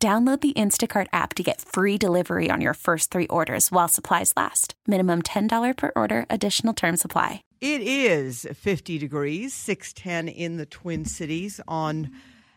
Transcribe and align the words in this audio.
Download 0.00 0.40
the 0.40 0.52
Instacart 0.52 1.08
app 1.12 1.34
to 1.34 1.42
get 1.42 1.60
free 1.60 1.98
delivery 1.98 2.52
on 2.52 2.60
your 2.60 2.74
first 2.74 3.10
three 3.10 3.26
orders 3.26 3.72
while 3.72 3.88
supplies 3.88 4.32
last. 4.36 4.74
Minimum 4.86 5.22
$10 5.22 5.76
per 5.76 5.90
order, 5.96 6.24
additional 6.30 6.72
term 6.72 6.96
supply. 6.96 7.42
It 7.60 7.80
is 7.80 8.46
50 8.54 8.98
degrees, 8.98 9.52
610 9.54 10.28
in 10.28 10.56
the 10.56 10.66
Twin 10.66 11.04
Cities 11.04 11.60
on 11.66 12.12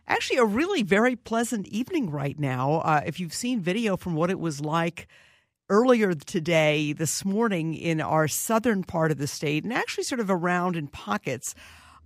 actually 0.07 0.38
a 0.38 0.45
really 0.45 0.83
very 0.83 1.16
pleasant 1.16 1.67
evening 1.69 2.11
right 2.11 2.39
now. 2.39 2.73
Uh, 2.73 3.02
if 3.07 3.19
you've 3.19 3.33
seen 3.33 3.59
video 3.59 3.97
from 3.97 4.13
what 4.13 4.30
it 4.30 4.39
was 4.39 4.61
like 4.61 5.08
earlier 5.67 6.13
today, 6.13 6.94
this 6.94 7.25
morning 7.25 7.73
in 7.73 8.02
our 8.02 8.27
southern 8.27 8.83
part 8.83 9.09
of 9.09 9.17
the 9.17 9.25
state, 9.25 9.63
and 9.63 9.73
actually 9.73 10.03
sort 10.03 10.19
of 10.19 10.30
around 10.30 10.75
in 10.75 10.85
pockets, 10.85 11.55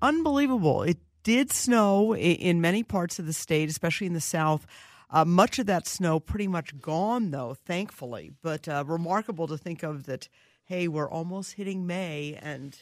unbelievable. 0.01 0.83
It 0.83 0.99
did 1.23 1.51
snow 1.51 2.15
in 2.15 2.61
many 2.61 2.83
parts 2.83 3.19
of 3.19 3.25
the 3.25 3.33
state, 3.33 3.67
especially 3.67 4.07
in 4.07 4.13
the 4.13 4.21
south. 4.21 4.65
Uh, 5.09 5.25
much 5.25 5.59
of 5.59 5.65
that 5.67 5.87
snow 5.87 6.19
pretty 6.19 6.47
much 6.47 6.79
gone, 6.81 7.31
though, 7.31 7.53
thankfully. 7.53 8.31
But 8.41 8.67
uh, 8.67 8.83
remarkable 8.85 9.47
to 9.47 9.57
think 9.57 9.83
of 9.83 10.05
that, 10.05 10.27
hey, 10.65 10.87
we're 10.87 11.09
almost 11.09 11.53
hitting 11.53 11.85
May 11.85 12.37
and 12.41 12.77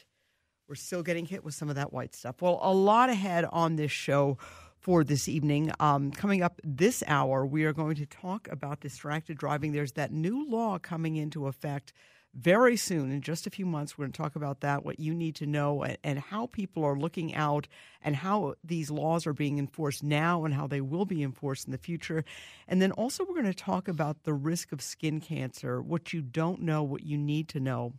we're 0.68 0.74
still 0.74 1.02
getting 1.02 1.26
hit 1.26 1.44
with 1.44 1.54
some 1.54 1.68
of 1.68 1.76
that 1.76 1.92
white 1.92 2.14
stuff. 2.14 2.40
Well, 2.40 2.58
a 2.62 2.72
lot 2.72 3.10
ahead 3.10 3.44
on 3.44 3.76
this 3.76 3.92
show 3.92 4.38
for 4.78 5.04
this 5.04 5.28
evening. 5.28 5.72
Um, 5.80 6.10
coming 6.10 6.42
up 6.42 6.60
this 6.62 7.02
hour, 7.06 7.44
we 7.44 7.64
are 7.64 7.72
going 7.72 7.96
to 7.96 8.06
talk 8.06 8.48
about 8.50 8.80
distracted 8.80 9.38
driving. 9.38 9.72
There's 9.72 9.92
that 9.92 10.12
new 10.12 10.48
law 10.48 10.78
coming 10.78 11.16
into 11.16 11.46
effect 11.46 11.92
very 12.34 12.76
soon, 12.76 13.12
in 13.12 13.20
just 13.20 13.46
a 13.46 13.50
few 13.50 13.64
months, 13.64 13.96
we're 13.96 14.04
going 14.04 14.12
to 14.12 14.22
talk 14.22 14.34
about 14.34 14.60
that, 14.60 14.84
what 14.84 14.98
you 14.98 15.14
need 15.14 15.36
to 15.36 15.46
know, 15.46 15.84
and, 16.02 16.18
how 16.18 16.46
people 16.46 16.84
are 16.84 16.98
looking 16.98 17.34
out, 17.34 17.68
and 18.02 18.16
how 18.16 18.54
these 18.64 18.90
laws 18.90 19.26
are 19.26 19.32
being 19.32 19.58
enforced 19.58 20.02
now, 20.02 20.44
and 20.44 20.54
how 20.54 20.66
they 20.66 20.80
will 20.80 21.04
be 21.04 21.22
enforced 21.22 21.66
in 21.66 21.72
the 21.72 21.78
future. 21.78 22.24
And 22.66 22.82
then 22.82 22.92
also, 22.92 23.24
we're 23.24 23.40
going 23.40 23.44
to 23.44 23.54
talk 23.54 23.86
about 23.86 24.24
the 24.24 24.34
risk 24.34 24.72
of 24.72 24.82
skin 24.82 25.20
cancer, 25.20 25.80
what 25.80 26.12
you 26.12 26.22
don't 26.22 26.62
know, 26.62 26.82
what 26.82 27.04
you 27.04 27.16
need 27.16 27.48
to 27.50 27.60
know. 27.60 27.94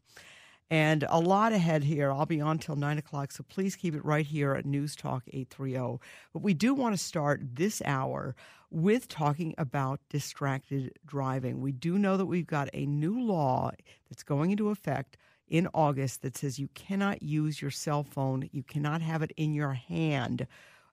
And 0.69 1.05
a 1.09 1.19
lot 1.19 1.53
ahead 1.53 1.83
here. 1.83 2.11
I'll 2.11 2.25
be 2.25 2.41
on 2.41 2.57
till 2.57 2.75
9 2.75 2.97
o'clock, 2.97 3.31
so 3.31 3.43
please 3.43 3.75
keep 3.75 3.93
it 3.95 4.03
right 4.03 4.25
here 4.25 4.53
at 4.53 4.65
News 4.65 4.95
Talk 4.95 5.23
830. 5.27 5.99
But 6.33 6.41
we 6.41 6.53
do 6.55 6.73
want 6.73 6.97
to 6.97 7.03
start 7.03 7.41
this 7.55 7.81
hour 7.85 8.35
with 8.75 9.07
talking 9.07 9.55
about 9.57 10.01
distracted 10.09 10.91
driving. 11.05 11.61
We 11.61 11.71
do 11.71 11.97
know 11.97 12.17
that 12.17 12.25
we've 12.25 12.45
got 12.45 12.69
a 12.73 12.85
new 12.85 13.21
law 13.21 13.71
that's 14.09 14.23
going 14.23 14.51
into 14.51 14.69
effect 14.69 15.17
in 15.47 15.67
August 15.73 16.21
that 16.23 16.35
says 16.35 16.59
you 16.59 16.69
cannot 16.73 17.23
use 17.23 17.61
your 17.61 17.71
cell 17.71 18.03
phone, 18.03 18.49
you 18.51 18.63
cannot 18.63 19.01
have 19.01 19.21
it 19.21 19.31
in 19.37 19.53
your 19.53 19.73
hand 19.73 20.45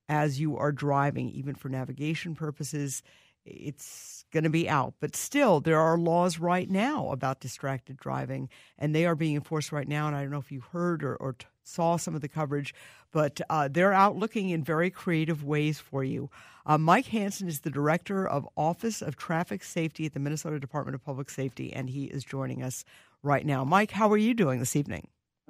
as 0.08 0.38
you 0.38 0.56
are 0.56 0.72
driving, 0.72 1.30
even 1.30 1.54
for 1.54 1.68
navigation 1.68 2.34
purposes 2.34 3.02
it's 3.44 4.24
going 4.32 4.44
to 4.44 4.50
be 4.50 4.68
out. 4.68 4.94
But 5.00 5.16
still, 5.16 5.60
there 5.60 5.80
are 5.80 5.98
laws 5.98 6.38
right 6.38 6.68
now 6.68 7.10
about 7.10 7.40
distracted 7.40 7.96
driving, 7.96 8.48
and 8.78 8.94
they 8.94 9.06
are 9.06 9.14
being 9.14 9.34
enforced 9.34 9.72
right 9.72 9.88
now. 9.88 10.06
And 10.06 10.16
I 10.16 10.22
don't 10.22 10.30
know 10.30 10.38
if 10.38 10.52
you 10.52 10.62
heard 10.72 11.02
or, 11.02 11.16
or 11.16 11.36
saw 11.64 11.96
some 11.96 12.14
of 12.14 12.20
the 12.20 12.28
coverage, 12.28 12.74
but 13.10 13.40
uh, 13.50 13.68
they're 13.68 13.92
out 13.92 14.16
looking 14.16 14.50
in 14.50 14.62
very 14.64 14.90
creative 14.90 15.44
ways 15.44 15.78
for 15.78 16.04
you. 16.04 16.30
Uh, 16.64 16.78
Mike 16.78 17.06
Hanson 17.06 17.48
is 17.48 17.60
the 17.60 17.70
director 17.70 18.26
of 18.26 18.48
Office 18.56 19.02
of 19.02 19.16
Traffic 19.16 19.64
Safety 19.64 20.06
at 20.06 20.14
the 20.14 20.20
Minnesota 20.20 20.60
Department 20.60 20.94
of 20.94 21.04
Public 21.04 21.30
Safety, 21.30 21.72
and 21.72 21.90
he 21.90 22.04
is 22.04 22.24
joining 22.24 22.62
us 22.62 22.84
right 23.22 23.44
now. 23.44 23.64
Mike, 23.64 23.90
how 23.90 24.10
are 24.10 24.16
you 24.16 24.34
doing 24.34 24.60
this 24.60 24.76
evening? 24.76 25.08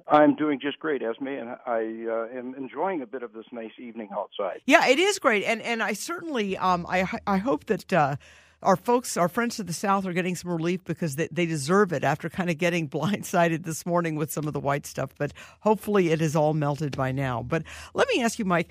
I'm 0.08 0.34
doing 0.34 0.58
just 0.60 0.78
great, 0.78 1.02
Esme, 1.02 1.28
and 1.28 1.50
I 1.66 2.06
uh, 2.10 2.38
am 2.38 2.54
enjoying 2.56 3.02
a 3.02 3.06
bit 3.06 3.22
of 3.22 3.32
this 3.32 3.44
nice 3.52 3.72
evening 3.78 4.08
outside. 4.12 4.60
Yeah, 4.66 4.86
it 4.88 4.98
is 4.98 5.18
great, 5.18 5.44
and 5.44 5.62
and 5.62 5.82
I 5.82 5.92
certainly 5.92 6.56
um, 6.56 6.86
I 6.88 7.06
I 7.26 7.38
hope 7.38 7.66
that. 7.66 7.92
Uh, 7.92 8.16
our 8.64 8.76
folks, 8.76 9.16
our 9.16 9.28
friends 9.28 9.56
to 9.56 9.64
the 9.64 9.72
south, 9.72 10.06
are 10.06 10.12
getting 10.12 10.36
some 10.36 10.52
relief 10.52 10.84
because 10.84 11.16
they, 11.16 11.26
they 11.32 11.46
deserve 11.46 11.92
it 11.92 12.04
after 12.04 12.28
kind 12.28 12.48
of 12.48 12.58
getting 12.58 12.88
blindsided 12.88 13.64
this 13.64 13.84
morning 13.84 14.14
with 14.14 14.30
some 14.30 14.46
of 14.46 14.52
the 14.52 14.60
white 14.60 14.86
stuff. 14.86 15.10
But 15.18 15.32
hopefully, 15.62 16.10
it 16.10 16.22
is 16.22 16.36
all 16.36 16.54
melted 16.54 16.96
by 16.96 17.10
now. 17.10 17.42
But 17.42 17.64
let 17.92 18.06
me 18.06 18.22
ask 18.22 18.38
you, 18.38 18.44
Mike, 18.44 18.68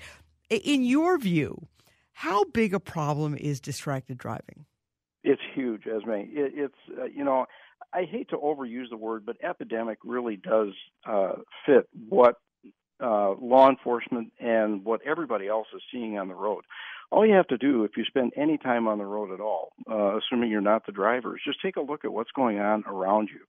in 0.48 0.82
your 0.82 1.18
view, 1.18 1.68
how 2.22 2.44
big 2.44 2.72
a 2.72 2.78
problem 2.78 3.36
is 3.36 3.60
distracted 3.60 4.16
driving? 4.16 4.64
It's 5.24 5.42
huge, 5.56 5.88
Esme. 5.88 6.10
It, 6.12 6.52
it's 6.54 6.74
uh, 6.96 7.06
you 7.06 7.24
know 7.24 7.46
I 7.92 8.04
hate 8.04 8.30
to 8.30 8.36
overuse 8.36 8.90
the 8.90 8.96
word, 8.96 9.26
but 9.26 9.36
epidemic 9.42 9.98
really 10.04 10.36
does 10.36 10.68
uh, 11.04 11.32
fit 11.66 11.88
what 12.08 12.36
uh, 13.02 13.32
law 13.40 13.68
enforcement 13.68 14.32
and 14.38 14.84
what 14.84 15.00
everybody 15.04 15.48
else 15.48 15.66
is 15.74 15.82
seeing 15.92 16.16
on 16.16 16.28
the 16.28 16.34
road. 16.34 16.62
All 17.10 17.26
you 17.26 17.34
have 17.34 17.48
to 17.48 17.58
do, 17.58 17.82
if 17.82 17.96
you 17.96 18.04
spend 18.04 18.32
any 18.36 18.56
time 18.56 18.86
on 18.86 18.98
the 18.98 19.04
road 19.04 19.32
at 19.32 19.40
all, 19.40 19.72
uh, 19.90 20.16
assuming 20.18 20.48
you're 20.48 20.60
not 20.60 20.86
the 20.86 20.92
driver, 20.92 21.34
is 21.34 21.42
just 21.44 21.60
take 21.60 21.74
a 21.74 21.80
look 21.80 22.04
at 22.04 22.12
what's 22.12 22.30
going 22.30 22.60
on 22.60 22.84
around 22.86 23.30
you. 23.34 23.40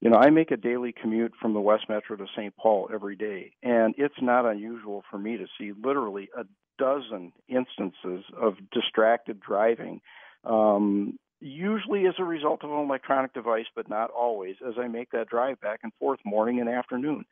You 0.00 0.08
know, 0.08 0.16
I 0.16 0.30
make 0.30 0.50
a 0.50 0.56
daily 0.56 0.94
commute 0.98 1.34
from 1.40 1.52
the 1.52 1.60
West 1.60 1.84
Metro 1.90 2.16
to 2.16 2.26
St. 2.34 2.56
Paul 2.56 2.88
every 2.92 3.16
day, 3.16 3.52
and 3.62 3.94
it's 3.98 4.14
not 4.22 4.46
unusual 4.46 5.04
for 5.10 5.18
me 5.18 5.36
to 5.36 5.46
see 5.58 5.72
literally 5.78 6.30
a 6.36 6.44
dozen 6.78 7.32
instances 7.48 8.24
of 8.36 8.54
distracted 8.72 9.40
driving 9.40 10.00
um, 10.44 11.18
usually 11.40 12.06
as 12.06 12.14
a 12.18 12.24
result 12.24 12.64
of 12.64 12.70
an 12.70 12.78
electronic 12.78 13.32
device, 13.34 13.66
but 13.74 13.88
not 13.88 14.10
always, 14.10 14.56
as 14.66 14.74
I 14.78 14.88
make 14.88 15.10
that 15.10 15.28
drive 15.28 15.60
back 15.60 15.80
and 15.82 15.92
forth 16.00 16.20
morning 16.24 16.60
and 16.60 16.68
afternoon. 16.68 17.24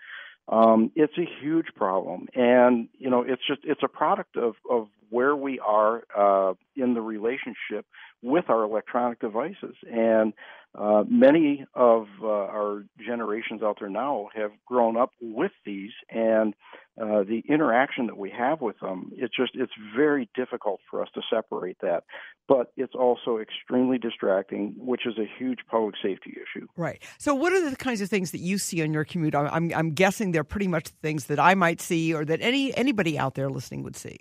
Um, 0.48 0.91
it's 0.97 1.16
a 1.19 1.28
huge 1.41 1.69
problem, 1.76 2.26
and 2.34 2.88
you 2.98 3.08
know, 3.08 3.22
it's 3.22 3.42
just 3.47 3.60
it's 3.62 3.82
a 3.84 3.88
product 3.88 4.36
of 4.36 4.54
of 4.69 4.88
where 5.08 5.36
we 5.36 5.60
are 5.60 6.03
uh, 6.16 6.54
in 6.74 6.94
the 6.94 7.00
relationship 7.00 7.86
with 8.22 8.50
our 8.50 8.64
electronic 8.64 9.20
devices, 9.20 9.76
and 9.88 10.32
uh, 10.74 11.04
many 11.09 11.64
of 11.74 12.09
uh, 12.22 12.26
our 12.26 12.84
generations 12.98 13.62
out 13.62 13.76
there 13.78 13.91
now 13.91 14.30
have 14.34 14.50
grown 14.66 14.97
up 14.97 15.12
with 15.20 15.53
these, 15.64 15.92
and 16.10 16.54
uh, 17.02 17.24
the 17.24 17.42
interaction 17.48 18.06
that 18.06 18.16
we 18.16 18.30
have 18.30 18.60
with 18.60 18.78
them, 18.78 19.10
it's 19.16 19.34
just 19.34 19.52
it's 19.54 19.72
very 19.96 20.28
difficult 20.36 20.80
for 20.88 21.02
us 21.02 21.08
to 21.14 21.20
separate 21.28 21.76
that. 21.82 22.04
But 22.46 22.72
it's 22.76 22.94
also 22.94 23.38
extremely 23.38 23.98
distracting, 23.98 24.74
which 24.76 25.04
is 25.04 25.14
a 25.18 25.28
huge 25.38 25.58
public 25.68 25.96
safety 26.00 26.36
issue. 26.36 26.68
Right. 26.76 27.02
So, 27.18 27.34
what 27.34 27.52
are 27.52 27.68
the 27.68 27.74
kinds 27.74 28.00
of 28.02 28.08
things 28.08 28.30
that 28.30 28.38
you 28.38 28.56
see 28.56 28.82
on 28.82 28.92
your 28.92 29.04
commute? 29.04 29.34
I'm 29.34 29.72
I'm 29.74 29.91
guessing 29.94 30.30
they're 30.30 30.44
pretty 30.44 30.68
much 30.68 30.84
the 30.84 30.96
things 31.02 31.24
that 31.26 31.41
I 31.41 31.54
might 31.54 31.80
see, 31.80 32.14
or 32.14 32.24
that 32.24 32.41
any 32.41 32.76
anybody 32.76 33.18
out 33.18 33.34
there 33.34 33.50
listening 33.50 33.82
would 33.82 33.96
see. 33.96 34.20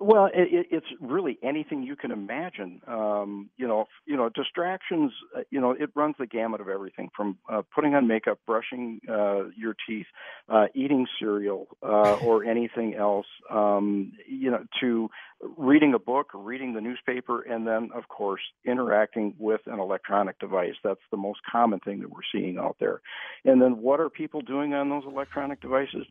Well, 0.00 0.26
it, 0.26 0.66
it's 0.70 0.86
really 1.00 1.38
anything 1.42 1.82
you 1.82 1.96
can 1.96 2.12
imagine. 2.12 2.80
Um, 2.86 3.50
you 3.56 3.66
know, 3.66 3.86
you 4.06 4.16
know, 4.16 4.28
distractions. 4.28 5.12
Uh, 5.36 5.40
you 5.50 5.60
know, 5.60 5.72
it 5.72 5.90
runs 5.94 6.14
the 6.18 6.26
gamut 6.26 6.60
of 6.60 6.68
everything 6.68 7.10
from 7.16 7.38
uh, 7.50 7.62
putting 7.74 7.94
on 7.94 8.06
makeup, 8.06 8.38
brushing 8.46 9.00
uh, 9.08 9.48
your 9.56 9.74
teeth, 9.88 10.06
uh, 10.48 10.66
eating 10.74 11.06
cereal, 11.18 11.66
uh, 11.82 12.14
or 12.22 12.44
anything 12.50 12.94
else. 12.94 13.26
Um, 13.50 14.12
you 14.28 14.50
know, 14.50 14.64
to 14.80 15.10
reading 15.56 15.94
a 15.94 15.98
book, 15.98 16.30
reading 16.32 16.74
the 16.74 16.80
newspaper, 16.80 17.42
and 17.42 17.66
then, 17.66 17.90
of 17.94 18.08
course, 18.08 18.42
interacting 18.64 19.34
with 19.38 19.62
an 19.66 19.80
electronic 19.80 20.38
device. 20.38 20.74
That's 20.84 21.00
the 21.10 21.16
most 21.16 21.40
common 21.50 21.80
thing 21.80 22.00
that 22.00 22.10
we're 22.10 22.20
seeing 22.32 22.58
out 22.58 22.76
there. 22.78 23.00
And 23.44 23.60
then, 23.60 23.82
what 23.82 23.98
are 23.98 24.10
people 24.10 24.42
doing 24.42 24.74
on 24.74 24.90
those 24.90 25.04
electronic 25.06 25.60
devices? 25.60 26.06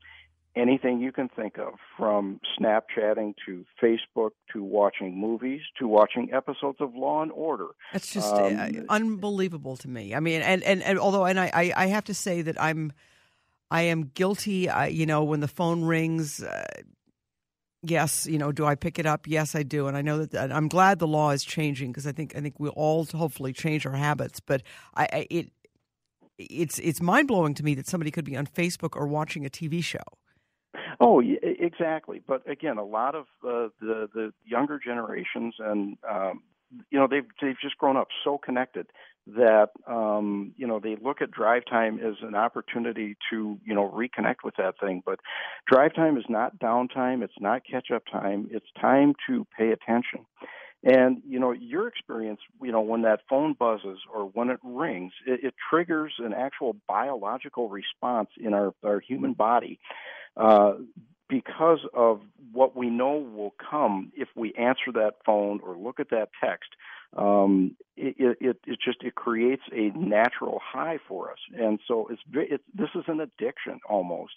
Anything 0.57 1.00
you 1.00 1.12
can 1.12 1.30
think 1.30 1.57
of, 1.57 1.74
from 1.98 2.39
Snapchatting 2.59 3.36
to 3.45 3.65
Facebook 3.81 4.31
to 4.54 4.63
watching 4.63 5.18
movies 5.18 5.62
to 5.80 5.88
watching 5.88 6.33
episodes 6.33 6.77
of 6.80 6.95
Law 6.95 7.21
and 7.21 7.31
Order. 7.31 7.68
That's 7.94 8.12
just 8.12 8.33
uh, 8.33 8.45
um, 8.45 8.59
uh, 8.59 8.68
unbelievable 8.89 9.77
to 9.77 9.88
me. 9.88 10.15
I 10.15 10.19
mean, 10.19 10.42
and, 10.42 10.63
and, 10.63 10.81
and 10.83 11.00
although, 11.00 11.25
and 11.25 11.39
I, 11.39 11.74
I, 11.75 11.88
have 11.88 12.06
to 12.06 12.13
say 12.13 12.42
that 12.42 12.62
I'm, 12.62 12.92
I 13.69 13.83
am 13.83 14.12
guilty. 14.13 14.69
I, 14.69 14.88
you 14.88 15.06
know, 15.06 15.24
when 15.24 15.39
the 15.39 15.48
phone 15.48 15.83
rings, 15.83 16.42
uh, 16.42 16.65
yes, 17.83 18.25
you 18.27 18.38
know, 18.38 18.51
do 18.51 18.65
I 18.65 18.75
pick 18.75 19.00
it 19.00 19.06
up? 19.06 19.27
Yes, 19.27 19.56
I 19.56 19.63
do, 19.63 19.88
and 19.88 19.98
I 19.98 20.01
know 20.01 20.25
that 20.25 20.51
I'm 20.51 20.68
glad 20.68 21.00
the 21.00 21.07
law 21.07 21.31
is 21.31 21.44
changing 21.44 21.92
because 21.92 22.07
I 22.07 22.12
think 22.12 22.36
I 22.36 22.42
think 22.42 22.59
we'll 22.59 22.71
all 22.71 23.06
hopefully 23.06 23.54
change 23.54 23.86
our 23.86 23.95
habits. 23.95 24.39
But 24.39 24.63
I, 24.95 25.04
I 25.12 25.27
it 25.30 25.51
it's 26.38 26.80
it's 26.80 27.01
mind 27.01 27.27
blowing 27.27 27.54
to 27.56 27.63
me 27.63 27.75
that 27.75 27.88
somebody 27.88 28.12
could 28.12 28.25
be 28.25 28.36
on 28.36 28.45
Facebook 28.45 28.95
or 28.95 29.07
watching 29.07 29.45
a 29.45 29.50
TV 29.50 29.83
show. 29.83 30.00
Oh, 30.99 31.21
exactly. 31.21 32.21
But 32.25 32.49
again, 32.49 32.77
a 32.77 32.83
lot 32.83 33.15
of 33.15 33.25
uh, 33.44 33.69
the 33.79 34.09
the 34.13 34.33
younger 34.45 34.79
generations 34.83 35.55
and 35.59 35.97
um, 36.09 36.41
you 36.89 36.99
know 36.99 37.07
they've 37.09 37.25
they've 37.41 37.59
just 37.61 37.77
grown 37.77 37.97
up 37.97 38.07
so 38.23 38.38
connected 38.38 38.88
that 39.27 39.69
um, 39.88 40.53
you 40.57 40.65
know 40.65 40.79
they 40.79 40.95
look 41.01 41.21
at 41.21 41.31
drive 41.31 41.63
time 41.69 41.99
as 41.99 42.15
an 42.21 42.35
opportunity 42.35 43.15
to 43.29 43.59
you 43.65 43.73
know 43.75 43.89
reconnect 43.89 44.38
with 44.44 44.55
that 44.57 44.75
thing. 44.79 45.03
But 45.05 45.19
drive 45.67 45.94
time 45.94 46.17
is 46.17 46.25
not 46.29 46.57
downtime. 46.59 47.23
It's 47.23 47.39
not 47.39 47.61
catch 47.69 47.91
up 47.94 48.03
time. 48.11 48.47
It's 48.51 48.67
time 48.79 49.13
to 49.27 49.45
pay 49.57 49.71
attention. 49.71 50.25
And 50.83 51.21
you 51.27 51.39
know 51.39 51.51
your 51.51 51.88
experience, 51.88 52.39
you 52.62 52.71
know 52.71 52.81
when 52.81 53.01
that 53.01 53.21
phone 53.29 53.53
buzzes 53.53 54.00
or 54.13 54.25
when 54.25 54.50
it 54.50 54.59
rings, 54.63 55.12
it, 55.25 55.44
it 55.44 55.53
triggers 55.69 56.13
an 56.19 56.33
actual 56.33 56.75
biological 56.88 57.69
response 57.69 58.29
in 58.38 58.53
our 58.53 58.74
our 58.83 59.00
human 59.00 59.33
body. 59.33 59.79
Uh, 60.35 60.74
because 61.29 61.79
of 61.94 62.21
what 62.53 62.75
we 62.75 62.89
know 62.89 63.15
will 63.18 63.53
come 63.69 64.12
if 64.15 64.29
we 64.35 64.53
answer 64.53 64.91
that 64.94 65.15
phone 65.25 65.59
or 65.62 65.75
look 65.75 66.00
at 66.00 66.09
that 66.12 66.29
text, 66.41 66.69
um, 67.15 67.75
it, 67.95 68.38
it, 68.39 68.57
it 68.65 68.80
just 68.83 69.04
it 69.04 69.15
creates 69.15 69.63
a 69.71 69.89
natural 69.98 70.59
high 70.63 71.00
for 71.07 71.31
us, 71.31 71.39
and 71.57 71.80
so 71.88 72.07
it's 72.12 72.21
it, 72.33 72.62
this 72.74 72.89
is 72.94 73.04
an 73.07 73.19
addiction 73.21 73.80
almost, 73.89 74.33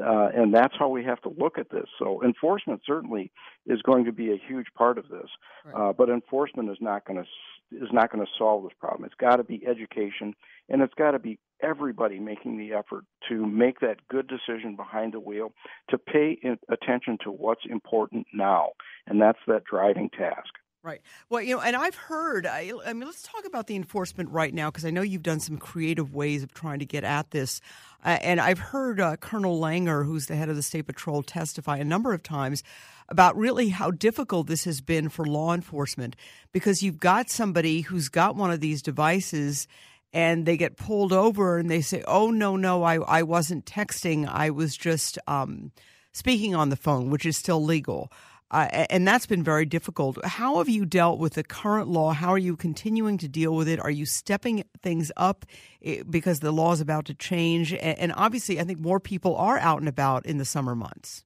uh, 0.00 0.28
and 0.34 0.54
that's 0.54 0.74
how 0.78 0.88
we 0.88 1.04
have 1.04 1.20
to 1.22 1.34
look 1.36 1.58
at 1.58 1.70
this. 1.70 1.86
So 1.98 2.22
enforcement 2.22 2.82
certainly 2.86 3.32
is 3.66 3.82
going 3.82 4.04
to 4.04 4.12
be 4.12 4.30
a 4.30 4.40
huge 4.48 4.66
part 4.76 4.96
of 4.96 5.08
this, 5.08 5.28
right. 5.64 5.88
uh, 5.88 5.92
but 5.92 6.08
enforcement 6.08 6.70
is 6.70 6.78
not 6.80 7.04
going 7.04 7.22
to 7.22 7.28
is 7.72 7.88
not 7.92 8.12
going 8.12 8.24
to 8.24 8.30
solve 8.38 8.64
this 8.64 8.72
problem. 8.78 9.04
It's 9.04 9.14
got 9.14 9.36
to 9.36 9.44
be 9.44 9.62
education, 9.66 10.34
and 10.68 10.82
it's 10.82 10.94
got 10.94 11.12
to 11.12 11.18
be 11.18 11.38
everybody 11.62 12.18
making 12.18 12.58
the 12.58 12.72
effort 12.72 13.04
to 13.28 13.46
make 13.46 13.80
that 13.80 13.96
good 14.08 14.28
decision 14.28 14.76
behind 14.76 15.12
the 15.12 15.20
wheel, 15.20 15.52
to 15.90 15.98
pay 15.98 16.38
attention 16.68 17.18
to 17.24 17.30
what's 17.30 17.62
important 17.68 18.26
now, 18.32 18.70
and 19.06 19.20
that's 19.20 19.38
that 19.46 19.64
driving 19.64 20.10
task. 20.10 20.52
Right. 20.82 21.02
Well, 21.28 21.42
you 21.42 21.56
know, 21.56 21.60
and 21.60 21.76
I've 21.76 21.94
heard, 21.94 22.46
I, 22.46 22.72
I 22.86 22.94
mean, 22.94 23.04
let's 23.04 23.22
talk 23.22 23.44
about 23.44 23.66
the 23.66 23.76
enforcement 23.76 24.30
right 24.30 24.52
now 24.52 24.70
because 24.70 24.86
I 24.86 24.90
know 24.90 25.02
you've 25.02 25.22
done 25.22 25.38
some 25.40 25.58
creative 25.58 26.14
ways 26.14 26.42
of 26.42 26.54
trying 26.54 26.78
to 26.78 26.86
get 26.86 27.04
at 27.04 27.32
this. 27.32 27.60
Uh, 28.02 28.16
and 28.22 28.40
I've 28.40 28.58
heard 28.58 28.98
uh, 28.98 29.16
Colonel 29.16 29.60
Langer, 29.60 30.06
who's 30.06 30.24
the 30.24 30.36
head 30.36 30.48
of 30.48 30.56
the 30.56 30.62
State 30.62 30.86
Patrol, 30.86 31.22
testify 31.22 31.76
a 31.76 31.84
number 31.84 32.14
of 32.14 32.22
times 32.22 32.62
about 33.10 33.36
really 33.36 33.68
how 33.68 33.90
difficult 33.90 34.46
this 34.46 34.64
has 34.64 34.80
been 34.80 35.10
for 35.10 35.26
law 35.26 35.52
enforcement 35.52 36.16
because 36.50 36.82
you've 36.82 36.98
got 36.98 37.28
somebody 37.28 37.82
who's 37.82 38.08
got 38.08 38.34
one 38.34 38.50
of 38.50 38.60
these 38.60 38.80
devices 38.80 39.68
and 40.14 40.46
they 40.46 40.56
get 40.56 40.78
pulled 40.78 41.12
over 41.12 41.58
and 41.58 41.70
they 41.70 41.82
say, 41.82 42.02
oh, 42.08 42.30
no, 42.30 42.56
no, 42.56 42.84
I, 42.84 42.96
I 42.96 43.22
wasn't 43.22 43.66
texting. 43.66 44.26
I 44.26 44.48
was 44.48 44.78
just 44.78 45.18
um, 45.26 45.72
speaking 46.12 46.54
on 46.54 46.70
the 46.70 46.76
phone, 46.76 47.10
which 47.10 47.26
is 47.26 47.36
still 47.36 47.62
legal. 47.62 48.10
Uh, 48.50 48.66
and 48.90 49.06
that's 49.06 49.26
been 49.26 49.44
very 49.44 49.64
difficult. 49.64 50.22
How 50.24 50.58
have 50.58 50.68
you 50.68 50.84
dealt 50.84 51.18
with 51.18 51.34
the 51.34 51.44
current 51.44 51.88
law? 51.88 52.12
How 52.12 52.30
are 52.30 52.38
you 52.38 52.56
continuing 52.56 53.16
to 53.18 53.28
deal 53.28 53.54
with 53.54 53.68
it? 53.68 53.78
Are 53.78 53.90
you 53.90 54.06
stepping 54.06 54.64
things 54.82 55.12
up 55.16 55.46
eh, 55.84 56.02
because 56.08 56.40
the 56.40 56.50
law 56.50 56.72
is 56.72 56.80
about 56.80 57.04
to 57.06 57.14
change? 57.14 57.72
And 57.72 58.12
obviously, 58.16 58.58
I 58.58 58.64
think 58.64 58.80
more 58.80 58.98
people 58.98 59.36
are 59.36 59.58
out 59.58 59.78
and 59.78 59.88
about 59.88 60.26
in 60.26 60.38
the 60.38 60.44
summer 60.44 60.74
months. 60.74 61.24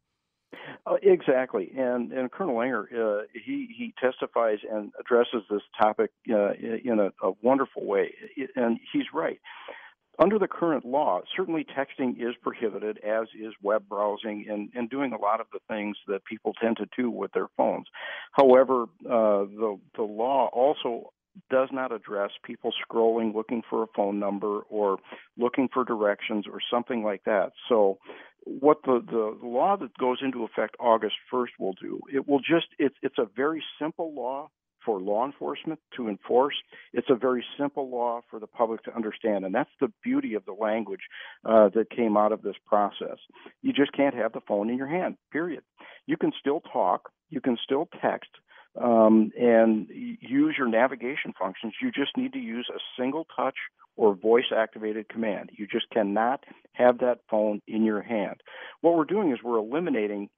Uh, 0.87 0.97
exactly, 1.03 1.73
and 1.75 2.13
and 2.13 2.31
Colonel 2.31 2.57
Langer 2.57 2.85
uh, 2.93 3.23
he 3.33 3.75
he 3.75 3.95
testifies 3.99 4.59
and 4.71 4.93
addresses 5.01 5.43
this 5.49 5.63
topic 5.81 6.11
uh, 6.29 6.53
in 6.53 7.01
a, 7.01 7.27
a 7.27 7.33
wonderful 7.41 7.87
way, 7.87 8.13
and 8.55 8.79
he's 8.93 9.07
right. 9.15 9.41
Under 10.19 10.39
the 10.39 10.47
current 10.47 10.85
law, 10.85 11.21
certainly 11.37 11.65
texting 11.65 12.17
is 12.21 12.35
prohibited, 12.41 12.99
as 12.99 13.27
is 13.39 13.53
web 13.63 13.89
browsing 13.89 14.47
and, 14.49 14.71
and 14.75 14.89
doing 14.89 15.13
a 15.13 15.19
lot 15.19 15.41
of 15.41 15.47
the 15.53 15.59
things 15.69 15.97
that 16.07 16.25
people 16.25 16.53
tend 16.61 16.77
to 16.77 16.87
do 16.97 17.11
with 17.11 17.33
their 17.33 17.49
phones. 17.57 17.87
However, 18.33 18.85
uh, 19.05 19.45
the 19.45 19.79
the 19.97 20.03
law 20.03 20.49
also 20.53 21.11
does 21.51 21.69
not 21.73 21.93
address 21.93 22.31
people 22.45 22.73
scrolling 22.89 23.35
looking 23.35 23.63
for 23.69 23.83
a 23.83 23.87
phone 23.97 24.21
number 24.21 24.61
or 24.71 24.99
looking 25.37 25.69
for 25.73 25.85
directions 25.85 26.47
or 26.51 26.61
something 26.71 27.03
like 27.03 27.25
that. 27.25 27.51
So 27.69 27.99
what 28.45 28.79
the, 28.85 29.03
the 29.05 29.37
law 29.47 29.77
that 29.77 29.97
goes 29.99 30.19
into 30.23 30.45
effect 30.45 30.77
August 30.79 31.17
1st 31.33 31.59
will 31.59 31.75
do, 31.81 32.01
it 32.13 32.29
will 32.29 32.39
just, 32.39 32.67
it's, 32.79 32.95
it's 33.03 33.19
a 33.19 33.27
very 33.35 33.63
simple 33.81 34.15
law 34.15 34.49
for 34.85 35.01
law 35.01 35.25
enforcement 35.25 35.81
to 35.97 36.09
enforce. 36.09 36.55
It's 36.93 37.11
a 37.11 37.15
very 37.15 37.45
simple 37.59 37.91
law 37.91 38.21
for 38.31 38.39
the 38.39 38.47
public 38.47 38.83
to 38.85 38.95
understand, 38.95 39.45
and 39.45 39.55
that's 39.55 39.71
the 39.81 39.93
beauty 40.03 40.35
of 40.35 40.45
the 40.45 40.53
language 40.53 41.01
uh, 41.45 41.71
that 41.75 41.91
came 41.91 42.17
out 42.17 42.33
of 42.33 42.43
this 42.43 42.57
process. 42.67 43.19
You 43.63 43.73
just 43.73 43.93
can't 43.93 44.15
have 44.15 44.33
the 44.33 44.41
phone 44.47 44.71
in 44.71 44.79
your 44.79 44.89
hand, 44.89 45.17
period. 45.33 45.63
You 46.07 46.17
can 46.17 46.33
still 46.39 46.61
talk, 46.61 47.11
you 47.31 47.41
can 47.41 47.57
still 47.63 47.89
text, 48.01 48.31
um, 48.81 49.31
and 49.39 49.89
use 49.89 50.55
your 50.59 50.69
navigation 50.69 51.33
functions. 51.39 51.75
You 51.81 51.91
just 51.91 52.17
need 52.17 52.33
to 52.33 52.39
use 52.39 52.69
a 52.75 52.81
single 52.99 53.27
touch 53.37 53.57
or 53.97 54.15
voice 54.15 54.51
activated 54.55 55.09
command. 55.09 55.51
You 55.53 55.67
just 55.67 55.89
cannot 55.91 56.45
have 56.73 56.99
that 56.99 57.21
phone 57.31 57.61
in 57.69 57.85
your 57.85 58.03
hand. 58.03 58.41
What 58.81 58.97
we're 58.97 59.05
doing 59.05 59.31
is 59.31 59.39
we're 59.43 59.59
eliminating 59.59 60.29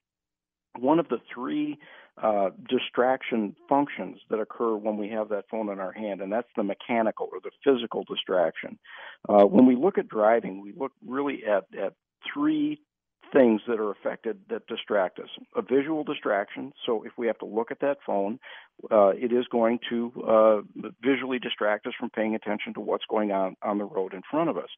one 0.78 0.98
of 0.98 1.08
the 1.08 1.18
three 1.32 1.78
uh, 2.22 2.50
distraction 2.68 3.54
functions 3.68 4.18
that 4.30 4.38
occur 4.38 4.74
when 4.74 4.96
we 4.96 5.08
have 5.10 5.28
that 5.28 5.44
phone 5.50 5.68
in 5.68 5.78
our 5.80 5.92
hand, 5.92 6.20
and 6.20 6.32
that's 6.32 6.48
the 6.56 6.62
mechanical 6.62 7.28
or 7.32 7.40
the 7.42 7.50
physical 7.62 8.04
distraction. 8.04 8.78
Uh, 9.28 9.44
when 9.44 9.66
we 9.66 9.76
look 9.76 9.98
at 9.98 10.08
driving, 10.08 10.62
we 10.62 10.72
look 10.76 10.92
really 11.06 11.44
at, 11.44 11.64
at 11.78 11.94
three 12.32 12.80
things 13.32 13.60
that 13.66 13.80
are 13.80 13.90
affected 13.90 14.38
that 14.48 14.66
distract 14.66 15.18
us. 15.18 15.28
A 15.56 15.62
visual 15.62 16.04
distraction, 16.04 16.72
so 16.86 17.02
if 17.02 17.12
we 17.18 17.26
have 17.26 17.38
to 17.38 17.44
look 17.44 17.70
at 17.70 17.80
that 17.80 17.98
phone, 18.06 18.38
uh, 18.90 19.08
it 19.08 19.32
is 19.32 19.46
going 19.50 19.78
to 19.90 20.12
uh, 20.26 20.90
visually 21.02 21.38
distract 21.38 21.86
us 21.86 21.92
from 21.98 22.10
paying 22.10 22.34
attention 22.34 22.72
to 22.74 22.80
what's 22.80 23.04
going 23.10 23.32
on 23.32 23.56
on 23.62 23.78
the 23.78 23.84
road 23.84 24.14
in 24.14 24.22
front 24.30 24.48
of 24.48 24.56
us. 24.56 24.68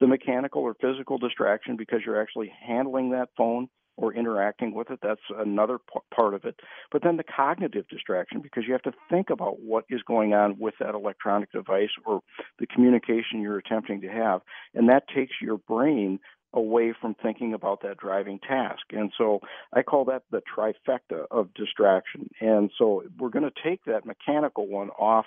The 0.00 0.06
mechanical 0.06 0.62
or 0.62 0.74
physical 0.74 1.18
distraction, 1.18 1.76
because 1.76 2.00
you're 2.04 2.20
actually 2.20 2.52
handling 2.64 3.10
that 3.10 3.30
phone 3.36 3.68
or 3.96 4.12
interacting 4.12 4.74
with 4.74 4.90
it. 4.90 4.98
That's 5.02 5.20
another 5.36 5.78
p- 5.78 6.00
part 6.14 6.34
of 6.34 6.44
it. 6.44 6.60
But 6.90 7.02
then 7.02 7.16
the 7.16 7.24
cognitive 7.24 7.88
distraction, 7.88 8.40
because 8.40 8.64
you 8.66 8.72
have 8.72 8.82
to 8.82 8.92
think 9.10 9.30
about 9.30 9.60
what 9.60 9.84
is 9.88 10.02
going 10.02 10.34
on 10.34 10.58
with 10.58 10.74
that 10.80 10.94
electronic 10.94 11.52
device 11.52 11.90
or 12.04 12.20
the 12.58 12.66
communication 12.66 13.40
you're 13.40 13.58
attempting 13.58 14.00
to 14.02 14.08
have. 14.08 14.40
And 14.74 14.88
that 14.88 15.08
takes 15.08 15.34
your 15.40 15.58
brain 15.58 16.18
away 16.52 16.94
from 16.98 17.14
thinking 17.14 17.52
about 17.52 17.82
that 17.82 17.96
driving 17.96 18.38
task. 18.38 18.82
And 18.90 19.12
so 19.18 19.40
I 19.72 19.82
call 19.82 20.04
that 20.06 20.22
the 20.30 20.40
trifecta 20.40 21.26
of 21.30 21.52
distraction. 21.54 22.30
And 22.40 22.70
so 22.78 23.02
we're 23.18 23.30
going 23.30 23.44
to 23.44 23.62
take 23.62 23.84
that 23.86 24.06
mechanical 24.06 24.68
one 24.68 24.90
off 24.90 25.26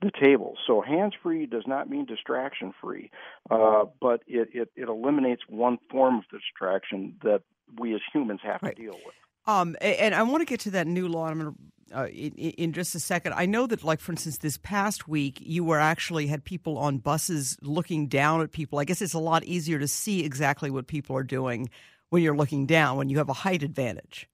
the 0.00 0.10
table. 0.10 0.56
So 0.66 0.80
hands 0.80 1.12
free 1.22 1.46
does 1.46 1.64
not 1.66 1.90
mean 1.90 2.06
distraction 2.06 2.72
free, 2.80 3.10
uh, 3.50 3.84
but 4.00 4.22
it, 4.26 4.48
it, 4.54 4.68
it, 4.74 4.88
eliminates 4.88 5.42
one 5.48 5.78
form 5.90 6.18
of 6.18 6.24
distraction 6.30 7.14
that 7.22 7.42
we 7.78 7.94
as 7.94 8.00
humans 8.12 8.40
have 8.42 8.60
right. 8.62 8.76
to 8.76 8.82
deal 8.82 8.94
with. 9.04 9.14
Um, 9.46 9.76
and 9.80 10.14
I 10.14 10.22
want 10.22 10.40
to 10.40 10.44
get 10.44 10.60
to 10.60 10.70
that 10.72 10.86
new 10.86 11.08
law. 11.08 11.26
I'm 11.26 11.40
going 11.40 11.52
to 11.52 11.58
uh, 11.94 12.06
in, 12.06 12.32
in, 12.32 12.72
just 12.72 12.94
a 12.94 13.00
second. 13.00 13.34
I 13.34 13.44
know 13.44 13.66
that, 13.66 13.84
like 13.84 14.00
for 14.00 14.12
instance, 14.12 14.38
this 14.38 14.56
past 14.56 15.08
week 15.08 15.38
you 15.40 15.62
were 15.62 15.78
actually 15.78 16.26
had 16.26 16.42
people 16.42 16.78
on 16.78 16.98
buses 16.98 17.58
looking 17.60 18.06
down 18.06 18.40
at 18.40 18.50
people. 18.50 18.78
I 18.78 18.84
guess 18.84 19.02
it's 19.02 19.12
a 19.12 19.18
lot 19.18 19.44
easier 19.44 19.78
to 19.78 19.88
see 19.88 20.24
exactly 20.24 20.70
what 20.70 20.86
people 20.86 21.16
are 21.16 21.22
doing 21.22 21.68
when 22.08 22.22
you're 22.22 22.36
looking 22.36 22.66
down 22.66 22.96
when 22.96 23.08
you 23.08 23.18
have 23.18 23.28
a 23.28 23.34
height 23.34 23.62
advantage. 23.62 24.28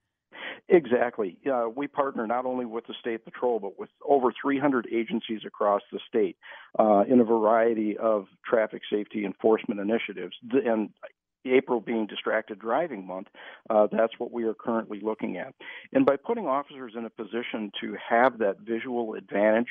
Exactly. 0.71 1.39
Uh, 1.51 1.67
we 1.75 1.87
partner 1.87 2.27
not 2.27 2.45
only 2.45 2.67
with 2.67 2.87
the 2.87 2.95
state 3.01 3.25
patrol, 3.25 3.59
but 3.59 3.79
with 3.79 3.89
over 4.07 4.33
300 4.41 4.87
agencies 4.93 5.41
across 5.47 5.81
the 5.91 5.99
state 6.07 6.37
uh, 6.79 7.05
in 7.09 7.21
a 7.21 7.25
variety 7.25 7.97
of 7.97 8.27
traffic 8.45 8.83
safety 8.93 9.25
enforcement 9.25 9.81
initiatives. 9.81 10.37
And 10.53 10.91
April 11.53 11.81
being 11.81 12.07
distracted 12.07 12.59
driving 12.59 13.07
month, 13.07 13.29
uh, 13.71 13.87
that's 13.91 14.15
what 14.19 14.33
we 14.33 14.45
are 14.45 14.55
currently 14.55 15.01
looking 15.01 15.37
at. 15.37 15.55
And 15.93 16.07
by 16.07 16.17
putting 16.17 16.47
officers 16.47 16.93
in 16.97 17.05
a 17.05 17.11
position 17.11 17.71
to 17.81 17.97
have 18.09 18.39
that 18.39 18.61
visual 18.61 19.15
advantage, 19.15 19.69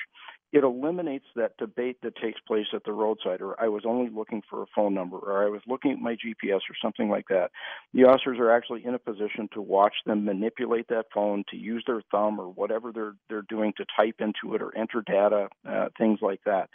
it 0.53 0.63
eliminates 0.63 1.25
that 1.35 1.57
debate 1.57 1.97
that 2.03 2.15
takes 2.15 2.39
place 2.47 2.67
at 2.73 2.83
the 2.85 2.93
roadside, 2.93 3.41
or 3.41 3.59
I 3.61 3.67
was 3.67 3.83
only 3.85 4.09
looking 4.09 4.41
for 4.49 4.63
a 4.63 4.65
phone 4.73 4.93
number, 4.93 5.17
or 5.17 5.45
I 5.45 5.49
was 5.49 5.61
looking 5.67 5.91
at 5.91 5.99
my 5.99 6.15
GPS, 6.15 6.61
or 6.69 6.75
something 6.81 7.09
like 7.09 7.27
that. 7.27 7.51
The 7.93 8.05
officers 8.05 8.37
are 8.39 8.49
actually 8.49 8.85
in 8.85 8.93
a 8.93 8.99
position 8.99 9.49
to 9.53 9.61
watch 9.61 9.93
them 10.05 10.23
manipulate 10.23 10.87
that 10.87 11.07
phone, 11.13 11.43
to 11.49 11.57
use 11.57 11.83
their 11.85 12.01
thumb 12.11 12.39
or 12.39 12.47
whatever 12.47 12.93
they're 12.93 13.15
they're 13.29 13.45
doing 13.49 13.73
to 13.77 13.85
type 13.97 14.15
into 14.19 14.55
it 14.55 14.61
or 14.61 14.75
enter 14.77 15.03
data, 15.05 15.49
uh, 15.67 15.89
things 15.97 16.19
like 16.21 16.39
that. 16.45 16.69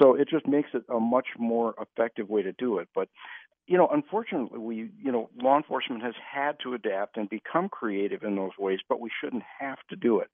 So 0.00 0.14
it 0.14 0.28
just 0.28 0.46
makes 0.46 0.70
it 0.74 0.84
a 0.88 1.00
much 1.00 1.28
more 1.38 1.74
effective 1.80 2.28
way 2.28 2.42
to 2.42 2.52
do 2.52 2.78
it. 2.78 2.88
But 2.94 3.08
you 3.66 3.78
know, 3.78 3.88
unfortunately, 3.90 4.58
we, 4.58 4.90
you 5.02 5.10
know, 5.10 5.30
law 5.40 5.56
enforcement 5.56 6.02
has 6.02 6.14
had 6.32 6.56
to 6.62 6.74
adapt 6.74 7.16
and 7.16 7.28
become 7.30 7.68
creative 7.68 8.22
in 8.22 8.36
those 8.36 8.50
ways, 8.58 8.80
but 8.88 9.00
we 9.00 9.10
shouldn't 9.20 9.42
have 9.58 9.78
to 9.88 9.96
do 9.96 10.20
it. 10.20 10.28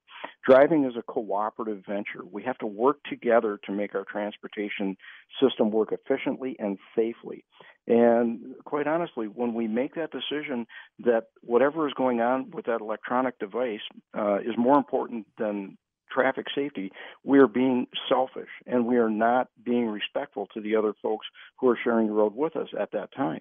Driving 0.46 0.84
is 0.84 0.94
a 0.98 1.02
cooperative 1.02 1.84
venture. 1.86 2.24
We 2.30 2.42
have 2.42 2.58
to 2.58 2.66
work 2.66 2.98
together 3.08 3.58
to 3.66 3.72
make 3.72 3.94
our 3.94 4.04
transportation 4.04 4.96
system 5.40 5.70
work 5.70 5.92
efficiently 5.92 6.56
and 6.58 6.78
safely. 6.96 7.44
And 7.86 8.54
quite 8.64 8.86
honestly, 8.86 9.26
when 9.26 9.54
we 9.54 9.68
make 9.68 9.94
that 9.94 10.10
decision 10.10 10.66
that 11.00 11.24
whatever 11.42 11.86
is 11.86 11.94
going 11.94 12.20
on 12.20 12.50
with 12.50 12.66
that 12.66 12.80
electronic 12.80 13.38
device 13.38 13.80
uh, 14.16 14.38
is 14.38 14.54
more 14.58 14.76
important 14.76 15.26
than 15.38 15.78
traffic 16.10 16.46
safety, 16.54 16.92
we 17.24 17.38
are 17.38 17.46
being 17.46 17.86
selfish 18.08 18.50
and 18.66 18.86
we 18.86 18.96
are 18.96 19.10
not 19.10 19.48
being 19.64 19.86
respectful 19.86 20.46
to 20.54 20.60
the 20.60 20.76
other 20.76 20.94
folks 21.02 21.26
who 21.58 21.68
are 21.68 21.78
sharing 21.82 22.08
the 22.08 22.12
road 22.12 22.34
with 22.34 22.56
us 22.56 22.68
at 22.78 22.92
that 22.92 23.14
time. 23.14 23.40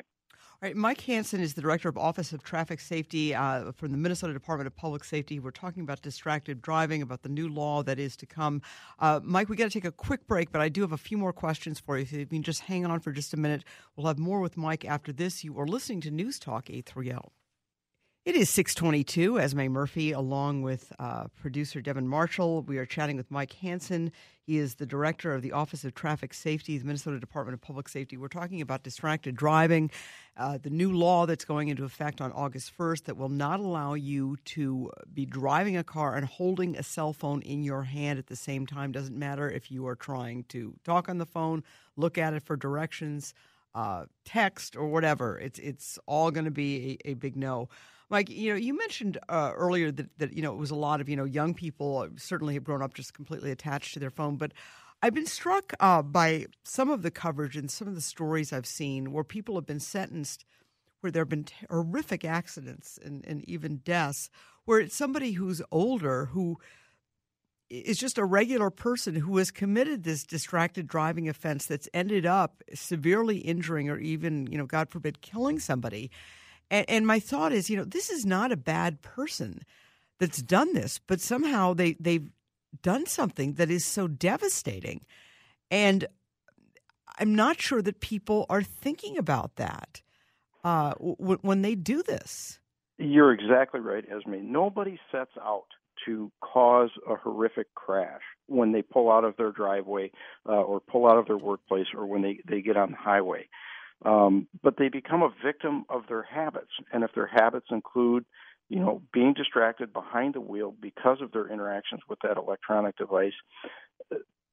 All 0.61 0.67
right, 0.67 0.75
Mike 0.75 0.99
Hanson 1.01 1.39
is 1.39 1.53
the 1.53 1.61
director 1.61 1.87
of 1.87 1.97
Office 1.97 2.33
of 2.33 2.43
Traffic 2.43 2.81
Safety 2.81 3.33
uh, 3.33 3.71
from 3.71 3.91
the 3.91 3.97
Minnesota 3.97 4.33
Department 4.33 4.67
of 4.67 4.75
Public 4.75 5.05
Safety. 5.05 5.39
We're 5.39 5.51
talking 5.51 5.83
about 5.83 6.01
distracted 6.01 6.61
driving, 6.61 7.01
about 7.01 7.21
the 7.21 7.29
new 7.29 7.47
law 7.47 7.81
that 7.83 7.97
is 7.97 8.17
to 8.17 8.25
come. 8.25 8.61
Uh, 8.99 9.21
Mike, 9.23 9.47
we 9.47 9.55
got 9.55 9.63
to 9.63 9.69
take 9.69 9.85
a 9.85 9.91
quick 9.91 10.27
break, 10.27 10.51
but 10.51 10.59
I 10.59 10.67
do 10.67 10.81
have 10.81 10.91
a 10.91 10.97
few 10.97 11.17
more 11.17 11.31
questions 11.31 11.79
for 11.79 11.97
you. 11.97 12.01
If 12.01 12.11
you 12.11 12.25
can 12.25 12.43
just 12.43 12.59
hang 12.59 12.85
on 12.85 12.99
for 12.99 13.13
just 13.13 13.33
a 13.33 13.37
minute, 13.37 13.63
we'll 13.95 14.07
have 14.07 14.19
more 14.19 14.41
with 14.41 14.57
Mike 14.57 14.83
after 14.83 15.13
this. 15.13 15.45
You 15.45 15.57
are 15.57 15.65
listening 15.65 16.01
to 16.01 16.11
News 16.11 16.39
Talk 16.39 16.69
830. 16.69 17.29
It 18.29 18.35
is 18.35 18.47
622, 18.51 19.39
Esme 19.39 19.69
Murphy, 19.69 20.11
along 20.11 20.61
with 20.61 20.93
uh, 20.99 21.23
producer 21.41 21.81
Devin 21.81 22.07
Marshall. 22.07 22.61
We 22.61 22.77
are 22.77 22.85
chatting 22.85 23.17
with 23.17 23.31
Mike 23.31 23.53
Hanson. 23.53 24.11
He 24.43 24.59
is 24.59 24.75
the 24.75 24.85
director 24.85 25.33
of 25.33 25.41
the 25.41 25.51
Office 25.51 25.83
of 25.83 25.95
Traffic 25.95 26.35
Safety, 26.35 26.77
the 26.77 26.85
Minnesota 26.85 27.19
Department 27.19 27.55
of 27.55 27.61
Public 27.61 27.89
Safety. 27.89 28.17
We're 28.17 28.27
talking 28.27 28.61
about 28.61 28.83
distracted 28.83 29.35
driving, 29.35 29.89
uh, 30.37 30.59
the 30.61 30.69
new 30.69 30.93
law 30.93 31.25
that's 31.25 31.43
going 31.43 31.69
into 31.69 31.85
effect 31.85 32.21
on 32.21 32.31
August 32.33 32.71
1st 32.77 33.05
that 33.05 33.17
will 33.17 33.29
not 33.29 33.59
allow 33.61 33.95
you 33.95 34.37
to 34.45 34.91
be 35.11 35.25
driving 35.25 35.75
a 35.75 35.83
car 35.83 36.13
and 36.13 36.27
holding 36.27 36.77
a 36.77 36.83
cell 36.83 37.13
phone 37.13 37.41
in 37.41 37.63
your 37.63 37.81
hand 37.81 38.19
at 38.19 38.27
the 38.27 38.35
same 38.35 38.67
time. 38.67 38.91
Doesn't 38.91 39.17
matter 39.17 39.49
if 39.49 39.71
you 39.71 39.87
are 39.87 39.95
trying 39.95 40.43
to 40.49 40.75
talk 40.83 41.09
on 41.09 41.17
the 41.17 41.25
phone, 41.25 41.63
look 41.97 42.19
at 42.19 42.35
it 42.35 42.43
for 42.43 42.55
directions, 42.55 43.33
uh, 43.73 44.05
text, 44.23 44.75
or 44.75 44.87
whatever. 44.87 45.39
It's, 45.39 45.57
it's 45.57 45.97
all 46.05 46.29
going 46.29 46.45
to 46.45 46.51
be 46.51 46.99
a, 47.05 47.09
a 47.09 47.13
big 47.15 47.35
no. 47.35 47.69
Mike, 48.09 48.29
you 48.29 48.49
know, 48.49 48.57
you 48.57 48.75
mentioned 48.75 49.17
uh, 49.29 49.51
earlier 49.55 49.91
that, 49.91 50.09
that 50.17 50.33
you 50.33 50.41
know 50.41 50.51
it 50.51 50.57
was 50.57 50.71
a 50.71 50.75
lot 50.75 51.01
of 51.01 51.09
you 51.09 51.15
know 51.15 51.25
young 51.25 51.53
people 51.53 52.07
certainly 52.17 52.55
have 52.55 52.63
grown 52.63 52.81
up 52.81 52.93
just 52.93 53.13
completely 53.13 53.51
attached 53.51 53.93
to 53.93 53.99
their 53.99 54.09
phone, 54.09 54.35
but 54.35 54.51
I've 55.01 55.13
been 55.13 55.25
struck 55.25 55.73
uh, 55.79 56.01
by 56.01 56.47
some 56.63 56.89
of 56.89 57.03
the 57.03 57.11
coverage 57.11 57.55
and 57.55 57.71
some 57.71 57.87
of 57.87 57.95
the 57.95 58.01
stories 58.01 58.51
I've 58.51 58.65
seen 58.65 59.13
where 59.13 59.23
people 59.23 59.55
have 59.55 59.65
been 59.65 59.79
sentenced 59.79 60.43
where 61.01 61.11
there 61.11 61.21
have 61.21 61.29
been 61.29 61.45
horrific 61.69 62.25
accidents 62.25 62.99
and, 63.03 63.25
and 63.25 63.47
even 63.47 63.77
deaths, 63.77 64.29
where 64.65 64.79
it's 64.79 64.95
somebody 64.95 65.33
who's 65.33 65.61
older 65.71 66.25
who 66.25 66.57
is 67.69 67.97
just 67.97 68.17
a 68.17 68.25
regular 68.25 68.69
person 68.69 69.15
who 69.15 69.37
has 69.37 69.51
committed 69.51 70.03
this 70.03 70.23
distracted 70.23 70.87
driving 70.87 71.29
offense 71.29 71.67
that's 71.67 71.87
ended 71.93 72.25
up 72.25 72.63
severely 72.73 73.37
injuring 73.37 73.89
or 73.89 73.97
even, 73.99 74.47
you 74.47 74.57
know, 74.57 74.65
God 74.65 74.89
forbid, 74.89 75.21
killing 75.21 75.59
somebody. 75.59 76.09
And, 76.71 76.85
and 76.89 77.07
my 77.07 77.19
thought 77.19 77.51
is, 77.51 77.69
you 77.69 77.77
know, 77.77 77.83
this 77.83 78.09
is 78.09 78.25
not 78.25 78.51
a 78.51 78.57
bad 78.57 79.01
person 79.01 79.63
that's 80.19 80.41
done 80.41 80.73
this, 80.73 80.99
but 81.07 81.21
somehow 81.21 81.73
they 81.73 81.93
they've 81.99 82.29
done 82.83 83.05
something 83.05 83.53
that 83.53 83.71
is 83.71 83.85
so 83.85 84.07
devastating, 84.07 85.05
and 85.71 86.05
I'm 87.17 87.35
not 87.35 87.59
sure 87.61 87.81
that 87.81 87.99
people 87.99 88.45
are 88.49 88.63
thinking 88.63 89.17
about 89.17 89.55
that 89.55 90.01
uh, 90.63 90.91
w- 90.93 91.39
when 91.41 91.61
they 91.61 91.75
do 91.75 92.03
this. 92.03 92.59
You're 92.97 93.33
exactly 93.33 93.79
right, 93.79 94.05
Esme. 94.09 94.51
Nobody 94.51 94.99
sets 95.11 95.31
out 95.41 95.67
to 96.05 96.31
cause 96.41 96.89
a 97.09 97.15
horrific 97.15 97.73
crash 97.75 98.21
when 98.47 98.71
they 98.71 98.81
pull 98.81 99.11
out 99.11 99.23
of 99.23 99.35
their 99.37 99.51
driveway 99.51 100.11
uh, 100.47 100.53
or 100.53 100.79
pull 100.79 101.07
out 101.07 101.17
of 101.17 101.27
their 101.27 101.37
workplace 101.37 101.87
or 101.95 102.05
when 102.05 102.21
they, 102.21 102.39
they 102.47 102.61
get 102.61 102.77
on 102.77 102.91
the 102.91 102.97
highway. 102.97 103.47
Um, 104.05 104.47
but 104.63 104.77
they 104.77 104.87
become 104.89 105.21
a 105.21 105.33
victim 105.43 105.85
of 105.89 106.03
their 106.07 106.23
habits. 106.23 106.71
And 106.93 107.03
if 107.03 107.11
their 107.13 107.27
habits 107.27 107.67
include, 107.69 108.25
you 108.69 108.79
know, 108.79 109.01
being 109.11 109.33
distracted 109.33 109.91
behind 109.91 110.35
the 110.35 110.41
wheel 110.41 110.73
because 110.81 111.21
of 111.21 111.31
their 111.31 111.51
interactions 111.51 112.01
with 112.07 112.19
that 112.23 112.37
electronic 112.37 112.95
device, 112.97 113.33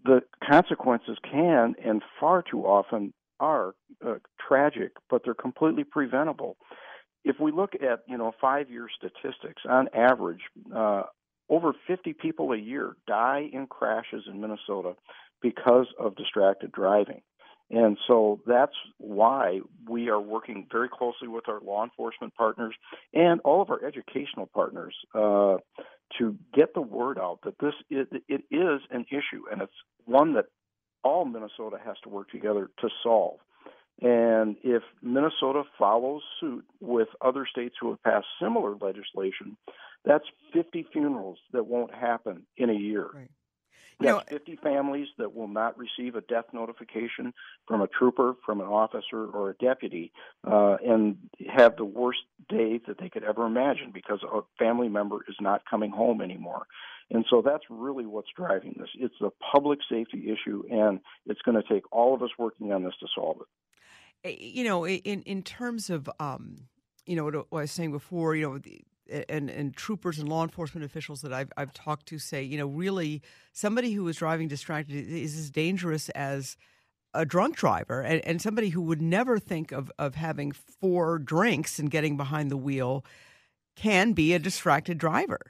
the 0.05 0.23
consequences 0.49 1.19
can 1.23 1.75
and 1.85 2.03
far 2.19 2.43
too 2.43 2.63
often 2.63 3.13
are 3.39 3.75
uh, 4.05 4.15
tragic, 4.47 4.93
but 5.11 5.23
they're 5.25 5.35
completely 5.35 5.85
preventable. 5.85 6.57
If 7.25 7.37
we 7.41 7.53
look 7.53 7.75
at, 7.75 8.01
you 8.07 8.17
know, 8.17 8.33
five-year 8.41 8.89
statistics, 8.97 9.63
on 9.69 9.89
average, 9.95 10.41
uh, 10.75 11.03
over 11.49 11.73
50 11.87 12.13
people 12.15 12.53
a 12.53 12.57
year 12.57 12.97
die 13.07 13.49
in 13.53 13.67
crashes 13.67 14.25
in 14.27 14.41
Minnesota 14.41 14.95
because 15.43 15.87
of 15.99 16.17
distracted 16.17 16.73
driving. 16.73 17.23
And 17.71 17.99
so 18.07 18.41
that's 18.47 18.75
why 18.99 19.61
we 19.89 20.09
are 20.09 20.21
working 20.21 20.67
very 20.71 20.89
closely 20.89 21.27
with 21.27 21.49
our 21.49 21.61
law 21.61 21.83
enforcement 21.83 22.35
partners 22.35 22.75
and 23.13 23.41
all 23.41 23.61
of 23.61 23.71
our 23.71 23.85
educational 23.85 24.47
partners 24.47 24.95
uh, 25.15 25.57
to 26.19 26.37
get 26.55 26.75
the 26.75 26.81
word 26.81 27.19
out 27.19 27.41
that 27.45 27.59
this 27.59 27.75
is, 27.91 28.07
it 28.29 28.45
is 28.51 28.81
an 28.91 29.05
issue 29.11 29.43
and 29.51 29.63
it's 29.63 29.73
one 30.05 30.35
that 30.35 30.47
all 31.03 31.25
Minnesota 31.25 31.79
has 31.85 31.97
to 32.05 32.09
work 32.09 32.31
together 32.31 32.71
to 32.81 32.89
solve. 33.03 33.39
And 34.01 34.57
if 34.63 34.83
Minnesota 35.03 35.63
follows 35.79 36.23
suit 36.41 36.65
with 36.81 37.09
other 37.21 37.47
states 37.51 37.77
who 37.81 37.91
have 37.91 38.03
passed 38.03 38.27
similar 38.41 38.77
legislation, 38.81 39.57
that's 40.05 40.25
50 40.53 40.87
funerals 40.93 41.39
that 41.53 41.67
won't 41.67 41.95
happen 41.95 42.43
in 42.57 42.71
a 42.71 42.75
year. 42.75 43.09
Right. 43.13 43.31
That's 43.99 44.31
know, 44.31 44.39
50 44.39 44.57
families 44.57 45.09
that 45.17 45.35
will 45.35 45.49
not 45.49 45.79
receive 45.79 46.17
a 46.17 46.21
death 46.21 46.47
notification 46.53 47.33
from 47.67 47.81
a 47.81 47.87
trooper, 47.87 48.37
from 48.45 48.61
an 48.61 48.67
officer, 48.67 49.27
or 49.27 49.51
a 49.51 49.55
deputy, 49.55 50.13
uh, 50.47 50.77
and 50.87 51.17
have 51.49 51.77
the 51.77 51.85
worst 51.85 52.21
day 52.49 52.79
that 52.87 52.99
they 52.99 53.09
could 53.09 53.25
ever 53.25 53.47
imagine 53.47 53.93
because 53.95 54.23
a 54.23 54.43
family 54.59 54.89
member 54.89 55.21
is 55.29 55.37
not 55.41 55.63
coming 55.69 55.91
home 55.91 56.21
anymore. 56.21 56.67
And 57.11 57.25
so 57.31 57.41
that's 57.41 57.65
really 57.71 58.05
what's 58.05 58.29
driving 58.37 58.75
this. 58.79 58.89
It's 58.95 59.15
a 59.23 59.31
public 59.53 59.79
safety 59.89 60.31
issue, 60.31 60.65
and 60.71 61.01
it's 61.25 61.41
going 61.43 61.61
to 61.61 61.67
take 61.67 61.91
all 61.93 62.15
of 62.15 62.23
us 62.23 62.31
working 62.39 62.73
on 62.73 62.83
this 62.83 62.95
to 63.01 63.07
solve 63.15 63.39
it. 63.41 63.47
Eh, 64.29 64.37
you 64.39 64.65
know, 64.65 64.87
in 64.87 65.23
in 65.23 65.43
terms 65.43 65.89
of 65.89 66.11
um, 66.19 66.69
you 67.07 67.15
know 67.17 67.25
what 67.25 67.37
I 67.53 67.63
was 67.63 67.71
saying 67.71 67.93
before, 67.93 68.35
you 68.35 68.49
know, 68.49 68.59
the, 68.59 68.83
and, 69.29 69.51
and 69.51 69.75
troopers 69.77 70.19
and 70.19 70.29
law 70.29 70.43
enforcement 70.43 70.85
officials 70.85 71.23
that 71.23 71.33
I've, 71.33 71.53
I've 71.57 71.73
talked 71.73 72.07
to 72.07 72.19
say, 72.19 72.43
you 72.43 72.59
know, 72.59 72.67
really 72.67 73.23
somebody 73.53 73.93
who 73.93 74.07
is 74.09 74.17
driving 74.17 74.49
distracted 74.49 74.95
is 74.95 75.39
as 75.39 75.51
dangerous 75.51 76.09
as 76.11 76.57
a 77.15 77.25
drunk 77.25 77.57
driver 77.57 78.03
and, 78.03 78.25
and 78.27 78.43
somebody 78.43 78.69
who 78.71 78.83
would 78.83 79.01
never 79.01 79.39
think 79.39 79.73
of, 79.73 79.91
of 79.99 80.15
having 80.15 80.53
four 80.53 81.19
drinks 81.19 81.79
and 81.79 81.91
getting 81.91 82.17
behind 82.17 82.51
the 82.51 82.57
wheel 82.57 83.05
can 83.75 84.13
be 84.13 84.35
a 84.35 84.39
distracted 84.39 84.99
driver. 84.99 85.41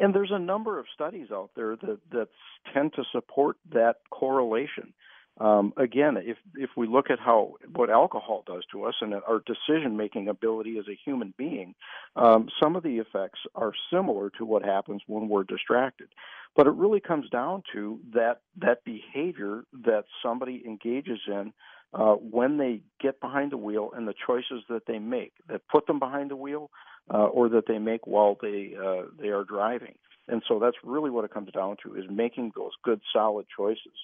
And 0.00 0.14
there's 0.14 0.32
a 0.32 0.38
number 0.38 0.78
of 0.78 0.86
studies 0.94 1.28
out 1.32 1.50
there 1.56 1.76
that, 1.76 1.98
that 2.12 2.28
tend 2.74 2.92
to 2.94 3.04
support 3.12 3.56
that 3.72 3.96
correlation. 4.10 4.92
Um, 5.40 5.72
again, 5.76 6.16
if 6.16 6.36
if 6.56 6.70
we 6.76 6.88
look 6.88 7.10
at 7.10 7.20
how 7.20 7.54
what 7.74 7.90
alcohol 7.90 8.42
does 8.46 8.64
to 8.72 8.84
us 8.84 8.94
and 9.00 9.14
our 9.14 9.42
decision 9.46 9.96
making 9.96 10.28
ability 10.28 10.78
as 10.78 10.86
a 10.88 10.98
human 11.04 11.32
being, 11.36 11.74
um, 12.16 12.48
some 12.60 12.74
of 12.74 12.82
the 12.82 12.98
effects 12.98 13.38
are 13.54 13.72
similar 13.92 14.30
to 14.38 14.44
what 14.44 14.64
happens 14.64 15.02
when 15.06 15.28
we're 15.28 15.44
distracted. 15.44 16.08
But 16.56 16.66
it 16.66 16.72
really 16.72 17.00
comes 17.00 17.30
down 17.30 17.62
to 17.72 18.00
that 18.14 18.40
that 18.56 18.84
behavior 18.84 19.62
that 19.84 20.06
somebody 20.22 20.62
engages 20.66 21.20
in 21.28 21.52
uh, 21.94 22.14
when 22.14 22.58
they 22.58 22.80
get 23.00 23.20
behind 23.20 23.52
the 23.52 23.56
wheel 23.56 23.90
and 23.96 24.08
the 24.08 24.14
choices 24.26 24.64
that 24.68 24.86
they 24.86 24.98
make 24.98 25.34
that 25.48 25.66
put 25.68 25.86
them 25.86 26.00
behind 26.00 26.30
the 26.30 26.36
wheel 26.36 26.70
uh, 27.14 27.26
or 27.26 27.48
that 27.48 27.66
they 27.66 27.78
make 27.78 28.06
while 28.06 28.36
they 28.42 28.74
uh, 28.76 29.02
they 29.20 29.28
are 29.28 29.44
driving. 29.44 29.94
And 30.28 30.42
so 30.46 30.58
that's 30.58 30.76
really 30.84 31.10
what 31.10 31.24
it 31.24 31.32
comes 31.32 31.50
down 31.52 31.76
to 31.82 31.94
is 31.94 32.04
making 32.10 32.52
those 32.54 32.72
good 32.82 33.00
solid 33.12 33.46
choices. 33.56 33.96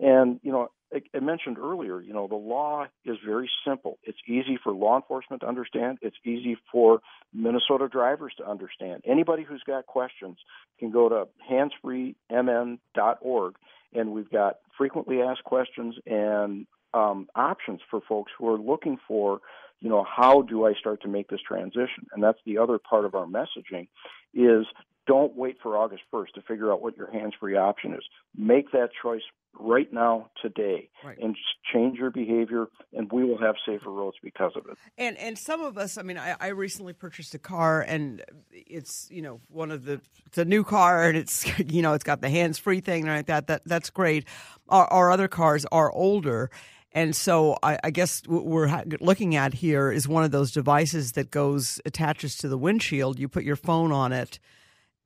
And 0.00 0.40
you 0.42 0.52
know, 0.52 0.68
I 0.92 1.20
mentioned 1.20 1.58
earlier, 1.58 2.00
you 2.00 2.12
know, 2.14 2.26
the 2.28 2.34
law 2.34 2.86
is 3.04 3.18
very 3.24 3.48
simple. 3.66 3.98
It's 4.04 4.18
easy 4.26 4.58
for 4.62 4.72
law 4.72 4.96
enforcement 4.96 5.42
to 5.42 5.48
understand. 5.48 5.98
It's 6.00 6.16
easy 6.24 6.56
for 6.72 7.00
Minnesota 7.34 7.88
drivers 7.88 8.32
to 8.38 8.48
understand. 8.48 9.02
Anybody 9.06 9.42
who's 9.42 9.62
got 9.66 9.84
questions 9.86 10.38
can 10.78 10.90
go 10.90 11.10
to 11.10 11.28
handsfreemn.org, 11.50 13.54
and 13.92 14.12
we've 14.12 14.30
got 14.30 14.60
frequently 14.78 15.20
asked 15.20 15.44
questions 15.44 15.96
and 16.06 16.66
um, 16.94 17.28
options 17.34 17.80
for 17.90 18.00
folks 18.08 18.32
who 18.38 18.48
are 18.48 18.58
looking 18.58 18.96
for, 19.06 19.40
you 19.80 19.88
know, 19.88 20.04
how 20.04 20.42
do 20.42 20.66
I 20.66 20.74
start 20.74 21.02
to 21.02 21.08
make 21.08 21.28
this 21.28 21.40
transition? 21.46 22.06
And 22.12 22.22
that's 22.22 22.38
the 22.44 22.58
other 22.58 22.78
part 22.78 23.04
of 23.04 23.14
our 23.14 23.26
messaging 23.26 23.88
is 24.34 24.66
don't 25.06 25.34
wait 25.36 25.56
for 25.62 25.76
August 25.76 26.02
1st 26.12 26.32
to 26.34 26.42
figure 26.42 26.70
out 26.70 26.82
what 26.82 26.96
your 26.96 27.10
hands-free 27.10 27.56
option 27.56 27.94
is. 27.94 28.02
Make 28.36 28.72
that 28.72 28.90
choice 29.02 29.22
right 29.58 29.90
now, 29.92 30.30
today, 30.40 30.88
right. 31.02 31.18
and 31.18 31.36
change 31.72 31.98
your 31.98 32.10
behavior, 32.10 32.66
and 32.92 33.10
we 33.10 33.24
will 33.24 33.38
have 33.38 33.56
safer 33.66 33.90
roads 33.90 34.16
because 34.22 34.52
of 34.54 34.66
it. 34.70 34.76
And 34.96 35.16
and 35.16 35.38
some 35.38 35.62
of 35.62 35.78
us, 35.78 35.98
I 35.98 36.02
mean, 36.02 36.18
I, 36.18 36.36
I 36.38 36.48
recently 36.48 36.92
purchased 36.92 37.34
a 37.34 37.38
car, 37.38 37.80
and 37.80 38.22
it's 38.52 39.08
you 39.10 39.22
know 39.22 39.40
one 39.48 39.70
of 39.70 39.84
the 39.84 40.00
it's 40.26 40.38
a 40.38 40.44
new 40.44 40.62
car, 40.62 41.08
and 41.08 41.16
it's 41.16 41.46
you 41.66 41.82
know 41.82 41.94
it's 41.94 42.04
got 42.04 42.20
the 42.20 42.30
hands 42.30 42.58
free 42.58 42.80
thing 42.80 43.04
and 43.04 43.16
like 43.16 43.26
that. 43.26 43.46
That 43.46 43.62
that's 43.64 43.90
great. 43.90 44.26
Our, 44.68 44.86
our 44.86 45.10
other 45.10 45.28
cars 45.28 45.64
are 45.72 45.90
older. 45.92 46.50
And 46.92 47.14
so 47.14 47.58
I, 47.62 47.78
I, 47.84 47.90
guess 47.90 48.22
what 48.26 48.46
we're 48.46 48.82
looking 49.00 49.36
at 49.36 49.52
here 49.52 49.92
is 49.92 50.08
one 50.08 50.24
of 50.24 50.30
those 50.30 50.52
devices 50.52 51.12
that 51.12 51.30
goes 51.30 51.80
attaches 51.84 52.36
to 52.38 52.48
the 52.48 52.56
windshield. 52.56 53.18
You 53.18 53.28
put 53.28 53.44
your 53.44 53.56
phone 53.56 53.92
on 53.92 54.12
it, 54.12 54.38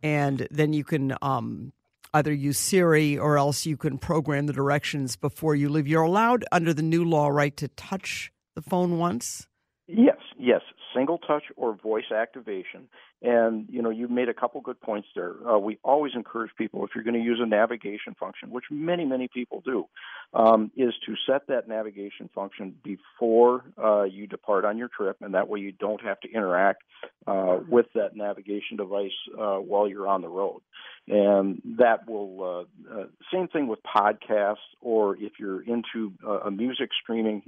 and 0.03 0.47
then 0.51 0.73
you 0.73 0.85
can 0.85 1.15
um, 1.23 1.73
either 2.15 2.33
use 2.33 2.59
Siri 2.59 3.19
or 3.19 3.37
else 3.37 3.67
you 3.67 3.77
can 3.77 3.99
program 3.99 4.47
the 4.47 4.53
directions 4.53 5.17
before 5.17 5.57
you 5.57 5.69
leave. 5.69 5.89
You're 5.89 6.03
allowed 6.03 6.45
under 6.53 6.73
the 6.73 6.83
new 6.83 7.05
law, 7.05 7.29
right, 7.29 7.57
to 7.57 7.69
touch 7.69 8.33
the 8.55 8.62
phone 8.62 8.99
once. 8.99 9.49
Yes, 9.89 10.19
yes, 10.39 10.61
single 10.95 11.19
touch 11.19 11.45
or 11.57 11.75
voice 11.75 12.12
activation. 12.15 12.89
And 13.23 13.67
you 13.71 13.83
know, 13.83 13.91
you've 13.91 14.11
made 14.11 14.29
a 14.29 14.35
couple 14.35 14.61
good 14.61 14.81
points 14.81 15.07
there. 15.14 15.35
Uh, 15.49 15.59
we 15.59 15.79
always 15.85 16.12
encourage 16.17 16.50
people 16.59 16.85
if 16.85 16.91
you're 16.95 17.05
going 17.05 17.14
to 17.14 17.21
use 17.21 17.38
a 17.41 17.47
navigation 17.47 18.17
function, 18.19 18.50
which 18.50 18.64
many 18.71 19.05
many 19.05 19.29
people 19.29 19.62
do, 19.64 19.87
um, 20.35 20.73
is 20.76 20.93
to 21.07 21.14
set 21.26 21.47
that 21.47 21.69
navigation 21.69 22.29
function 22.35 22.75
before 22.83 23.64
uh, 23.83 24.02
you 24.02 24.26
depart 24.26 24.64
on 24.64 24.76
your 24.76 24.88
trip, 24.88 25.19
and 25.21 25.35
that 25.35 25.49
way 25.49 25.61
you 25.61 25.71
don't 25.71 26.02
have 26.02 26.19
to 26.21 26.31
interact 26.33 26.83
uh, 27.26 27.59
with 27.69 27.87
that 27.95 28.17
navigation 28.17 28.76
device 28.76 29.12
uh, 29.38 29.57
while 29.57 29.87
you're 29.87 30.09
on 30.09 30.23
the 30.23 30.29
road. 30.29 30.61
And 31.09 31.62
that 31.79 32.09
will 32.09 32.67
uh, 32.91 32.93
uh, 32.93 33.05
same 33.33 33.49
thing 33.49 33.67
with 33.67 33.81
podcasts, 33.83 34.57
or 34.81 35.17
if 35.17 35.33
you're 35.38 35.62
into 35.62 36.12
a 36.45 36.50
music 36.50 36.91
streaming 37.02 37.43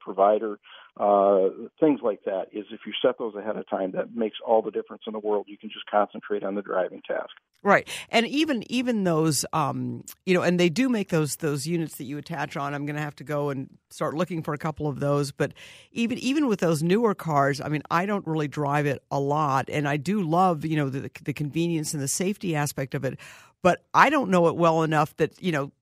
provider, 0.00 0.58
things 1.80 2.00
like 2.02 2.24
that. 2.24 2.46
Is 2.52 2.66
if 2.70 2.80
you 2.86 2.92
set 3.04 3.18
those 3.18 3.34
ahead 3.34 3.56
of 3.56 3.68
time, 3.68 3.92
that 3.92 4.14
makes 4.14 4.38
all 4.44 4.62
the 4.62 4.72
difference 4.72 5.02
the 5.16 5.26
world. 5.26 5.46
You 5.48 5.58
can 5.58 5.70
just 5.70 5.86
concentrate 5.86 6.42
on 6.42 6.54
the 6.54 6.62
driving 6.62 7.02
task. 7.06 7.30
Right, 7.62 7.88
and 8.10 8.26
even 8.28 8.62
even 8.70 9.02
those, 9.02 9.44
um, 9.52 10.04
you 10.24 10.34
know, 10.34 10.42
and 10.42 10.60
they 10.60 10.68
do 10.68 10.88
make 10.88 11.08
those 11.08 11.36
those 11.36 11.66
units 11.66 11.96
that 11.96 12.04
you 12.04 12.16
attach 12.16 12.56
on. 12.56 12.74
I'm 12.74 12.86
going 12.86 12.94
to 12.94 13.02
have 13.02 13.16
to 13.16 13.24
go 13.24 13.50
and 13.50 13.68
start 13.90 14.14
looking 14.14 14.42
for 14.42 14.54
a 14.54 14.58
couple 14.58 14.86
of 14.86 15.00
those. 15.00 15.32
But 15.32 15.52
even 15.90 16.16
even 16.18 16.46
with 16.46 16.60
those 16.60 16.82
newer 16.82 17.14
cars, 17.14 17.60
I 17.60 17.68
mean, 17.68 17.82
I 17.90 18.06
don't 18.06 18.24
really 18.26 18.46
drive 18.46 18.86
it 18.86 19.02
a 19.10 19.18
lot, 19.18 19.68
and 19.68 19.88
I 19.88 19.96
do 19.96 20.22
love 20.22 20.64
you 20.64 20.76
know 20.76 20.88
the 20.88 21.10
the 21.24 21.32
convenience 21.32 21.92
and 21.92 22.00
the 22.00 22.08
safety 22.08 22.54
aspect 22.54 22.94
of 22.94 23.04
it. 23.04 23.18
But 23.62 23.84
I 23.92 24.10
don't 24.10 24.30
know 24.30 24.46
it 24.46 24.56
well 24.56 24.84
enough 24.84 25.16
that 25.16 25.42
you 25.42 25.50
know 25.50 25.72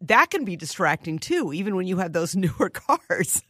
that 0.00 0.30
can 0.30 0.44
be 0.44 0.56
distracting 0.56 1.18
too, 1.18 1.52
even 1.52 1.76
when 1.76 1.86
you 1.86 1.98
have 1.98 2.12
those 2.12 2.34
newer 2.36 2.70
cars 2.70 3.42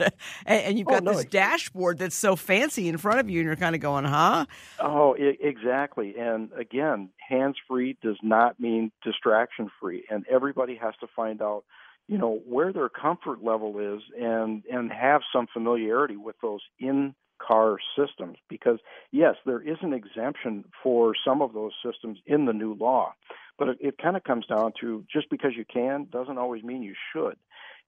and, 0.47 0.79
you've 0.79 0.88
oh, 0.88 0.93
got 0.93 1.02
oh, 1.02 1.12
no, 1.12 1.19
this 1.19 1.26
dashboard 1.26 1.99
that's 1.99 2.17
so 2.17 2.37
fancy 2.37 2.88
in 2.88 2.99
front 2.99 3.21
of 3.21 3.31
you, 3.31 3.40
and 3.40 3.47
you're 3.47 3.57
kind 3.57 3.75
of 3.75 3.81
going, 3.81 4.05
"Huh?" 4.05 4.47
Oh, 4.79 5.14
exactly. 5.19 6.14
And 6.19 6.50
again, 6.59 7.11
hands-free 7.29 7.99
does 8.02 8.19
not 8.23 8.59
mean 8.59 8.90
distraction-free, 9.05 10.05
and 10.11 10.25
everybody 10.29 10.76
has 10.76 10.95
to 11.00 11.07
find 11.14 11.43
out, 11.43 11.64
you 12.09 12.19
know, 12.19 12.40
where 12.47 12.73
their 12.73 12.88
comfort 12.88 13.43
level 13.43 13.79
is, 13.79 14.02
and 14.19 14.64
and 14.73 14.90
have 14.93 15.23
some 15.33 15.47
familiarity 15.52 16.17
with 16.17 16.37
those 16.43 16.61
in 16.79 17.14
car 17.40 17.79
systems 17.97 18.37
because 18.50 18.79
yes 19.12 19.35
there 19.47 19.62
is 19.62 19.79
an 19.81 19.95
exemption 19.95 20.62
for 20.83 21.14
some 21.26 21.40
of 21.40 21.55
those 21.55 21.73
systems 21.83 22.19
in 22.26 22.45
the 22.45 22.52
new 22.52 22.75
law 22.75 23.14
but 23.61 23.69
it, 23.69 23.79
it 23.81 23.99
kind 23.99 24.17
of 24.17 24.25
comes 24.25 24.47
down 24.47 24.73
to 24.81 25.05
just 25.12 25.31
because 25.31 25.52
you 25.55 25.67
can 25.71 26.09
doesn't 26.11 26.38
always 26.38 26.64
mean 26.64 26.83
you 26.83 26.95
should. 27.12 27.37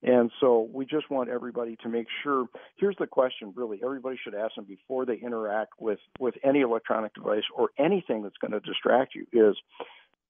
And 0.03 0.31
so 0.39 0.69
we 0.71 0.85
just 0.85 1.09
want 1.09 1.29
everybody 1.29 1.77
to 1.81 1.89
make 1.89 2.07
sure. 2.21 2.45
Here's 2.77 2.95
the 2.99 3.07
question 3.07 3.53
really 3.55 3.81
everybody 3.83 4.17
should 4.23 4.35
ask 4.35 4.55
them 4.55 4.65
before 4.65 5.05
they 5.05 5.15
interact 5.15 5.73
with, 5.79 5.99
with 6.19 6.35
any 6.43 6.61
electronic 6.61 7.13
device 7.15 7.43
or 7.55 7.69
anything 7.79 8.21
that's 8.21 8.37
going 8.39 8.51
to 8.51 8.59
distract 8.59 9.15
you 9.15 9.25
is 9.33 9.57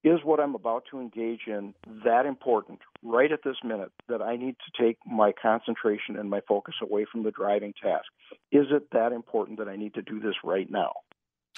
is 0.04 0.20
what 0.24 0.42
I'm 0.42 0.54
about 0.54 0.84
to 0.92 1.00
engage 1.00 1.42
in 1.48 1.74
that 2.04 2.26
important 2.26 2.80
right 3.04 3.32
at 3.32 3.40
this 3.46 3.56
minute 3.64 3.92
that 4.10 4.22
I 4.22 4.36
need 4.36 4.58
to 4.58 4.84
take 4.84 4.98
my 5.06 5.32
concentration 5.32 6.18
and 6.18 6.30
my 6.30 6.42
focus 6.46 6.76
away 6.82 7.06
from 7.10 7.24
the 7.24 7.32
driving 7.32 7.74
task? 7.82 8.06
Is 8.52 8.66
it 8.70 8.92
that 8.92 9.14
important 9.14 9.60
that 9.60 9.70
I 9.70 9.78
need 9.78 9.94
to 9.94 10.02
do 10.02 10.20
this 10.20 10.36
right 10.44 10.70
now? 10.70 10.92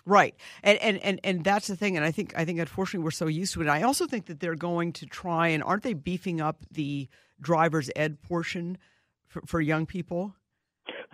Right. 0.05 0.35
And, 0.62 0.77
and 0.79 0.97
and 1.00 1.19
and 1.24 1.43
that's 1.43 1.67
the 1.67 1.75
thing 1.75 1.97
and 1.97 2.05
I 2.05 2.12
think 2.12 2.33
I 2.38 2.45
think 2.45 2.59
unfortunately 2.59 3.03
we're 3.03 3.12
so 3.12 3.27
used 3.27 3.53
to 3.53 3.62
it. 3.62 3.67
I 3.67 3.81
also 3.81 4.05
think 4.05 4.27
that 4.27 4.39
they're 4.39 4.55
going 4.55 4.93
to 4.93 5.05
try 5.05 5.47
and 5.47 5.63
aren't 5.63 5.83
they 5.83 5.93
beefing 5.93 6.41
up 6.41 6.57
the 6.71 7.09
driver's 7.41 7.89
ed 7.95 8.21
portion 8.21 8.77
for, 9.27 9.41
for 9.47 9.59
young 9.59 9.85
people? 9.85 10.36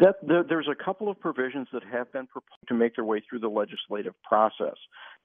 That 0.02 0.16
there, 0.28 0.44
there's 0.44 0.68
a 0.68 0.84
couple 0.84 1.10
of 1.10 1.20
provisions 1.20 1.68
that 1.74 1.84
have 1.84 2.12
been 2.12 2.26
proposed 2.26 2.68
to 2.70 2.74
make 2.74 2.96
their 2.96 3.06
way 3.06 3.22
through 3.28 3.38
the 3.38 3.50
legislative 3.50 4.16
process 4.24 4.76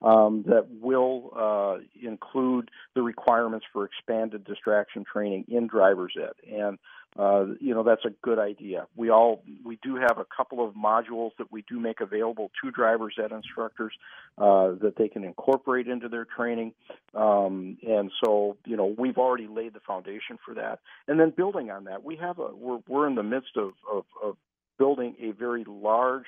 um, 0.03 0.43
that 0.47 0.67
will 0.69 1.31
uh, 1.35 1.77
include 2.07 2.69
the 2.93 3.01
requirements 3.01 3.65
for 3.73 3.85
expanded 3.85 4.45
distraction 4.45 5.03
training 5.11 5.45
in 5.47 5.65
driver's 5.65 6.13
ed, 6.15 6.33
and 6.47 6.77
uh, 7.17 7.45
you 7.59 7.73
know 7.73 7.81
that's 7.81 8.05
a 8.05 8.11
good 8.21 8.37
idea. 8.37 8.85
We 8.95 9.09
all 9.09 9.43
we 9.65 9.79
do 9.81 9.95
have 9.95 10.19
a 10.19 10.25
couple 10.25 10.63
of 10.63 10.75
modules 10.75 11.31
that 11.39 11.51
we 11.51 11.63
do 11.67 11.79
make 11.79 11.99
available 11.99 12.51
to 12.63 12.69
drivers 12.69 13.15
ed 13.17 13.31
instructors 13.31 13.93
uh, 14.37 14.73
that 14.83 14.93
they 14.95 15.07
can 15.07 15.23
incorporate 15.23 15.87
into 15.87 16.07
their 16.07 16.25
training, 16.25 16.73
um, 17.15 17.79
and 17.81 18.11
so 18.23 18.57
you 18.63 18.77
know 18.77 18.93
we've 18.95 19.17
already 19.17 19.47
laid 19.47 19.73
the 19.73 19.79
foundation 19.79 20.37
for 20.45 20.53
that. 20.53 20.81
And 21.07 21.19
then 21.19 21.33
building 21.35 21.71
on 21.71 21.85
that, 21.85 22.03
we 22.03 22.15
have 22.17 22.37
a 22.37 22.49
we're 22.53 22.81
we're 22.87 23.07
in 23.07 23.15
the 23.15 23.23
midst 23.23 23.57
of, 23.57 23.71
of, 23.91 24.05
of 24.21 24.37
building 24.77 25.15
a 25.21 25.31
very 25.31 25.63
large 25.67 26.25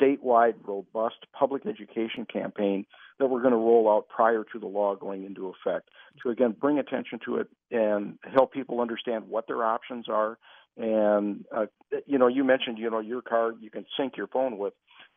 statewide, 0.00 0.54
robust 0.64 1.16
public 1.32 1.66
education 1.66 2.26
campaign 2.30 2.86
that 3.18 3.26
we're 3.26 3.40
going 3.40 3.52
to 3.52 3.58
roll 3.58 3.88
out 3.90 4.08
prior 4.08 4.44
to 4.52 4.58
the 4.58 4.66
law 4.66 4.94
going 4.96 5.24
into 5.24 5.48
effect 5.48 5.88
to 6.22 6.30
again 6.30 6.54
bring 6.58 6.78
attention 6.78 7.18
to 7.24 7.36
it 7.36 7.48
and 7.70 8.18
help 8.34 8.52
people 8.52 8.80
understand 8.80 9.28
what 9.28 9.46
their 9.46 9.64
options 9.64 10.06
are. 10.08 10.38
And 10.76 11.44
uh, 11.54 11.66
you 12.06 12.18
know, 12.18 12.26
you 12.26 12.44
mentioned 12.44 12.78
you 12.78 12.90
know 12.90 13.00
your 13.00 13.22
car 13.22 13.52
you 13.60 13.70
can 13.70 13.84
sync 13.96 14.16
your 14.16 14.26
phone 14.26 14.58
with. 14.58 14.72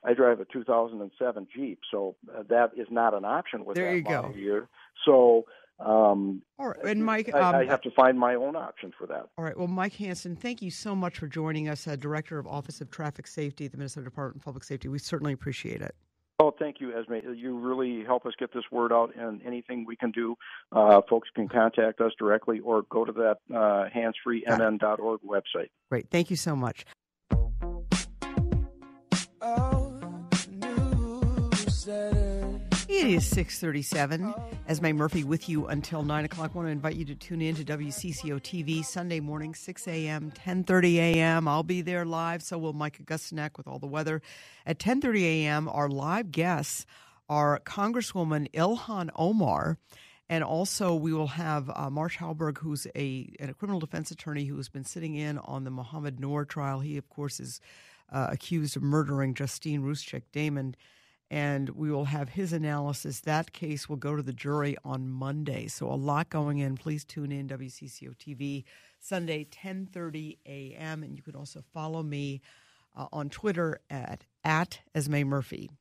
I 0.05 0.13
drive 0.13 0.41
a 0.41 0.45
2007 0.45 1.47
Jeep, 1.55 1.79
so 1.89 2.15
uh, 2.37 2.43
that 2.49 2.71
is 2.75 2.87
not 2.91 3.13
an 3.13 3.23
option 3.23 3.63
with 3.63 3.77
there 3.77 3.91
that 3.91 3.97
you 3.97 4.03
model 4.03 4.31
go. 4.31 4.37
year. 4.37 4.67
So 5.05 5.45
um, 5.79 6.41
all 6.59 6.69
right, 6.69 6.85
and 6.85 7.03
Mike, 7.03 7.33
um, 7.33 7.55
I, 7.55 7.59
I, 7.61 7.65
have 7.65 7.81
to 7.81 7.91
find 7.91 8.17
my 8.17 8.35
own 8.35 8.55
option 8.55 8.93
for 8.97 9.07
that. 9.07 9.27
All 9.37 9.43
right. 9.43 9.57
Well, 9.57 9.67
Mike 9.67 9.93
Hanson, 9.95 10.35
thank 10.35 10.61
you 10.61 10.71
so 10.71 10.95
much 10.95 11.17
for 11.17 11.27
joining 11.27 11.67
us, 11.67 11.87
uh, 11.87 11.95
Director 11.95 12.37
of 12.39 12.47
Office 12.47 12.79
of 12.79 12.91
Traffic 12.91 13.27
Safety 13.27 13.65
at 13.65 13.71
the 13.71 13.77
Minnesota 13.77 14.05
Department 14.05 14.41
of 14.41 14.45
Public 14.45 14.63
Safety. 14.63 14.87
We 14.87 14.99
certainly 14.99 15.33
appreciate 15.33 15.81
it. 15.81 15.95
Oh, 16.39 16.51
thank 16.57 16.79
you, 16.79 16.97
Esme. 16.97 17.15
You 17.35 17.57
really 17.57 18.03
help 18.03 18.25
us 18.25 18.33
get 18.39 18.53
this 18.53 18.63
word 18.71 18.91
out, 18.91 19.15
and 19.15 19.41
anything 19.45 19.85
we 19.85 19.95
can 19.95 20.11
do, 20.11 20.35
uh, 20.71 21.01
folks 21.09 21.29
can 21.35 21.47
contact 21.47 22.01
us 22.01 22.11
directly 22.17 22.59
or 22.59 22.83
go 22.83 23.05
to 23.05 23.11
that 23.11 23.37
uh, 23.53 23.87
handsfreemn.org 23.95 25.21
website. 25.21 25.69
Great. 25.89 26.09
Thank 26.09 26.29
you 26.29 26.35
so 26.35 26.55
much. 26.55 26.85
It 33.03 33.15
is 33.15 33.27
637. 33.31 34.33
Esme 34.65 34.93
Murphy 34.93 35.25
with 35.25 35.49
you 35.49 35.67
until 35.67 36.03
9 36.03 36.23
o'clock. 36.23 36.51
I 36.53 36.57
want 36.57 36.69
to 36.69 36.71
invite 36.71 36.95
you 36.95 37.03
to 37.03 37.15
tune 37.15 37.41
in 37.41 37.53
to 37.55 37.65
WCCO 37.65 38.39
TV 38.39 38.85
Sunday 38.85 39.19
morning, 39.19 39.53
6 39.53 39.87
a.m., 39.89 40.31
10.30 40.31 40.95
a.m. 40.95 41.45
I'll 41.45 41.63
be 41.63 41.81
there 41.81 42.05
live, 42.05 42.41
so 42.41 42.57
will 42.57 42.71
Mike 42.71 43.03
Augustyniak 43.03 43.57
with 43.57 43.67
all 43.67 43.77
the 43.77 43.87
weather. 43.87 44.21
At 44.65 44.79
10.30 44.79 45.21
a.m., 45.21 45.67
our 45.67 45.89
live 45.89 46.31
guests 46.31 46.85
are 47.27 47.59
Congresswoman 47.65 48.49
Ilhan 48.51 49.09
Omar, 49.17 49.77
and 50.29 50.41
also 50.41 50.95
we 50.95 51.11
will 51.11 51.27
have 51.27 51.69
uh, 51.75 51.89
Marsh 51.89 52.19
Halberg, 52.19 52.59
who's 52.59 52.87
a, 52.95 53.35
a 53.41 53.53
criminal 53.53 53.81
defense 53.81 54.11
attorney 54.11 54.45
who 54.45 54.55
has 54.55 54.69
been 54.69 54.85
sitting 54.85 55.15
in 55.15 55.39
on 55.39 55.65
the 55.65 55.71
Mohamed 55.71 56.21
Noor 56.21 56.45
trial. 56.45 56.79
He, 56.79 56.95
of 56.95 57.09
course, 57.09 57.41
is 57.41 57.59
uh, 58.13 58.27
accused 58.31 58.77
of 58.77 58.81
murdering 58.81 59.33
Justine 59.33 59.81
Ruszczyk 59.81 60.21
Damond 60.31 60.75
and 61.33 61.71
we 61.71 61.89
will 61.89 62.05
have 62.05 62.29
his 62.29 62.53
analysis. 62.53 63.21
That 63.21 63.53
case 63.53 63.89
will 63.89 63.95
go 63.95 64.15
to 64.15 64.21
the 64.21 64.31
jury 64.31 64.77
on 64.85 65.09
Monday. 65.09 65.65
So 65.65 65.87
a 65.87 65.95
lot 65.95 66.29
going 66.29 66.59
in. 66.59 66.77
Please 66.77 67.03
tune 67.03 67.31
in 67.31 67.47
WCCO 67.47 68.15
TV 68.15 68.65
Sunday 68.99 69.45
10:30 69.45 70.37
a.m. 70.45 71.01
and 71.01 71.15
you 71.17 71.23
can 71.23 71.35
also 71.35 71.63
follow 71.73 72.03
me 72.03 72.39
uh, 72.95 73.07
on 73.11 73.31
Twitter 73.31 73.81
at 73.89 74.25
at 74.43 74.81
Esme 74.93 75.23
Murphy. 75.23 75.71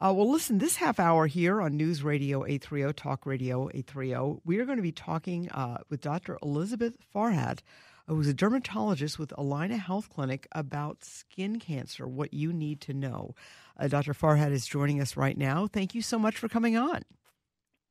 Uh, 0.00 0.12
well, 0.16 0.28
listen, 0.30 0.58
this 0.58 0.76
half 0.76 0.98
hour 0.98 1.28
here 1.28 1.60
on 1.62 1.76
News 1.76 2.02
Radio 2.02 2.44
830, 2.44 2.92
Talk 2.94 3.24
Radio 3.24 3.68
830, 3.68 4.40
we 4.44 4.58
are 4.58 4.64
going 4.64 4.78
to 4.78 4.82
be 4.82 4.92
talking 4.92 5.48
uh, 5.50 5.78
with 5.90 6.00
Dr. 6.00 6.38
Elizabeth 6.42 6.96
Farhat, 7.14 7.60
who's 8.08 8.28
a 8.28 8.34
dermatologist 8.34 9.18
with 9.18 9.30
Allina 9.30 9.78
Health 9.78 10.08
Clinic, 10.08 10.48
about 10.52 11.04
skin 11.04 11.58
cancer, 11.58 12.08
what 12.08 12.32
you 12.32 12.52
need 12.52 12.80
to 12.82 12.94
know. 12.94 13.34
Uh, 13.78 13.88
Dr. 13.88 14.14
Farhat 14.14 14.50
is 14.50 14.66
joining 14.66 15.00
us 15.00 15.16
right 15.16 15.36
now. 15.36 15.66
Thank 15.66 15.94
you 15.94 16.02
so 16.02 16.18
much 16.18 16.36
for 16.36 16.48
coming 16.48 16.76
on. 16.76 17.02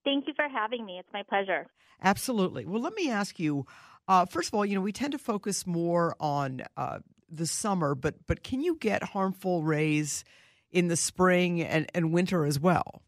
Thank 0.03 0.27
you 0.27 0.33
for 0.35 0.47
having 0.47 0.85
me. 0.85 0.99
It's 0.99 1.09
my 1.13 1.23
pleasure. 1.23 1.67
Absolutely. 2.01 2.65
Well, 2.65 2.81
let 2.81 2.93
me 2.93 3.09
ask 3.09 3.39
you. 3.39 3.65
Uh, 4.07 4.25
first 4.25 4.49
of 4.49 4.53
all, 4.53 4.65
you 4.65 4.73
know 4.73 4.81
we 4.81 4.93
tend 4.93 5.11
to 5.11 5.17
focus 5.17 5.67
more 5.67 6.15
on 6.19 6.61
uh, 6.77 6.99
the 7.29 7.45
summer, 7.45 7.93
but 7.93 8.15
but 8.25 8.43
can 8.43 8.61
you 8.61 8.77
get 8.77 9.03
harmful 9.03 9.63
rays 9.63 10.23
in 10.71 10.87
the 10.87 10.95
spring 10.95 11.61
and, 11.61 11.87
and 11.93 12.13
winter 12.13 12.45
as 12.45 12.59
well? 12.59 13.01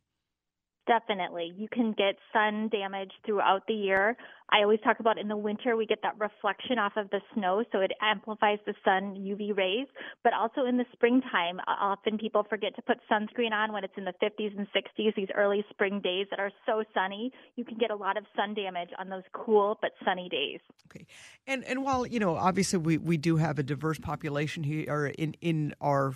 Definitely. 0.87 1.53
You 1.55 1.67
can 1.71 1.91
get 1.91 2.15
sun 2.33 2.67
damage 2.69 3.11
throughout 3.25 3.61
the 3.67 3.75
year. 3.75 4.17
I 4.51 4.63
always 4.63 4.79
talk 4.83 4.99
about 4.99 5.17
in 5.17 5.27
the 5.27 5.37
winter, 5.37 5.75
we 5.75 5.85
get 5.85 5.99
that 6.03 6.19
reflection 6.19 6.79
off 6.79 6.93
of 6.97 7.09
the 7.09 7.21
snow, 7.33 7.63
so 7.71 7.79
it 7.79 7.91
amplifies 8.01 8.59
the 8.65 8.73
sun 8.83 9.15
UV 9.15 9.55
rays. 9.55 9.87
But 10.23 10.33
also 10.33 10.65
in 10.65 10.77
the 10.77 10.85
springtime, 10.91 11.59
often 11.67 12.17
people 12.17 12.45
forget 12.49 12.75
to 12.75 12.81
put 12.81 12.97
sunscreen 13.11 13.51
on 13.51 13.71
when 13.71 13.83
it's 13.83 13.93
in 13.97 14.05
the 14.05 14.13
50s 14.21 14.57
and 14.57 14.67
60s, 14.67 15.15
these 15.15 15.27
early 15.35 15.63
spring 15.69 16.01
days 16.01 16.27
that 16.31 16.39
are 16.39 16.51
so 16.65 16.83
sunny. 16.93 17.31
You 17.55 17.65
can 17.65 17.77
get 17.77 17.91
a 17.91 17.95
lot 17.95 18.17
of 18.17 18.25
sun 18.35 18.53
damage 18.53 18.89
on 18.97 19.09
those 19.09 19.23
cool 19.33 19.77
but 19.81 19.91
sunny 20.03 20.29
days. 20.29 20.59
Okay. 20.89 21.05
And 21.45 21.63
and 21.65 21.83
while, 21.83 22.05
you 22.05 22.19
know, 22.19 22.35
obviously 22.35 22.79
we, 22.79 22.97
we 22.97 23.17
do 23.17 23.37
have 23.37 23.59
a 23.59 23.63
diverse 23.63 23.99
population 23.99 24.63
here 24.63 25.07
in, 25.17 25.35
in 25.41 25.73
our 25.81 26.13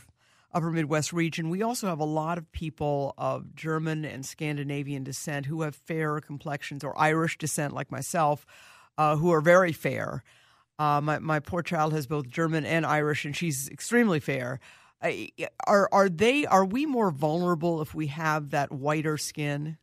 upper 0.53 0.71
Midwest 0.71 1.13
region, 1.13 1.49
we 1.49 1.61
also 1.61 1.87
have 1.87 1.99
a 1.99 2.05
lot 2.05 2.37
of 2.37 2.51
people 2.51 3.13
of 3.17 3.55
German 3.55 4.05
and 4.05 4.25
Scandinavian 4.25 5.03
descent 5.03 5.47
who 5.47 5.61
have 5.61 5.75
fair 5.75 6.19
complexions 6.19 6.83
or 6.83 6.97
Irish 6.99 7.37
descent, 7.37 7.73
like 7.73 7.91
myself, 7.91 8.45
uh, 8.97 9.15
who 9.15 9.31
are 9.31 9.41
very 9.41 9.71
fair. 9.71 10.23
Uh, 10.79 11.01
my, 11.01 11.19
my 11.19 11.39
poor 11.39 11.61
child 11.61 11.93
has 11.93 12.07
both 12.07 12.27
German 12.27 12.65
and 12.65 12.85
Irish, 12.85 13.25
and 13.25 13.35
she's 13.35 13.69
extremely 13.69 14.19
fair. 14.19 14.59
Uh, 15.01 15.11
are 15.67 15.89
are 15.91 16.09
they? 16.09 16.45
Are 16.45 16.65
we 16.65 16.85
more 16.85 17.11
vulnerable 17.11 17.81
if 17.81 17.93
we 17.93 18.07
have 18.07 18.51
that 18.51 18.71
whiter 18.71 19.17
skin? 19.17 19.77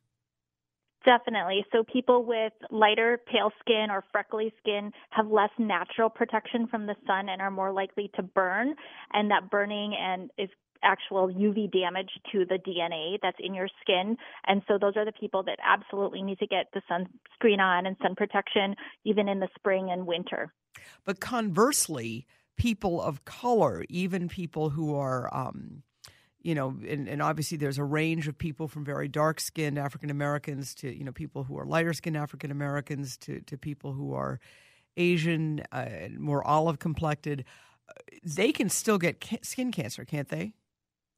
Definitely. 1.04 1.64
So 1.72 1.82
people 1.82 2.24
with 2.24 2.52
lighter 2.70 3.20
pale 3.30 3.52
skin 3.60 3.86
or 3.90 4.04
freckly 4.12 4.52
skin 4.60 4.92
have 5.10 5.26
less 5.28 5.50
natural 5.58 6.10
protection 6.10 6.66
from 6.66 6.86
the 6.86 6.94
sun 7.06 7.28
and 7.28 7.40
are 7.40 7.50
more 7.50 7.72
likely 7.72 8.10
to 8.16 8.22
burn 8.22 8.74
and 9.12 9.30
that 9.30 9.50
burning 9.50 9.94
and 9.98 10.30
is 10.36 10.50
actual 10.82 11.28
UV 11.28 11.70
damage 11.72 12.10
to 12.32 12.44
the 12.46 12.58
DNA 12.58 13.18
that's 13.22 13.36
in 13.40 13.54
your 13.54 13.68
skin. 13.80 14.16
And 14.46 14.62
so 14.68 14.78
those 14.78 14.96
are 14.96 15.04
the 15.04 15.12
people 15.12 15.42
that 15.44 15.58
absolutely 15.64 16.22
need 16.22 16.38
to 16.38 16.46
get 16.46 16.66
the 16.72 16.82
sunscreen 16.90 17.58
on 17.58 17.86
and 17.86 17.96
sun 18.02 18.14
protection 18.14 18.74
even 19.04 19.28
in 19.28 19.40
the 19.40 19.48
spring 19.56 19.90
and 19.90 20.06
winter. 20.06 20.52
But 21.04 21.20
conversely, 21.20 22.26
people 22.56 23.00
of 23.00 23.24
color, 23.24 23.84
even 23.88 24.28
people 24.28 24.70
who 24.70 24.94
are 24.94 25.34
um, 25.34 25.82
you 26.42 26.54
know, 26.54 26.76
and, 26.88 27.08
and, 27.08 27.20
obviously 27.20 27.56
there's 27.56 27.78
a 27.78 27.84
range 27.84 28.26
of 28.28 28.36
people 28.38 28.66
from 28.66 28.84
very 28.84 29.08
dark 29.08 29.40
skinned 29.40 29.78
African 29.78 30.10
Americans 30.10 30.74
to, 30.76 30.96
you 30.96 31.04
know, 31.04 31.12
people 31.12 31.44
who 31.44 31.58
are 31.58 31.66
lighter 31.66 31.92
skinned 31.92 32.16
African 32.16 32.50
Americans 32.50 33.16
to, 33.18 33.40
to 33.42 33.58
people 33.58 33.92
who 33.92 34.14
are 34.14 34.40
Asian, 34.96 35.62
uh, 35.72 36.08
more 36.18 36.46
olive 36.46 36.78
complected. 36.78 37.44
They 38.24 38.52
can 38.52 38.68
still 38.68 38.98
get 38.98 39.20
ca- 39.20 39.38
skin 39.42 39.72
cancer, 39.72 40.04
can't 40.04 40.28
they? 40.28 40.52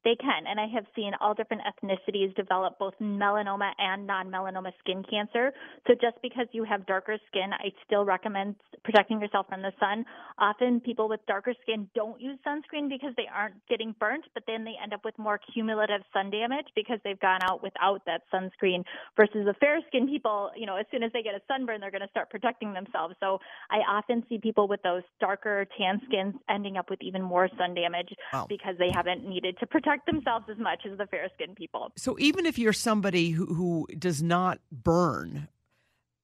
They 0.05 0.17
can, 0.17 0.47
and 0.49 0.59
I 0.59 0.67
have 0.75 0.85
seen 0.97 1.13
all 1.21 1.33
different 1.33 1.63
ethnicities 1.63 2.35
develop 2.35 2.79
both 2.79 2.95
melanoma 3.01 3.71
and 3.79 4.05
non-melanoma 4.05 4.73
skin 4.81 5.05
cancer. 5.09 5.53
So 5.87 5.95
just 5.95 6.21
because 6.23 6.47
you 6.51 6.65
have 6.65 6.87
darker 6.87 7.17
skin, 7.29 7.53
I 7.53 7.71
still 7.87 8.05
recommend 8.05 8.57
protecting 8.83 9.21
yourself 9.21 9.47
from 9.49 9.63
the 9.63 9.73
sun. 9.79 10.05
Often 10.39 10.81
people 10.81 11.09
with 11.09 11.21
darker 11.27 11.55
skin 11.63 11.89
don't 11.95 12.21
use 12.21 12.37
sunscreen 12.45 12.89
because 12.89 13.15
they 13.17 13.29
aren't 13.33 13.55
getting 13.69 13.95
burnt, 14.01 14.25
but 14.35 14.43
then 14.49 14.65
they 14.65 14.75
end 14.83 14.93
up 14.93 15.05
with 15.05 15.17
more 15.19 15.39
cumulative 15.55 16.01
sun 16.13 16.31
damage 16.31 16.67
because 16.75 16.99
they've 17.05 17.21
gone 17.21 17.41
out 17.43 17.63
without 17.63 18.03
that 18.07 18.23
sunscreen 18.35 18.83
versus 19.17 19.47
the 19.47 19.55
fair 19.61 19.79
skin 19.87 20.09
people, 20.09 20.51
you 20.57 20.67
know, 20.67 20.77
as 20.77 20.87
soon 20.91 21.05
as 21.05 21.13
they 21.13 21.23
get 21.23 21.35
a 21.35 21.41
sunburn, 21.47 21.81
they're 21.81 21.93
going 21.93 22.03
to 22.03 22.11
start 22.11 22.29
protecting 22.29 22.73
themselves. 22.73 23.15
So 23.21 23.39
I 23.71 23.79
often 23.89 24.25
see 24.29 24.39
people 24.39 24.67
with 24.67 24.83
those 24.83 25.03
darker 25.21 25.65
tan 25.79 26.01
skins 26.07 26.35
ending 26.51 26.77
up 26.77 26.91
with 26.91 27.01
even 27.03 27.23
more 27.23 27.49
sun 27.57 27.75
damage 27.75 28.13
wow. 28.33 28.47
because 28.49 28.75
they 28.79 28.91
haven't 28.93 29.29
needed 29.29 29.57
to 29.61 29.67
protect 29.67 29.92
protect 29.93 30.07
themselves 30.07 30.47
as 30.51 30.59
much 30.59 30.81
as 30.91 30.99
the 30.99 31.07
fair 31.07 31.29
skinned 31.35 31.57
people. 31.57 31.93
So 31.97 32.17
even 32.19 32.47
if 32.47 32.59
you're 32.59 32.73
somebody 32.73 33.31
who, 33.31 33.47
who 33.47 33.87
does 33.99 34.23
not 34.23 34.59
burn 34.71 35.49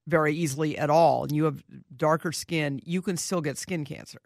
very 0.06 0.34
easily 0.34 0.78
at 0.78 0.90
all 0.90 1.24
and 1.24 1.32
you 1.32 1.44
have 1.44 1.62
darker 1.94 2.32
skin, 2.32 2.80
you 2.84 3.02
can 3.02 3.16
still 3.16 3.40
get 3.40 3.58
skin 3.58 3.84
cancer. 3.84 4.20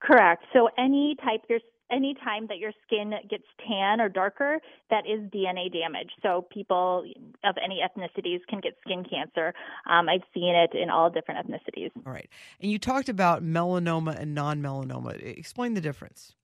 Correct. 0.00 0.44
So 0.52 0.68
any 0.78 1.16
type 1.22 1.42
your 1.48 1.60
any 1.90 2.14
time 2.24 2.46
that 2.48 2.56
your 2.56 2.72
skin 2.86 3.12
gets 3.28 3.44
tan 3.68 4.00
or 4.00 4.08
darker, 4.08 4.60
that 4.88 5.04
is 5.06 5.20
DNA 5.30 5.70
damage. 5.70 6.08
So 6.22 6.46
people 6.50 7.04
of 7.44 7.54
any 7.62 7.80
ethnicities 7.86 8.38
can 8.48 8.60
get 8.60 8.72
skin 8.80 9.04
cancer. 9.04 9.52
Um, 9.90 10.08
I've 10.08 10.22
seen 10.32 10.54
it 10.54 10.70
in 10.74 10.88
all 10.88 11.10
different 11.10 11.46
ethnicities. 11.46 11.90
All 12.06 12.12
right. 12.12 12.30
And 12.62 12.72
you 12.72 12.78
talked 12.78 13.10
about 13.10 13.44
melanoma 13.44 14.18
and 14.18 14.34
non-melanoma. 14.34 15.22
Explain 15.22 15.74
the 15.74 15.82
difference. 15.82 16.34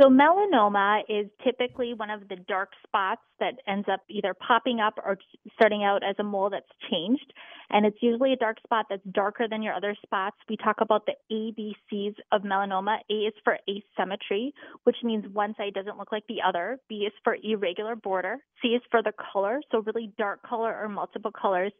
So 0.00 0.08
melanoma 0.08 1.02
is 1.08 1.30
typically 1.44 1.94
one 1.94 2.10
of 2.10 2.28
the 2.28 2.34
dark 2.48 2.70
spots 2.84 3.20
that 3.38 3.54
ends 3.68 3.86
up 3.92 4.00
either 4.08 4.34
popping 4.34 4.80
up 4.80 4.94
or 4.96 5.16
starting 5.54 5.84
out 5.84 6.02
as 6.02 6.16
a 6.18 6.24
mole 6.24 6.50
that's 6.50 6.66
changed. 6.90 7.32
And 7.70 7.86
it's 7.86 7.98
usually 8.00 8.32
a 8.32 8.36
dark 8.36 8.58
spot 8.64 8.86
that's 8.90 9.04
darker 9.12 9.46
than 9.48 9.62
your 9.62 9.72
other 9.72 9.96
spots. 10.02 10.36
We 10.48 10.56
talk 10.56 10.76
about 10.80 11.06
the 11.06 11.14
ABCs 11.30 12.16
of 12.32 12.42
melanoma. 12.42 12.98
A 13.08 13.14
is 13.14 13.34
for 13.44 13.56
asymmetry, 13.68 14.52
which 14.82 14.96
means 15.04 15.32
one 15.32 15.54
side 15.56 15.74
doesn't 15.74 15.96
look 15.96 16.10
like 16.10 16.24
the 16.28 16.42
other. 16.46 16.78
B 16.88 17.06
is 17.06 17.12
for 17.22 17.36
irregular 17.44 17.94
border. 17.94 18.38
C 18.62 18.68
is 18.70 18.82
for 18.90 19.00
the 19.00 19.12
color, 19.32 19.60
so 19.70 19.78
really 19.82 20.12
dark 20.18 20.42
color 20.42 20.76
or 20.76 20.88
multiple 20.88 21.32
colors. 21.32 21.72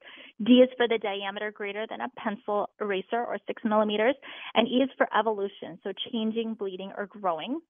D 0.44 0.54
is 0.54 0.68
for 0.76 0.86
the 0.86 0.98
diameter 0.98 1.50
greater 1.50 1.84
than 1.90 2.00
a 2.00 2.08
pencil 2.16 2.70
eraser 2.80 3.24
or 3.24 3.38
six 3.46 3.62
millimeters. 3.64 4.14
And 4.54 4.68
E 4.68 4.82
is 4.84 4.90
for 4.96 5.08
evolution, 5.18 5.80
so 5.82 5.92
changing, 6.12 6.54
bleeding, 6.54 6.92
or 6.96 7.06
growing. 7.06 7.60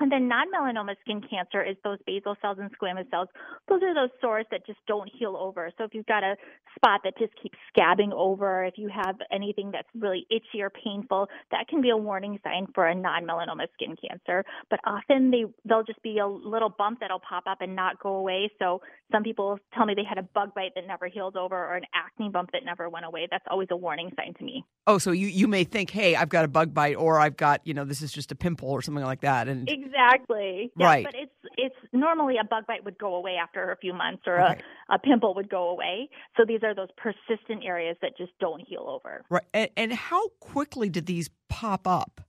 And 0.00 0.10
then 0.10 0.28
non-melanoma 0.28 0.96
skin 1.02 1.20
cancer 1.20 1.62
is 1.62 1.76
those 1.84 1.98
basal 2.06 2.34
cells 2.40 2.56
and 2.58 2.70
squamous 2.76 3.08
cells. 3.10 3.28
Those 3.68 3.82
are 3.82 3.94
those 3.94 4.08
sores 4.20 4.46
that 4.50 4.66
just 4.66 4.78
don't 4.88 5.10
heal 5.12 5.36
over. 5.38 5.70
So 5.76 5.84
if 5.84 5.92
you've 5.92 6.06
got 6.06 6.24
a 6.24 6.36
spot 6.74 7.02
that 7.04 7.18
just 7.18 7.32
keeps 7.40 7.58
scabbing 7.76 8.10
over, 8.12 8.64
if 8.64 8.74
you 8.78 8.88
have 8.88 9.16
anything 9.30 9.70
that's 9.70 9.88
really 9.94 10.26
itchy 10.30 10.62
or 10.62 10.70
painful, 10.70 11.28
that 11.50 11.68
can 11.68 11.82
be 11.82 11.90
a 11.90 11.96
warning 11.96 12.38
sign 12.42 12.66
for 12.74 12.86
a 12.86 12.94
non-melanoma 12.94 13.66
skin 13.74 13.94
cancer. 14.00 14.42
But 14.70 14.80
often 14.86 15.30
they 15.30 15.44
they'll 15.66 15.84
just 15.84 16.02
be 16.02 16.18
a 16.18 16.26
little 16.26 16.70
bump 16.70 17.00
that'll 17.00 17.20
pop 17.20 17.44
up 17.46 17.58
and 17.60 17.76
not 17.76 18.00
go 18.00 18.14
away. 18.14 18.50
So 18.58 18.80
some 19.12 19.22
people 19.22 19.58
tell 19.74 19.84
me 19.84 19.94
they 19.94 20.04
had 20.08 20.16
a 20.16 20.22
bug 20.22 20.54
bite 20.54 20.72
that 20.76 20.86
never 20.86 21.08
healed 21.08 21.36
over 21.36 21.56
or 21.56 21.76
an 21.76 21.84
acne 21.94 22.30
bump 22.30 22.52
that 22.52 22.64
never 22.64 22.88
went 22.88 23.04
away. 23.04 23.28
That's 23.30 23.44
always 23.50 23.68
a 23.70 23.76
warning 23.76 24.10
sign 24.16 24.32
to 24.38 24.44
me. 24.44 24.64
Oh, 24.86 24.96
so 24.96 25.10
you 25.10 25.26
you 25.26 25.46
may 25.46 25.64
think, 25.64 25.90
"Hey, 25.90 26.16
I've 26.16 26.30
got 26.30 26.46
a 26.46 26.48
bug 26.48 26.72
bite 26.72 26.96
or 26.96 27.20
I've 27.20 27.36
got, 27.36 27.60
you 27.66 27.74
know, 27.74 27.84
this 27.84 28.00
is 28.00 28.12
just 28.12 28.32
a 28.32 28.34
pimple 28.34 28.70
or 28.70 28.80
something 28.80 29.04
like 29.04 29.20
that." 29.20 29.46
And 29.46 29.68
exactly 29.68 29.89
Exactly. 29.90 30.72
Yeah, 30.78 30.86
right. 30.86 31.04
But 31.04 31.14
it's 31.14 31.54
it's 31.56 31.74
normally 31.92 32.36
a 32.40 32.44
bug 32.44 32.66
bite 32.66 32.84
would 32.84 32.98
go 32.98 33.14
away 33.14 33.36
after 33.42 33.70
a 33.70 33.76
few 33.76 33.92
months 33.92 34.22
or 34.26 34.40
okay. 34.40 34.60
a, 34.88 34.94
a 34.94 34.98
pimple 34.98 35.34
would 35.34 35.50
go 35.50 35.68
away. 35.70 36.08
So 36.36 36.44
these 36.46 36.62
are 36.62 36.74
those 36.74 36.88
persistent 36.96 37.64
areas 37.64 37.96
that 38.02 38.16
just 38.16 38.32
don't 38.40 38.62
heal 38.66 38.86
over. 38.88 39.24
Right. 39.28 39.44
And, 39.52 39.70
and 39.76 39.92
how 39.92 40.28
quickly 40.40 40.88
did 40.88 41.06
these 41.06 41.30
pop 41.48 41.86
up? 41.86 42.20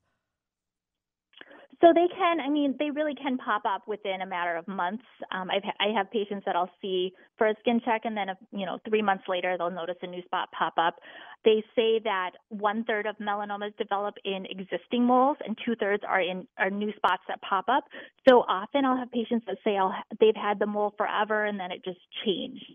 So 1.82 1.88
they 1.96 2.08
can, 2.16 2.40
I 2.40 2.48
mean, 2.48 2.76
they 2.78 2.92
really 2.92 3.16
can 3.16 3.40
pop 3.40 3.64
up 3.66 3.88
within 3.88 4.22
a 4.22 4.26
matter 4.28 4.56
of 4.56 4.68
months. 4.68 5.04
Um, 5.32 5.50
I've, 5.50 5.64
I 5.80 5.92
have 5.98 6.12
patients 6.12 6.44
that 6.46 6.56
I'll 6.56 6.70
see 6.80 7.12
for 7.40 7.48
a 7.48 7.56
skin 7.60 7.82
check, 7.84 8.02
and 8.04 8.16
then, 8.16 8.28
you 8.52 8.68
know, 8.68 8.78
three 8.88 9.02
months 9.02 9.24
later, 9.28 9.56
they'll 9.58 9.72
notice 9.72 9.96
a 10.04 10.08
new 10.08 10.22
spot 10.22 10.50
pop 10.52 10.74
up. 10.78 11.00
They 11.44 11.64
say 11.76 12.00
that 12.04 12.32
one 12.50 12.84
third 12.84 13.08
of 13.08 13.18
melanomas 13.18 13.76
develop 13.78 14.16
in 14.24 14.46
existing 14.46 15.06
moles, 15.06 15.38
and 15.46 15.58
two 15.66 15.76
thirds 15.76 16.04
are 16.08 16.22
in 16.22 16.48
are 16.58 16.70
new 16.70 16.92
spots 16.96 17.24
that 17.28 17.42
pop 17.42 17.66
up. 17.68 17.86
So 18.28 18.40
often, 18.48 18.86
I'll 18.86 18.98
have 18.98 19.12
patients 19.12 19.46
that 19.48 19.58
say 19.64 19.78
I'll, 19.78 19.94
they've 20.20 20.36
had 20.36 20.60
the 20.60 20.68
mole 20.68 20.94
forever, 20.98 21.46
and 21.46 21.60
then 21.60 21.72
it 21.72 21.84
just 21.84 22.00
changed. 22.26 22.66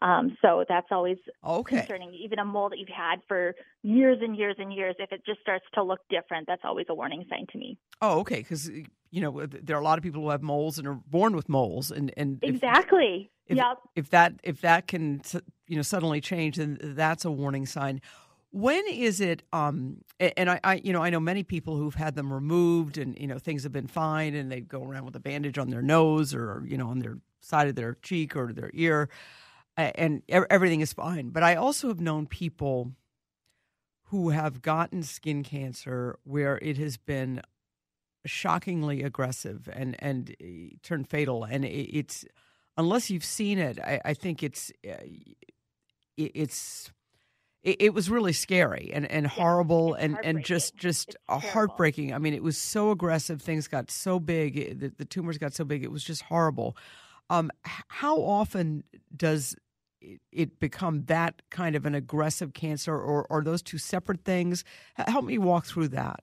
Um, 0.00 0.36
so 0.42 0.64
that's 0.68 0.88
always 0.90 1.18
okay. 1.44 1.78
concerning. 1.78 2.14
Even 2.14 2.38
a 2.38 2.44
mole 2.44 2.70
that 2.70 2.78
you've 2.78 2.88
had 2.88 3.16
for 3.28 3.54
years 3.82 4.18
and 4.22 4.36
years 4.36 4.56
and 4.58 4.72
years, 4.72 4.96
if 4.98 5.12
it 5.12 5.22
just 5.26 5.40
starts 5.40 5.64
to 5.74 5.82
look 5.82 6.00
different, 6.08 6.46
that's 6.46 6.62
always 6.64 6.86
a 6.88 6.94
warning 6.94 7.24
sign 7.28 7.46
to 7.52 7.58
me. 7.58 7.78
Oh, 8.00 8.20
okay. 8.20 8.38
Because 8.38 8.70
you 9.14 9.20
know 9.20 9.46
there 9.46 9.76
are 9.76 9.80
a 9.80 9.84
lot 9.84 9.96
of 9.96 10.02
people 10.02 10.22
who 10.22 10.30
have 10.30 10.42
moles 10.42 10.76
and 10.76 10.88
are 10.88 10.98
born 11.06 11.36
with 11.36 11.48
moles, 11.48 11.92
and 11.92 12.12
and 12.16 12.40
exactly. 12.42 13.30
If, 13.46 13.56
yep. 13.56 13.78
If 13.94 14.10
that 14.10 14.34
if 14.42 14.60
that 14.62 14.88
can 14.88 15.22
you 15.68 15.76
know 15.76 15.82
suddenly 15.82 16.20
change, 16.20 16.56
then 16.56 16.78
that's 16.82 17.24
a 17.24 17.30
warning 17.30 17.64
sign. 17.64 18.00
When 18.50 18.84
is 18.88 19.20
it? 19.20 19.42
Um, 19.52 19.98
and 20.20 20.48
I, 20.50 20.60
I, 20.62 20.74
you 20.76 20.92
know, 20.92 21.02
I 21.02 21.10
know 21.10 21.20
many 21.20 21.42
people 21.42 21.76
who've 21.76 21.94
had 21.94 22.14
them 22.16 22.32
removed, 22.32 22.98
and 22.98 23.16
you 23.18 23.28
know, 23.28 23.38
things 23.38 23.62
have 23.62 23.72
been 23.72 23.86
fine, 23.86 24.34
and 24.34 24.50
they 24.50 24.60
go 24.60 24.82
around 24.82 25.04
with 25.04 25.14
a 25.14 25.20
bandage 25.20 25.58
on 25.58 25.70
their 25.70 25.82
nose 25.82 26.34
or 26.34 26.64
you 26.66 26.76
know 26.76 26.88
on 26.88 26.98
their 26.98 27.18
side 27.40 27.68
of 27.68 27.76
their 27.76 27.96
cheek 28.02 28.34
or 28.34 28.52
their 28.52 28.70
ear, 28.74 29.08
and 29.76 30.22
everything 30.28 30.80
is 30.80 30.92
fine. 30.92 31.28
But 31.28 31.44
I 31.44 31.54
also 31.54 31.86
have 31.86 32.00
known 32.00 32.26
people 32.26 32.92
who 34.08 34.30
have 34.30 34.60
gotten 34.60 35.04
skin 35.04 35.44
cancer 35.44 36.18
where 36.24 36.58
it 36.58 36.78
has 36.78 36.96
been 36.96 37.42
shockingly 38.26 39.02
aggressive 39.02 39.68
and 39.72 39.96
and 39.98 40.34
uh, 40.42 40.76
turned 40.82 41.08
fatal. 41.08 41.44
And 41.44 41.64
it's 41.64 42.24
unless 42.76 43.10
you've 43.10 43.24
seen 43.24 43.58
it, 43.58 43.78
I, 43.80 44.00
I 44.04 44.14
think 44.14 44.42
it's 44.42 44.72
uh, 44.88 44.94
it's 46.16 46.90
it, 47.64 47.94
was 47.94 48.10
really 48.10 48.34
scary 48.34 48.90
and, 48.92 49.10
and 49.10 49.26
horrible 49.26 49.94
and, 49.94 50.18
and 50.22 50.44
just 50.44 50.76
just 50.76 51.16
heartbreaking. 51.28 52.12
I 52.12 52.18
mean, 52.18 52.34
it 52.34 52.42
was 52.42 52.58
so 52.58 52.90
aggressive. 52.90 53.40
Things 53.40 53.68
got 53.68 53.90
so 53.90 54.20
big. 54.20 54.80
The, 54.80 54.92
the 54.96 55.04
tumors 55.06 55.38
got 55.38 55.54
so 55.54 55.64
big. 55.64 55.82
It 55.82 55.90
was 55.90 56.04
just 56.04 56.22
horrible. 56.22 56.76
Um, 57.30 57.50
how 57.62 58.20
often 58.20 58.84
does 59.16 59.56
it 60.30 60.60
become 60.60 61.04
that 61.06 61.40
kind 61.50 61.74
of 61.74 61.86
an 61.86 61.94
aggressive 61.94 62.52
cancer, 62.52 62.94
or 62.94 63.26
are 63.30 63.42
those 63.42 63.62
two 63.62 63.78
separate 63.78 64.24
things? 64.24 64.62
Help 64.96 65.24
me 65.24 65.38
walk 65.38 65.64
through 65.64 65.88
that. 65.88 66.20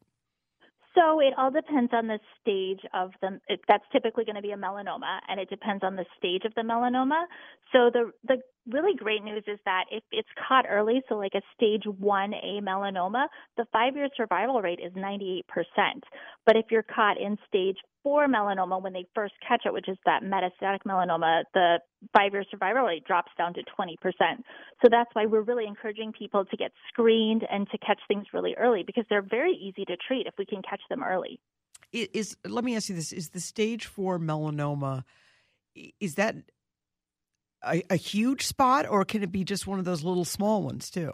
So 0.95 1.21
it 1.21 1.33
all 1.37 1.51
depends 1.51 1.91
on 1.93 2.07
the 2.07 2.19
stage 2.41 2.81
of 2.93 3.11
the. 3.21 3.39
It, 3.47 3.61
that's 3.67 3.83
typically 3.91 4.25
going 4.25 4.35
to 4.35 4.41
be 4.41 4.51
a 4.51 4.57
melanoma, 4.57 5.19
and 5.29 5.39
it 5.39 5.49
depends 5.49 5.83
on 5.83 5.95
the 5.95 6.05
stage 6.17 6.43
of 6.45 6.53
the 6.55 6.61
melanoma. 6.61 7.23
So 7.71 7.89
the 7.93 8.11
the 8.27 8.37
really 8.69 8.95
great 8.95 9.23
news 9.23 9.43
is 9.47 9.59
that 9.65 9.85
if 9.91 10.03
it's 10.11 10.29
caught 10.47 10.65
early, 10.69 11.01
so 11.09 11.15
like 11.15 11.33
a 11.35 11.41
stage 11.55 11.83
1A 11.83 12.61
melanoma, 12.61 13.27
the 13.57 13.65
five 13.71 13.95
year 13.95 14.07
survival 14.15 14.61
rate 14.61 14.79
is 14.83 14.93
98%. 14.93 15.41
But 16.45 16.55
if 16.55 16.65
you're 16.69 16.83
caught 16.83 17.19
in 17.19 17.37
stage 17.47 17.77
4 18.03 18.27
melanoma 18.27 18.81
when 18.81 18.93
they 18.93 19.05
first 19.15 19.33
catch 19.47 19.61
it, 19.65 19.73
which 19.73 19.89
is 19.89 19.97
that 20.05 20.23
metastatic 20.23 20.79
melanoma, 20.87 21.43
the 21.53 21.79
five 22.15 22.33
year 22.33 22.43
survival 22.49 22.83
rate 22.83 23.05
drops 23.05 23.31
down 23.37 23.53
to 23.55 23.61
20%. 23.79 23.95
So 24.81 24.89
that's 24.89 25.09
why 25.13 25.25
we're 25.25 25.41
really 25.41 25.65
encouraging 25.65 26.13
people 26.17 26.45
to 26.45 26.57
get 26.57 26.71
screened 26.89 27.43
and 27.49 27.67
to 27.71 27.77
catch 27.79 27.99
things 28.07 28.27
really 28.33 28.55
early 28.57 28.83
because 28.85 29.05
they're 29.09 29.21
very 29.21 29.53
easy 29.53 29.85
to 29.85 29.95
treat 30.07 30.27
if 30.27 30.33
we 30.37 30.45
can 30.45 30.61
catch 30.61 30.81
them 30.89 31.03
early. 31.03 31.39
Is 31.91 32.37
let 32.45 32.63
me 32.63 32.75
ask 32.75 32.87
you 32.87 32.95
this: 32.95 33.11
Is 33.11 33.29
the 33.29 33.41
stage 33.41 33.85
four 33.85 34.17
melanoma 34.17 35.03
is 35.99 36.15
that 36.15 36.35
a, 37.63 37.83
a 37.89 37.95
huge 37.95 38.45
spot, 38.45 38.87
or 38.87 39.05
can 39.05 39.23
it 39.23 39.31
be 39.31 39.43
just 39.43 39.67
one 39.67 39.79
of 39.79 39.85
those 39.85 40.03
little 40.03 40.25
small 40.25 40.63
ones 40.63 40.89
too? 40.89 41.13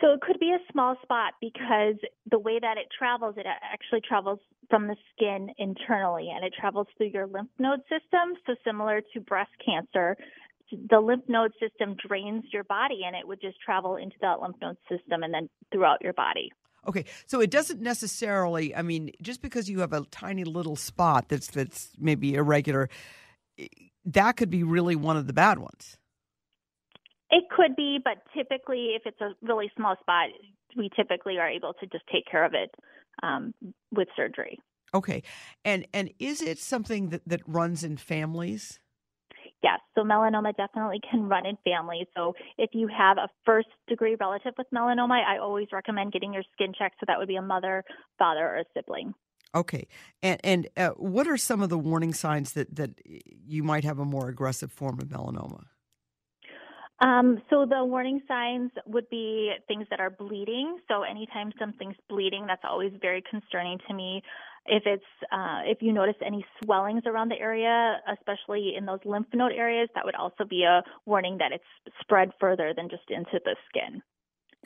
So 0.00 0.12
it 0.12 0.20
could 0.20 0.38
be 0.38 0.50
a 0.50 0.72
small 0.72 0.96
spot 1.02 1.34
because 1.40 1.94
the 2.30 2.38
way 2.38 2.58
that 2.60 2.76
it 2.76 2.86
travels, 2.96 3.36
it 3.38 3.46
actually 3.46 4.02
travels 4.06 4.38
from 4.68 4.88
the 4.88 4.96
skin 5.14 5.48
internally 5.58 6.28
and 6.34 6.44
it 6.44 6.52
travels 6.58 6.86
through 6.96 7.08
your 7.14 7.26
lymph 7.26 7.48
node 7.58 7.80
system. 7.82 8.34
So 8.46 8.56
similar 8.64 9.00
to 9.14 9.20
breast 9.20 9.52
cancer, 9.64 10.16
the 10.90 11.00
lymph 11.00 11.24
node 11.28 11.52
system 11.60 11.96
drains 12.06 12.44
your 12.52 12.64
body 12.64 13.00
and 13.06 13.16
it 13.16 13.26
would 13.26 13.40
just 13.40 13.56
travel 13.64 13.96
into 13.96 14.16
that 14.20 14.40
lymph 14.42 14.56
node 14.60 14.76
system 14.88 15.22
and 15.22 15.32
then 15.32 15.48
throughout 15.72 16.02
your 16.02 16.12
body. 16.12 16.50
Okay, 16.86 17.04
so 17.26 17.40
it 17.40 17.50
doesn't 17.50 17.80
necessarily. 17.80 18.74
I 18.74 18.82
mean, 18.82 19.10
just 19.22 19.42
because 19.42 19.68
you 19.68 19.80
have 19.80 19.92
a 19.92 20.04
tiny 20.10 20.44
little 20.44 20.76
spot 20.76 21.28
that's 21.28 21.48
that's 21.48 21.90
maybe 21.98 22.34
irregular, 22.34 22.88
that 24.06 24.36
could 24.36 24.50
be 24.50 24.62
really 24.62 24.96
one 24.96 25.16
of 25.16 25.26
the 25.26 25.32
bad 25.32 25.58
ones. 25.58 25.98
It 27.30 27.44
could 27.54 27.74
be, 27.76 27.98
but 28.02 28.18
typically, 28.34 28.92
if 28.94 29.02
it's 29.04 29.20
a 29.20 29.34
really 29.42 29.70
small 29.76 29.96
spot, 30.00 30.28
we 30.76 30.88
typically 30.94 31.38
are 31.38 31.48
able 31.48 31.74
to 31.74 31.86
just 31.86 32.04
take 32.12 32.24
care 32.30 32.44
of 32.44 32.54
it 32.54 32.72
um, 33.22 33.52
with 33.90 34.08
surgery. 34.16 34.58
Okay, 34.94 35.22
and 35.64 35.86
and 35.92 36.10
is 36.18 36.40
it 36.40 36.58
something 36.58 37.08
that 37.08 37.22
that 37.26 37.42
runs 37.46 37.82
in 37.82 37.96
families? 37.96 38.78
Yes, 39.62 39.80
so 39.94 40.02
melanoma 40.02 40.56
definitely 40.56 41.00
can 41.10 41.28
run 41.28 41.46
in 41.46 41.56
families. 41.64 42.06
So 42.16 42.34
if 42.58 42.70
you 42.72 42.88
have 42.88 43.16
a 43.18 43.28
first 43.44 43.68
degree 43.88 44.16
relative 44.20 44.52
with 44.56 44.66
melanoma, 44.72 45.24
I 45.24 45.38
always 45.38 45.66
recommend 45.72 46.12
getting 46.12 46.32
your 46.32 46.44
skin 46.52 46.72
checked. 46.78 46.96
So 47.00 47.04
that 47.08 47.18
would 47.18 47.26
be 47.26 47.36
a 47.36 47.42
mother, 47.42 47.82
father, 48.18 48.46
or 48.46 48.58
a 48.58 48.64
sibling. 48.74 49.14
Okay, 49.56 49.88
and 50.22 50.38
and 50.44 50.68
uh, 50.76 50.90
what 50.90 51.26
are 51.26 51.38
some 51.38 51.62
of 51.62 51.70
the 51.70 51.78
warning 51.78 52.12
signs 52.12 52.52
that 52.52 52.76
that 52.76 52.90
you 53.04 53.62
might 53.62 53.84
have 53.84 53.98
a 53.98 54.04
more 54.04 54.28
aggressive 54.28 54.70
form 54.70 55.00
of 55.00 55.08
melanoma? 55.08 55.64
Um, 57.00 57.42
so 57.50 57.66
the 57.66 57.84
warning 57.84 58.20
signs 58.28 58.70
would 58.86 59.08
be 59.10 59.52
things 59.66 59.86
that 59.90 60.00
are 60.00 60.10
bleeding. 60.10 60.78
So 60.88 61.02
anytime 61.02 61.52
something's 61.58 61.96
bleeding, 62.08 62.46
that's 62.46 62.64
always 62.64 62.92
very 63.00 63.22
concerning 63.30 63.78
to 63.88 63.94
me. 63.94 64.22
If 64.66 64.82
it's 64.84 65.04
uh, 65.32 65.60
if 65.64 65.78
you 65.80 65.92
notice 65.92 66.16
any 66.24 66.44
swellings 66.62 67.02
around 67.06 67.30
the 67.30 67.38
area, 67.38 67.98
especially 68.12 68.74
in 68.76 68.84
those 68.84 69.00
lymph 69.06 69.28
node 69.32 69.52
areas, 69.52 69.88
that 69.94 70.04
would 70.04 70.16
also 70.16 70.44
be 70.44 70.64
a 70.64 70.82
warning 71.06 71.38
that 71.38 71.52
it's 71.52 71.94
spread 72.00 72.30
further 72.38 72.74
than 72.76 72.90
just 72.90 73.08
into 73.08 73.40
the 73.44 73.56
skin. 73.68 74.02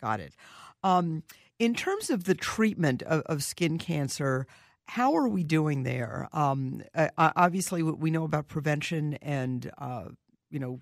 Got 0.00 0.18
it. 0.18 0.35
Um, 0.83 1.22
in 1.59 1.74
terms 1.74 2.11
of 2.11 2.24
the 2.24 2.35
treatment 2.35 3.03
of, 3.03 3.22
of 3.26 3.44
skin 3.44 3.76
cancer, 3.76 4.46
how 4.90 5.14
are 5.14 5.29
we 5.29 5.44
doing 5.44 5.85
there? 5.85 6.29
Um, 6.33 6.83
uh, 6.96 7.09
obviously, 7.16 7.81
we 7.81 8.11
know 8.11 8.24
about 8.24 8.48
prevention 8.48 9.14
and 9.22 9.70
uh, 9.79 10.07
you 10.50 10.59
know 10.59 10.81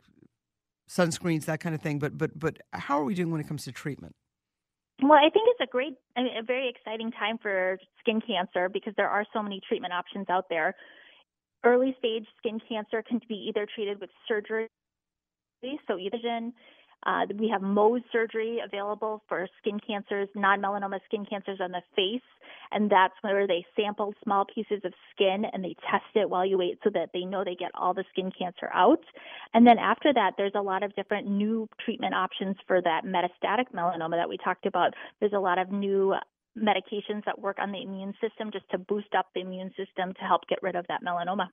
sunscreens, 0.88 1.44
that 1.44 1.61
kind 1.61 1.75
of 1.75 1.83
thing. 1.83 1.99
But 1.99 2.16
but 2.16 2.38
but 2.38 2.57
how 2.73 2.99
are 2.99 3.05
we 3.05 3.14
doing 3.14 3.31
when 3.31 3.40
it 3.40 3.47
comes 3.47 3.64
to 3.64 3.73
treatment? 3.73 4.14
Well, 5.03 5.18
I 5.18 5.29
think 5.29 5.47
it's 5.49 5.61
a 5.61 5.71
great, 5.71 5.92
a 6.16 6.42
very 6.42 6.71
exciting 6.71 7.12
time 7.12 7.37
for 7.40 7.79
skin 8.01 8.21
cancer 8.27 8.68
because 8.68 8.94
there 8.97 9.09
are 9.09 9.27
so 9.33 9.42
many 9.42 9.61
treatment 9.68 9.92
options 9.92 10.27
out 10.31 10.47
there. 10.49 10.75
Early 11.62 11.94
stage 11.99 12.25
skin 12.38 12.61
cancer 12.66 13.03
can 13.07 13.21
be 13.29 13.47
either 13.49 13.66
treated 13.73 14.01
with 14.01 14.11
surgery, 14.27 14.68
so 15.87 15.99
either 15.99 16.18
uh, 17.06 17.26
we 17.38 17.48
have 17.48 17.62
Mohs 17.62 18.02
surgery 18.12 18.58
available 18.64 19.22
for 19.28 19.48
skin 19.61 19.78
cancers, 19.84 20.28
non 20.34 20.61
melanoma 20.61 20.98
skin 21.06 21.24
cancers 21.24 21.61
on 21.61 21.70
the 21.70 21.82
face. 21.94 22.22
And 22.70 22.90
that's 22.90 23.14
where 23.22 23.46
they 23.46 23.64
sample 23.76 24.12
small 24.22 24.44
pieces 24.44 24.80
of 24.84 24.92
skin 25.14 25.44
and 25.52 25.64
they 25.64 25.74
test 25.90 26.04
it 26.14 26.28
while 26.28 26.44
you 26.44 26.58
wait 26.58 26.78
so 26.84 26.90
that 26.92 27.11
they 27.14 27.24
know 27.24 27.42
they 27.42 27.54
get 27.54 27.70
all 27.74 27.94
the 27.94 28.04
skin 28.12 28.30
cancer 28.37 28.68
out. 28.74 29.00
And 29.54 29.66
then 29.66 29.78
after 29.78 30.12
that, 30.12 30.32
there's 30.37 30.52
a 30.54 30.61
lot 30.61 30.82
of 30.82 30.94
different 30.94 31.28
new 31.28 31.68
treatment 31.82 32.14
options 32.14 32.56
for 32.66 32.82
that 32.82 33.02
metastatic 33.06 33.72
melanoma 33.74 34.16
that 34.18 34.28
we 34.28 34.37
talked 34.37 34.66
about. 34.66 34.92
There's 35.20 35.32
a 35.32 35.38
lot 35.38 35.58
of 35.58 35.70
new 35.70 36.14
medications 36.58 37.24
that 37.24 37.38
work 37.38 37.56
on 37.58 37.72
the 37.72 37.80
immune 37.80 38.12
system 38.20 38.50
just 38.52 38.68
to 38.70 38.78
boost 38.78 39.14
up 39.16 39.26
the 39.34 39.40
immune 39.40 39.70
system 39.70 40.12
to 40.14 40.20
help 40.22 40.42
get 40.48 40.58
rid 40.62 40.74
of 40.74 40.84
that 40.88 41.02
melanoma. 41.02 41.48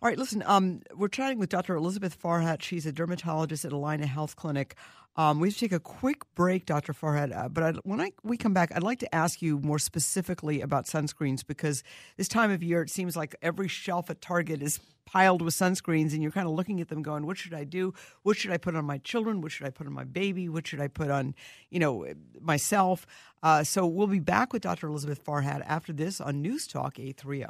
All 0.00 0.08
right, 0.08 0.18
listen, 0.18 0.42
um, 0.46 0.82
we're 0.94 1.08
chatting 1.08 1.38
with 1.38 1.48
Dr. 1.48 1.74
Elizabeth 1.74 2.20
Farhat. 2.20 2.62
She's 2.62 2.86
a 2.86 2.92
dermatologist 2.92 3.64
at 3.64 3.72
Allina 3.72 4.04
Health 4.04 4.36
Clinic. 4.36 4.76
Um, 5.16 5.40
we 5.40 5.48
have 5.48 5.54
to 5.54 5.60
take 5.60 5.72
a 5.72 5.80
quick 5.80 6.22
break, 6.36 6.64
Dr. 6.64 6.92
Farhat, 6.92 7.36
uh, 7.36 7.48
but 7.48 7.64
I'd, 7.64 7.76
when 7.78 8.00
I, 8.00 8.12
we 8.22 8.36
come 8.36 8.54
back, 8.54 8.70
I'd 8.72 8.84
like 8.84 9.00
to 9.00 9.12
ask 9.12 9.42
you 9.42 9.58
more 9.58 9.80
specifically 9.80 10.60
about 10.60 10.84
sunscreens 10.84 11.44
because 11.44 11.82
this 12.16 12.28
time 12.28 12.52
of 12.52 12.62
year, 12.62 12.82
it 12.82 12.90
seems 12.90 13.16
like 13.16 13.34
every 13.42 13.66
shelf 13.66 14.10
at 14.10 14.20
Target 14.20 14.62
is 14.62 14.78
piled 15.06 15.42
with 15.42 15.54
sunscreens, 15.54 16.12
and 16.12 16.22
you're 16.22 16.30
kind 16.30 16.46
of 16.46 16.52
looking 16.52 16.80
at 16.80 16.88
them 16.88 17.02
going, 17.02 17.26
what 17.26 17.36
should 17.36 17.52
I 17.52 17.64
do? 17.64 17.94
What 18.22 18.36
should 18.36 18.52
I 18.52 18.58
put 18.58 18.76
on 18.76 18.84
my 18.84 18.98
children? 18.98 19.40
What 19.40 19.50
should 19.50 19.66
I 19.66 19.70
put 19.70 19.88
on 19.88 19.92
my 19.92 20.04
baby? 20.04 20.48
What 20.48 20.68
should 20.68 20.80
I 20.80 20.86
put 20.86 21.10
on, 21.10 21.34
you 21.70 21.80
know, 21.80 22.06
myself? 22.40 23.04
Uh, 23.42 23.64
so 23.64 23.86
we'll 23.86 24.06
be 24.06 24.20
back 24.20 24.52
with 24.52 24.62
Dr. 24.62 24.86
Elizabeth 24.86 25.24
Farhat 25.24 25.64
after 25.66 25.92
this 25.92 26.20
on 26.20 26.42
News 26.42 26.68
Talk 26.68 27.00
830. 27.00 27.46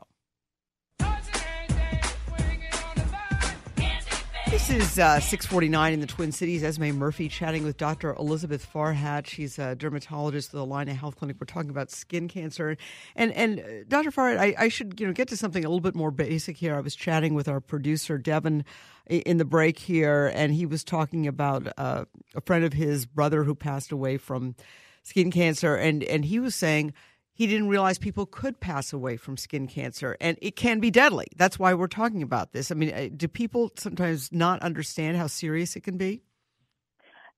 This 4.50 4.70
is 4.70 4.98
uh, 4.98 5.20
649 5.20 5.92
in 5.92 6.00
the 6.00 6.06
Twin 6.06 6.32
Cities. 6.32 6.64
Esme 6.64 6.92
Murphy 6.92 7.28
chatting 7.28 7.64
with 7.64 7.76
Dr. 7.76 8.14
Elizabeth 8.14 8.66
Farhat. 8.72 9.26
She's 9.26 9.58
a 9.58 9.74
dermatologist 9.74 10.48
at 10.48 10.52
the 10.52 10.66
Allina 10.66 10.96
Health 10.96 11.16
Clinic. 11.16 11.36
We're 11.38 11.44
talking 11.44 11.68
about 11.68 11.90
skin 11.90 12.28
cancer. 12.28 12.78
And 13.14 13.30
and 13.32 13.60
uh, 13.60 13.62
Dr. 13.88 14.10
Farhat, 14.10 14.38
I, 14.38 14.54
I, 14.58 14.68
should 14.68 14.98
you 14.98 15.06
know 15.06 15.12
get 15.12 15.28
to 15.28 15.36
something 15.36 15.66
a 15.66 15.68
little 15.68 15.82
bit 15.82 15.94
more 15.94 16.10
basic 16.10 16.56
here. 16.56 16.74
I 16.76 16.80
was 16.80 16.96
chatting 16.96 17.34
with 17.34 17.46
our 17.46 17.60
producer, 17.60 18.16
Devin, 18.16 18.64
in 19.06 19.36
the 19.36 19.44
break 19.44 19.78
here, 19.78 20.32
and 20.34 20.54
he 20.54 20.64
was 20.64 20.82
talking 20.82 21.26
about 21.26 21.70
uh, 21.76 22.06
a 22.34 22.40
friend 22.40 22.64
of 22.64 22.72
his 22.72 23.04
brother 23.04 23.44
who 23.44 23.54
passed 23.54 23.92
away 23.92 24.16
from 24.16 24.54
skin 25.02 25.30
cancer. 25.30 25.76
And, 25.76 26.02
and 26.02 26.24
he 26.24 26.40
was 26.40 26.54
saying– 26.54 26.94
he 27.38 27.46
didn't 27.46 27.68
realize 27.68 27.98
people 27.98 28.26
could 28.26 28.58
pass 28.58 28.92
away 28.92 29.16
from 29.16 29.36
skin 29.36 29.68
cancer 29.68 30.16
and 30.20 30.36
it 30.42 30.56
can 30.56 30.80
be 30.80 30.90
deadly. 30.90 31.28
That's 31.36 31.56
why 31.56 31.72
we're 31.72 31.86
talking 31.86 32.20
about 32.20 32.52
this. 32.52 32.72
I 32.72 32.74
mean, 32.74 32.92
uh, 32.92 33.08
do 33.16 33.28
people 33.28 33.70
sometimes 33.76 34.32
not 34.32 34.60
understand 34.60 35.16
how 35.16 35.28
serious 35.28 35.76
it 35.76 35.84
can 35.84 35.96
be? 35.96 36.24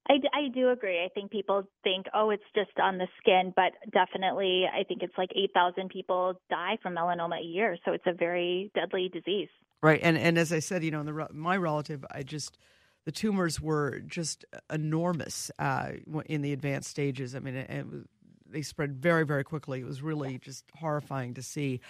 I, 0.09 0.15
I 0.33 0.49
do 0.55 0.71
agree. 0.71 1.05
I 1.05 1.09
think 1.13 1.31
people 1.31 1.65
think, 1.85 2.07
oh, 2.15 2.31
it's 2.31 2.43
just 2.55 2.71
on 2.83 2.97
the 2.97 3.09
skin, 3.19 3.53
but 3.55 3.73
definitely, 3.93 4.65
I 4.67 4.85
think 4.85 5.03
it's 5.03 5.13
like 5.19 5.29
8,000 5.37 5.91
people 5.91 6.41
die 6.49 6.79
from 6.83 6.95
melanoma 6.95 7.39
a 7.39 7.45
year. 7.45 7.77
So 7.85 7.93
it's 7.93 8.07
a 8.07 8.15
very 8.15 8.71
deadly 8.75 9.11
disease. 9.13 9.51
Right. 9.83 10.01
And, 10.03 10.17
and 10.17 10.39
as 10.39 10.51
I 10.51 10.61
said, 10.61 10.83
you 10.83 10.93
know, 10.93 11.03
the, 11.03 11.29
my 11.31 11.59
relative, 11.59 12.07
I 12.11 12.23
just, 12.23 12.57
the 13.05 13.13
tumors 13.13 13.61
were 13.61 14.01
just 14.01 14.47
enormous 14.73 15.51
uh, 15.59 15.91
in 16.25 16.41
the 16.41 16.55
advanced 16.55 16.89
stages. 16.89 17.35
I 17.35 17.41
mean, 17.41 17.57
it, 17.57 17.69
it 17.69 17.87
was 17.87 18.05
they 18.53 18.63
spread 18.63 18.97
very, 18.97 19.25
very 19.25 19.45
quickly. 19.45 19.81
It 19.81 19.87
was 19.87 20.03
really 20.03 20.39
just 20.39 20.65
horrifying 20.77 21.35
to 21.35 21.43
see. 21.43 21.81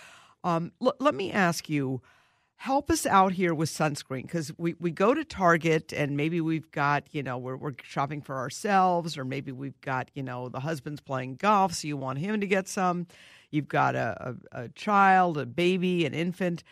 Um, 0.44 0.72
l- 0.82 0.96
let 0.98 1.14
me 1.14 1.32
ask 1.32 1.68
you 1.68 2.02
help 2.60 2.90
us 2.90 3.06
out 3.06 3.32
here 3.32 3.54
with 3.54 3.70
sunscreen 3.70 4.20
because 4.22 4.52
we, 4.58 4.74
we 4.78 4.90
go 4.90 5.14
to 5.14 5.24
Target 5.24 5.94
and 5.94 6.14
maybe 6.14 6.42
we've 6.42 6.70
got, 6.70 7.04
you 7.10 7.22
know, 7.22 7.38
we're, 7.38 7.56
we're 7.56 7.72
shopping 7.82 8.20
for 8.20 8.36
ourselves, 8.36 9.16
or 9.16 9.24
maybe 9.24 9.50
we've 9.50 9.80
got, 9.80 10.10
you 10.12 10.22
know, 10.22 10.50
the 10.50 10.60
husband's 10.60 11.00
playing 11.00 11.36
golf, 11.36 11.72
so 11.72 11.88
you 11.88 11.96
want 11.96 12.18
him 12.18 12.38
to 12.38 12.46
get 12.46 12.68
some. 12.68 13.06
You've 13.50 13.68
got 13.68 13.94
a, 13.94 14.36
a, 14.52 14.64
a 14.64 14.68
child, 14.68 15.38
a 15.38 15.46
baby, 15.46 16.04
an 16.04 16.12
infant, 16.12 16.62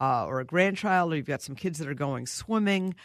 uh, 0.00 0.26
or 0.26 0.40
a 0.40 0.44
grandchild, 0.44 1.12
or 1.12 1.16
you've 1.16 1.26
got 1.26 1.42
some 1.42 1.54
kids 1.54 1.78
that 1.78 1.86
are 1.86 1.94
going 1.94 2.26
swimming 2.26 2.96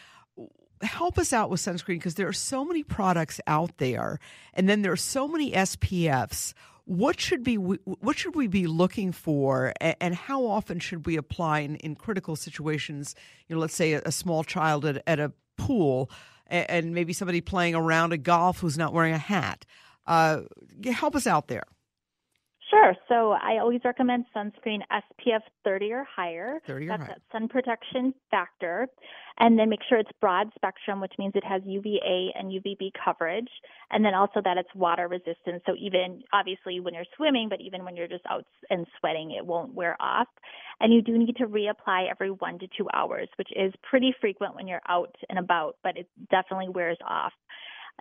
help 0.82 1.18
us 1.18 1.34
out 1.34 1.50
with 1.50 1.60
sunscreen 1.60 1.96
because 1.98 2.16
there 2.16 2.28
are 2.28 2.34
so 2.34 2.66
many 2.66 2.84
products 2.84 3.40
out 3.48 3.78
there, 3.78 4.20
and 4.54 4.68
then 4.68 4.82
there 4.82 4.92
are 4.92 4.98
so 4.98 5.28
many 5.28 5.52
SPFs. 5.52 6.54
what 6.86 7.20
should 7.20 7.44
be 7.44 7.56
what 7.56 8.18
should 8.18 8.36
we 8.36 8.48
be 8.48 8.68
looking 8.68 9.12
for, 9.12 9.74
and 9.80 10.16
how 10.16 10.46
often 10.46 10.80
should 10.80 11.06
we 11.06 11.16
apply 11.16 11.60
in, 11.60 11.76
in 11.78 11.96
critical 11.96 12.36
situations? 12.36 13.16
You 13.48 13.56
know, 13.56 13.62
let's 13.62 13.76
say 13.76 13.94
a, 13.94 14.02
a 14.06 14.12
small 14.12 14.44
child 14.44 14.86
at, 14.86 15.02
at 15.08 15.20
a 15.20 15.32
pool, 15.58 16.10
and 16.48 16.94
maybe 16.94 17.14
somebody 17.14 17.42
playing 17.42 17.76
around 17.76 18.14
a 18.14 18.18
golf 18.18 18.60
who's 18.60 18.78
not 18.78 18.94
wearing 18.94 19.14
a 19.14 19.20
hat. 19.20 19.66
Uh, 20.08 20.42
help 20.92 21.16
us 21.16 21.28
out 21.28 21.48
there. 21.48 21.64
Sure. 22.72 22.96
So 23.10 23.32
I 23.32 23.58
always 23.60 23.82
recommend 23.84 24.26
sunscreen 24.34 24.80
SPF 24.90 25.42
30 25.66 25.92
or 25.92 26.06
higher. 26.06 26.62
30 26.66 26.86
or 26.86 26.88
That's 26.88 27.04
higher. 27.04 27.16
that 27.16 27.22
sun 27.32 27.50
protection 27.50 28.14
factor. 28.32 28.88
And 29.40 29.60
then 29.60 29.70
make 29.70 29.82
sure 29.90 29.98
it's 29.98 30.10
broad 30.22 30.52
spectrum, 30.56 31.02
which 31.02 31.12
means 31.20 31.34
it 31.36 31.44
has 31.44 31.62
UVA 31.66 32.32
and 32.34 32.50
UVB 32.50 32.92
coverage. 33.04 33.50
And 33.90 34.06
then 34.06 34.14
also 34.14 34.40
that 34.46 34.58
it's 34.58 34.74
water 34.74 35.10
resistant. 35.10 35.64
So 35.66 35.76
even 35.78 36.24
obviously 36.32 36.80
when 36.80 36.94
you're 36.94 37.04
swimming, 37.18 37.50
but 37.50 37.60
even 37.60 37.84
when 37.84 37.98
you're 37.98 38.08
just 38.08 38.26
out 38.30 38.46
and 38.70 38.88
sweating, 39.00 39.32
it 39.32 39.46
won't 39.46 39.74
wear 39.74 39.98
off. 40.00 40.28
And 40.80 40.94
you 40.94 41.02
do 41.02 41.18
need 41.18 41.36
to 41.38 41.48
reapply 41.48 42.10
every 42.10 42.32
one 42.32 42.58
to 42.60 42.68
two 42.78 42.88
hours, 42.94 43.28
which 43.38 43.50
is 43.54 43.74
pretty 43.84 44.16
frequent 44.22 44.56
when 44.56 44.68
you're 44.68 44.82
out 44.88 45.14
and 45.30 45.40
about, 45.40 45.76
but 45.84 45.98
it 45.98 46.08
definitely 46.30 46.70
wears 46.70 46.98
off. 47.06 47.34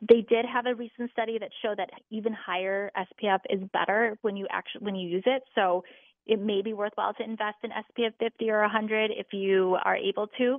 They 0.02 0.22
did 0.28 0.44
have 0.46 0.66
a 0.66 0.74
recent 0.74 1.10
study 1.12 1.38
that 1.38 1.50
showed 1.62 1.78
that 1.78 1.90
even 2.10 2.32
higher 2.32 2.90
SPF 2.96 3.40
is 3.50 3.60
better 3.72 4.16
when 4.22 4.36
you 4.36 4.46
actually 4.50 4.84
when 4.84 4.94
you 4.94 5.08
use 5.08 5.24
it. 5.26 5.42
So 5.54 5.84
it 6.26 6.40
may 6.40 6.62
be 6.62 6.72
worthwhile 6.72 7.14
to 7.14 7.24
invest 7.24 7.58
in 7.62 7.70
SPF 7.70 8.12
50 8.18 8.50
or 8.50 8.60
100 8.62 9.10
if 9.10 9.26
you 9.32 9.76
are 9.84 9.96
able 9.96 10.28
to. 10.38 10.58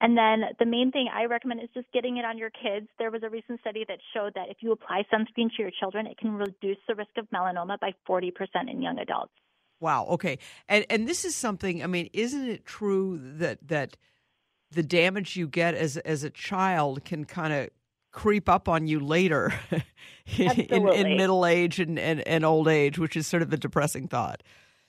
And 0.00 0.18
then 0.18 0.42
the 0.58 0.66
main 0.66 0.90
thing 0.90 1.08
I 1.12 1.24
recommend 1.24 1.62
is 1.62 1.68
just 1.72 1.86
getting 1.92 2.16
it 2.16 2.24
on 2.24 2.36
your 2.36 2.50
kids. 2.50 2.88
There 2.98 3.10
was 3.10 3.22
a 3.22 3.30
recent 3.30 3.60
study 3.60 3.84
that 3.88 3.98
showed 4.12 4.34
that 4.34 4.50
if 4.50 4.58
you 4.60 4.72
apply 4.72 5.04
sunscreen 5.12 5.48
to 5.56 5.62
your 5.62 5.70
children, 5.78 6.06
it 6.06 6.18
can 6.18 6.32
reduce 6.32 6.78
the 6.88 6.94
risk 6.94 7.10
of 7.16 7.26
melanoma 7.30 7.78
by 7.78 7.92
40% 8.08 8.32
in 8.68 8.82
young 8.82 8.98
adults. 8.98 9.32
Wow. 9.80 10.06
Okay. 10.06 10.38
And 10.68 10.86
and 10.88 11.08
this 11.08 11.24
is 11.24 11.34
something. 11.34 11.82
I 11.82 11.86
mean, 11.86 12.08
isn't 12.12 12.48
it 12.48 12.64
true 12.64 13.20
that 13.38 13.58
that 13.68 13.96
the 14.70 14.82
damage 14.82 15.36
you 15.36 15.46
get 15.46 15.74
as 15.74 15.96
as 15.98 16.24
a 16.24 16.30
child 16.30 17.04
can 17.04 17.24
kind 17.24 17.52
of 17.52 17.70
creep 18.14 18.48
up 18.48 18.68
on 18.68 18.86
you 18.86 19.00
later 19.00 19.52
in, 20.38 20.60
in, 20.60 21.16
middle 21.16 21.44
age 21.44 21.80
and, 21.80 21.98
and, 21.98 22.26
and 22.26 22.44
old 22.44 22.68
age, 22.68 22.98
which 22.98 23.16
is 23.16 23.26
sort 23.26 23.42
of 23.42 23.52
a 23.52 23.56
depressing 23.56 24.08
thought. 24.08 24.42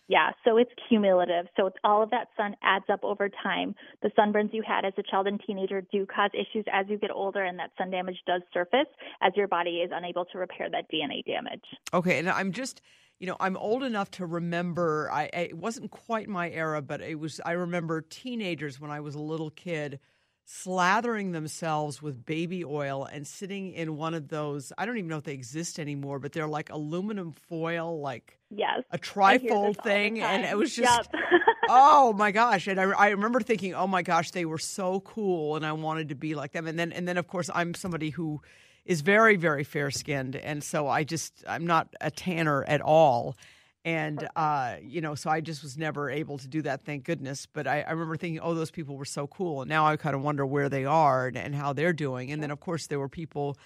Yeah, 0.08 0.32
so 0.44 0.58
it's 0.58 0.72
cumulative. 0.88 1.48
So 1.58 1.66
it's 1.66 1.78
all 1.84 2.04
of 2.04 2.12
that 2.12 2.28
sun 2.38 2.56
adds 2.62 2.86
up 2.92 3.04
over 3.04 3.28
time. 3.28 3.74
The 4.04 4.12
sunburns 4.18 4.54
you 4.54 4.62
had 4.66 4.86
as 4.86 4.94
a 5.00 5.04
child 5.04 5.26
and 5.26 5.42
teenager 5.46 5.82
do 5.92 6.06
cause 6.06 6.30
issues 6.36 6.64
as 6.72 6.86
you 6.88 7.00
get 7.00 7.10
older, 7.10 7.44
and 7.44 7.58
that 7.58 7.72
sun 7.76 7.90
damage 7.90 8.18
does 8.28 8.44
surface 8.54 8.88
as 9.22 9.34
your 9.36 9.48
body 9.48 9.78
is 9.78 9.90
unable 9.92 10.26
to 10.26 10.38
repair 10.38 10.70
that 10.70 10.86
DNA 10.92 11.26
damage. 11.26 11.64
Okay, 11.92 12.20
and 12.20 12.30
I'm 12.30 12.52
just, 12.52 12.82
you 13.18 13.26
know, 13.26 13.36
I'm 13.40 13.58
old 13.58 13.82
enough 13.82 14.12
to 14.12 14.28
remember. 14.28 15.10
I 15.12 15.24
it 15.34 15.58
wasn't 15.58 15.90
quite 15.90 16.30
my 16.30 16.52
era, 16.52 16.84
but 16.84 17.02
it 17.02 17.20
was. 17.20 17.42
I 17.44 17.54
remember 17.54 18.02
teenagers 18.02 18.80
when 18.80 18.92
I 18.92 19.00
was 19.00 19.16
a 19.16 19.20
little 19.20 19.50
kid 19.50 20.00
slathering 20.48 21.34
themselves 21.34 22.02
with 22.02 22.26
baby 22.26 22.64
oil 22.64 23.06
and 23.06 23.26
sitting 23.26 23.72
in 23.74 23.98
one 23.98 24.14
of 24.14 24.28
those 24.28 24.72
I 24.78 24.86
don't 24.86 24.98
even 24.98 25.10
know 25.10 25.18
if 25.18 25.24
they 25.24 25.34
exist 25.34 25.80
anymore, 25.80 26.20
but 26.20 26.34
they're 26.34 26.48
like 26.48 26.70
aluminum 26.70 27.34
foil, 27.50 28.00
like 28.00 28.38
yes, 28.50 28.84
a 28.92 28.98
trifold 28.98 29.82
thing, 29.84 30.22
and 30.22 30.46
it 30.46 30.58
was 30.58 30.76
just 30.76 31.10
yep. 31.12 31.24
oh 31.70 32.14
my 32.14 32.32
gosh! 32.32 32.68
And 32.68 32.80
I, 32.80 32.84
I 32.84 33.10
remember 33.10 33.40
thinking, 33.40 33.74
oh 33.74 33.88
my 33.88 34.04
gosh, 34.04 34.32
they 34.32 34.46
were 34.46 34.60
so 34.60 35.00
cool, 35.00 35.56
and 35.56 35.66
I 35.66 35.72
wanted 35.72 36.10
to 36.10 36.16
be 36.16 36.36
like 36.36 36.52
them. 36.52 36.68
And 36.68 36.78
then 36.78 36.92
and 36.92 37.08
then 37.08 37.18
of 37.18 37.28
course 37.28 37.50
I'm 37.54 37.74
somebody 37.74 38.12
who 38.12 38.42
is 38.86 39.02
very 39.02 39.38
very 39.38 39.64
fair 39.64 39.90
skinned, 39.90 40.36
and 40.36 40.64
so 40.64 40.88
I 40.88 41.04
just 41.04 41.44
I'm 41.48 41.66
not 41.66 41.88
a 42.02 42.12
tanner 42.12 42.64
at 42.64 42.82
all 42.82 43.36
and 43.86 44.28
uh, 44.36 44.78
you 44.82 45.00
know, 45.00 45.14
so 45.14 45.30
I 45.30 45.40
just 45.42 45.62
was 45.62 45.78
never 45.78 46.10
able 46.10 46.40
to 46.40 46.48
do 46.48 46.64
that. 46.64 46.84
Thank 46.84 47.06
goodness. 47.06 47.46
But 47.46 47.68
I, 47.68 47.82
I 47.82 47.92
remember 47.92 48.18
thinking, 48.18 48.40
oh, 48.42 48.56
those 48.56 48.72
people 48.72 48.98
were 48.98 49.06
so 49.06 49.28
cool, 49.28 49.62
and 49.62 49.70
now 49.70 49.86
I 49.86 49.96
kind 49.96 50.16
of 50.16 50.24
wonder 50.24 50.46
where 50.46 50.68
they 50.68 50.86
are 50.86 51.28
and, 51.28 51.38
and 51.38 51.56
how 51.56 51.72
they're 51.72 51.94
doing. 51.94 52.32
And 52.32 52.42
then, 52.42 52.50
of 52.50 52.60
course, 52.60 52.88
there 52.88 53.00
were 53.00 53.08
people, 53.08 53.58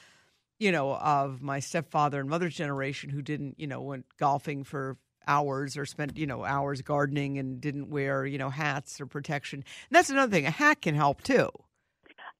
you 0.59 0.73
know, 0.73 0.93
of 0.93 1.41
my 1.41 1.61
stepfather 1.61 2.19
and 2.19 2.29
mother's 2.29 2.53
generation 2.53 3.09
who 3.09 3.21
didn't, 3.21 3.55
you 3.57 3.65
know, 3.65 3.81
went 3.81 4.05
golfing 4.17 4.65
for 4.65 4.97
hours 5.25 5.77
or 5.77 5.85
spent 5.85 6.17
you 6.17 6.25
know 6.25 6.43
hours 6.43 6.81
gardening 6.81 7.37
and 7.37 7.61
didn't 7.61 7.89
wear 7.89 8.25
you 8.25 8.37
know 8.37 8.49
hats 8.49 8.99
or 8.99 9.05
protection. 9.05 9.59
And 9.59 9.95
that's 9.95 10.09
another 10.09 10.31
thing. 10.31 10.45
A 10.45 10.51
hat 10.51 10.81
can 10.81 10.95
help 10.95 11.21
too. 11.21 11.49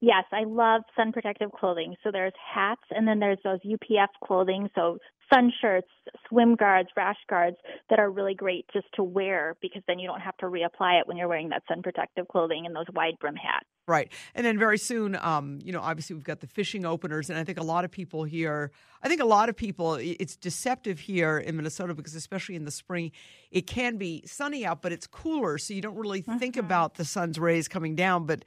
Yes, 0.02 0.24
I 0.32 0.44
love 0.46 0.82
sun 0.96 1.12
protective 1.12 1.52
clothing. 1.52 1.96
So 2.04 2.10
there's 2.12 2.34
hats 2.54 2.84
and 2.92 3.08
then 3.08 3.20
there's 3.20 3.40
those 3.44 3.60
UPF 3.66 4.08
clothing. 4.24 4.70
So 4.74 4.98
sun 5.32 5.52
shirts, 5.62 5.90
swim 6.28 6.56
guards, 6.56 6.90
rash 6.96 7.18
guards 7.30 7.58
that 7.90 8.00
are 8.00 8.10
really 8.10 8.34
great 8.34 8.66
just 8.74 8.88
to 8.96 9.04
wear 9.04 9.56
because 9.62 9.82
then 9.88 10.00
you 10.00 10.08
don't 10.08 10.22
have 10.22 10.38
to 10.38 10.46
reapply 10.46 11.02
it 11.02 11.08
when 11.08 11.18
you're 11.18 11.28
wearing 11.28 11.50
that 11.50 11.64
sun 11.68 11.82
protective 11.82 12.28
clothing 12.28 12.66
and 12.66 12.76
those 12.76 12.86
wide 12.94 13.14
brim 13.20 13.36
hats. 13.36 13.66
Right. 13.88 14.12
And 14.36 14.46
then 14.46 14.58
very 14.58 14.78
soon, 14.78 15.16
um, 15.16 15.60
you 15.64 15.74
know, 15.74 15.82
obviously 15.82 16.16
we've 16.16 16.24
got 16.24 16.40
the 16.40 16.48
fishing 16.48 16.86
openers. 16.86 17.30
And 17.30 17.40
I 17.40 17.44
think 17.44 17.60
a 17.60 17.64
lot 17.64 17.86
of 17.86 17.92
people 17.92 18.24
here, 18.24 18.72
I 19.02 19.08
think 19.08 19.20
a 19.20 19.26
lot 19.26 19.50
of 19.50 19.56
people, 19.56 19.96
it's 19.96 20.36
deceptive 20.36 21.00
here 21.00 21.40
in 21.40 21.56
Minnesota 21.56 21.94
because, 21.94 22.16
especially 22.16 22.56
in 22.56 22.66
the 22.66 22.72
spring, 22.72 23.12
it 23.52 23.68
can 23.68 23.98
be 23.98 24.24
sunny 24.26 24.66
out, 24.66 24.82
but 24.82 24.92
it's 24.92 25.08
cooler. 25.08 25.58
So 25.58 25.74
you 25.74 25.82
don't 25.82 25.98
really 25.98 26.22
mm-hmm. 26.22 26.38
think 26.38 26.56
about 26.56 26.96
the 26.96 27.06
sun's 27.06 27.40
rays 27.40 27.68
coming 27.68 27.96
down. 27.96 28.26
But 28.26 28.46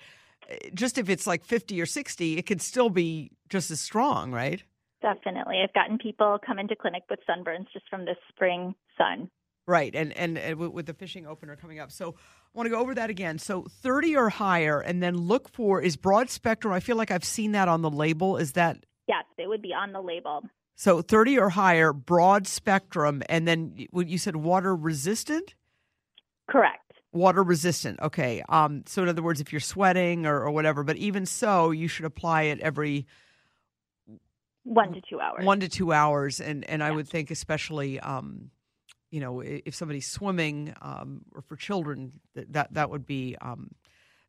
Eh, 0.49 0.71
just 0.75 0.99
if 0.99 1.09
it's 1.09 1.27
like 1.27 1.45
50 1.45 1.81
or 1.81 1.87
60, 1.87 2.39
it 2.39 2.47
could 2.47 2.63
still 2.63 2.91
be 2.91 3.31
just 3.49 3.71
as 3.71 3.81
strong, 3.81 4.33
right? 4.33 4.63
Definitely. 5.01 5.61
I've 5.63 5.73
gotten 5.75 5.99
people 5.99 6.39
come 6.45 6.59
into 6.59 6.77
clinic 6.77 7.03
with 7.11 7.19
sunburns 7.29 7.67
just 7.73 7.89
from 7.91 8.05
the 8.05 8.15
spring 8.29 8.75
sun. 8.97 9.31
Right, 9.67 9.95
and, 9.95 10.13
and, 10.17 10.39
and 10.39 10.59
with 10.59 10.87
the 10.87 10.95
fishing 10.95 11.27
opener 11.27 11.55
coming 11.55 11.79
up. 11.79 11.93
So 11.93 12.17
I 12.17 12.49
want 12.53 12.67
to 12.67 12.71
go 12.71 12.81
over 12.81 12.95
that 12.95 13.11
again. 13.11 13.39
So 13.39 13.67
30 13.83 14.17
or 14.17 14.29
higher, 14.29 14.81
and 14.81 15.03
then 15.03 15.17
look 15.17 15.49
for 15.49 15.81
is 15.81 15.97
broad 15.97 16.31
spectrum. 16.31 16.73
I 16.73 16.81
feel 16.81 16.97
like 16.97 17.13
I've 17.13 17.25
seen 17.25 17.53
that 17.53 17.69
on 17.69 17.83
the 17.83 17.91
label. 17.91 18.37
Is 18.37 18.53
that? 18.53 18.85
Yes, 19.07 19.25
it 19.39 19.49
would 19.49 19.63
be 19.63 19.73
on 19.73 19.93
the 19.93 20.01
label. 20.01 20.43
So 20.75 21.01
30 21.01 21.39
or 21.39 21.51
higher, 21.51 21.93
broad 21.93 22.49
spectrum, 22.49 23.23
and 23.29 23.47
then 23.47 23.87
you 23.95 24.19
said 24.19 24.37
water 24.37 24.75
resistant? 24.75 25.55
Correct. 26.51 26.82
Water 27.12 27.42
resistant. 27.42 28.01
Okay. 28.01 28.42
Um, 28.48 28.85
so 28.87 29.03
in 29.03 29.09
other 29.09 29.22
words, 29.22 29.40
if 29.40 29.53
you're 29.53 29.61
sweating 29.61 30.25
or, 30.25 30.40
or 30.40 30.51
whatever, 30.51 30.83
but 30.83 30.96
even 30.96 31.27
so, 31.27 31.70
you 31.70 31.87
should 31.87 32.07
apply 32.07 32.42
it 32.44 32.61
every 32.61 33.07
one 34.64 34.92
to 34.92 35.01
two 35.01 35.20
hours. 35.20 35.44
One 35.44 35.61
to 35.61 35.68
two 35.68 35.92
hours, 35.92 36.40
and 36.40 36.64
and 36.68 36.83
I 36.83 36.90
would 36.90 37.09
think 37.09 37.31
especially, 37.31 37.98
um, 38.01 38.51
you 39.11 39.20
know, 39.20 39.40
if 39.40 39.75
somebody's 39.75 40.07
swimming 40.07 40.75
um, 40.81 41.22
or 41.35 41.42
for 41.42 41.57
children, 41.57 42.12
that 42.35 42.72
that 42.75 42.90
would 42.90 43.05
be 43.05 43.37
um, 43.40 43.72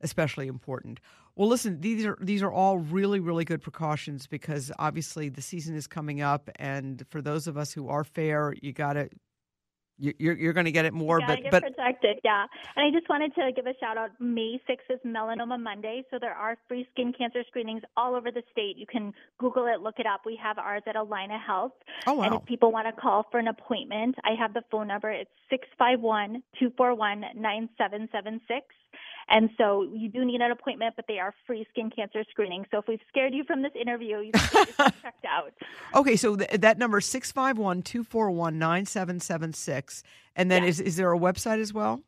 especially 0.02 0.48
important. 0.48 1.00
Well, 1.36 1.48
listen, 1.48 1.82
these 1.82 2.06
are 2.06 2.18
these 2.20 2.42
are 2.42 2.52
all 2.52 2.80
really 2.80 3.20
really 3.20 3.46
good 3.46 3.62
precautions 3.62 4.28
because 4.28 4.72
obviously 4.80 5.30
the 5.30 5.42
season 5.42 5.76
is 5.76 5.88
coming 5.88 6.22
up, 6.22 6.50
and 6.58 7.04
for 7.10 7.22
those 7.22 7.48
of 7.48 7.58
us 7.58 7.72
who 7.72 7.88
are 7.90 8.04
fair, 8.04 8.56
you 8.62 8.74
got 8.74 8.94
to 8.94 9.10
you're 9.98 10.36
you're 10.36 10.54
going 10.54 10.66
to 10.66 10.72
get 10.72 10.86
it 10.86 10.94
more, 10.94 11.20
but 11.20 11.40
but 11.52 11.64
protected, 11.64 12.20
yeah. 12.24 12.46
And 12.76 12.86
I 12.86 12.98
just 12.98 13.08
wanted 13.10 13.34
to 13.36 13.52
give 13.56 13.68
a 13.68 13.74
shout 13.80 13.98
out. 13.98 14.10
May 14.20 14.60
6th 14.70 14.90
is 14.90 15.00
Melanoma 15.06 15.62
Monday, 15.62 16.04
so 16.10 16.18
there 16.20 16.34
are 16.34 16.58
free 16.68 16.88
skin 16.92 17.14
cancer 17.18 17.44
screenings 17.48 17.84
all 17.96 18.16
over 18.16 18.32
the 18.32 18.44
state. 18.52 18.78
You 18.78 18.86
can 18.86 19.14
Google 19.40 19.68
it, 19.68 19.82
look 19.82 19.96
it 20.00 20.06
up. 20.06 20.22
We 20.26 20.38
have 20.42 20.58
ours 20.58 20.84
at 20.88 20.96
Allina 20.96 21.40
Health. 21.40 21.74
Oh 22.08 22.14
wow! 22.14 22.24
And 22.24 22.36
if 22.36 22.46
people 22.46 22.72
want 22.72 22.88
to 22.88 23.02
call 23.02 23.26
for 23.32 23.40
an 23.40 23.48
appointment, 23.48 24.16
I 24.24 24.32
have 24.40 24.54
the 24.54 24.64
phone 24.72 24.88
number. 24.88 25.12
It's 25.12 25.30
six 25.50 25.68
five 25.78 26.00
one 26.00 26.42
two 26.60 26.72
four 26.76 26.96
one 26.96 27.24
nine 27.36 27.70
seven 27.78 28.10
seven 28.12 28.42
six. 28.48 28.66
And 29.30 29.50
so 29.58 29.88
you 29.94 30.10
do 30.10 30.26
need 30.26 30.42
an 30.42 30.52
appointment, 30.52 30.96
but 30.96 31.06
they 31.08 31.20
are 31.20 31.34
free 31.48 31.66
skin 31.70 31.90
cancer 31.90 32.24
screening. 32.30 32.66
So 32.72 32.80
if 32.80 32.88
we've 32.88 33.00
scared 33.10 33.34
you 33.34 33.44
from 33.44 33.62
this 33.62 33.72
interview, 33.80 34.20
you 34.20 34.32
can 34.32 34.50
get 34.52 34.68
yourself 34.68 34.94
checked 35.02 35.26
out. 35.26 35.54
Okay, 35.96 36.16
so 36.16 36.36
th- 36.36 36.50
that 36.62 36.78
number 36.78 36.98
is 36.98 37.06
651 37.06 37.82
241 37.84 38.60
9776. 38.60 40.04
And 40.36 40.50
then 40.50 40.64
is, 40.64 40.80
is 40.80 40.96
there 40.96 41.14
a 41.14 41.20
website 41.20 41.60
as 41.60 41.74
well? 41.74 42.02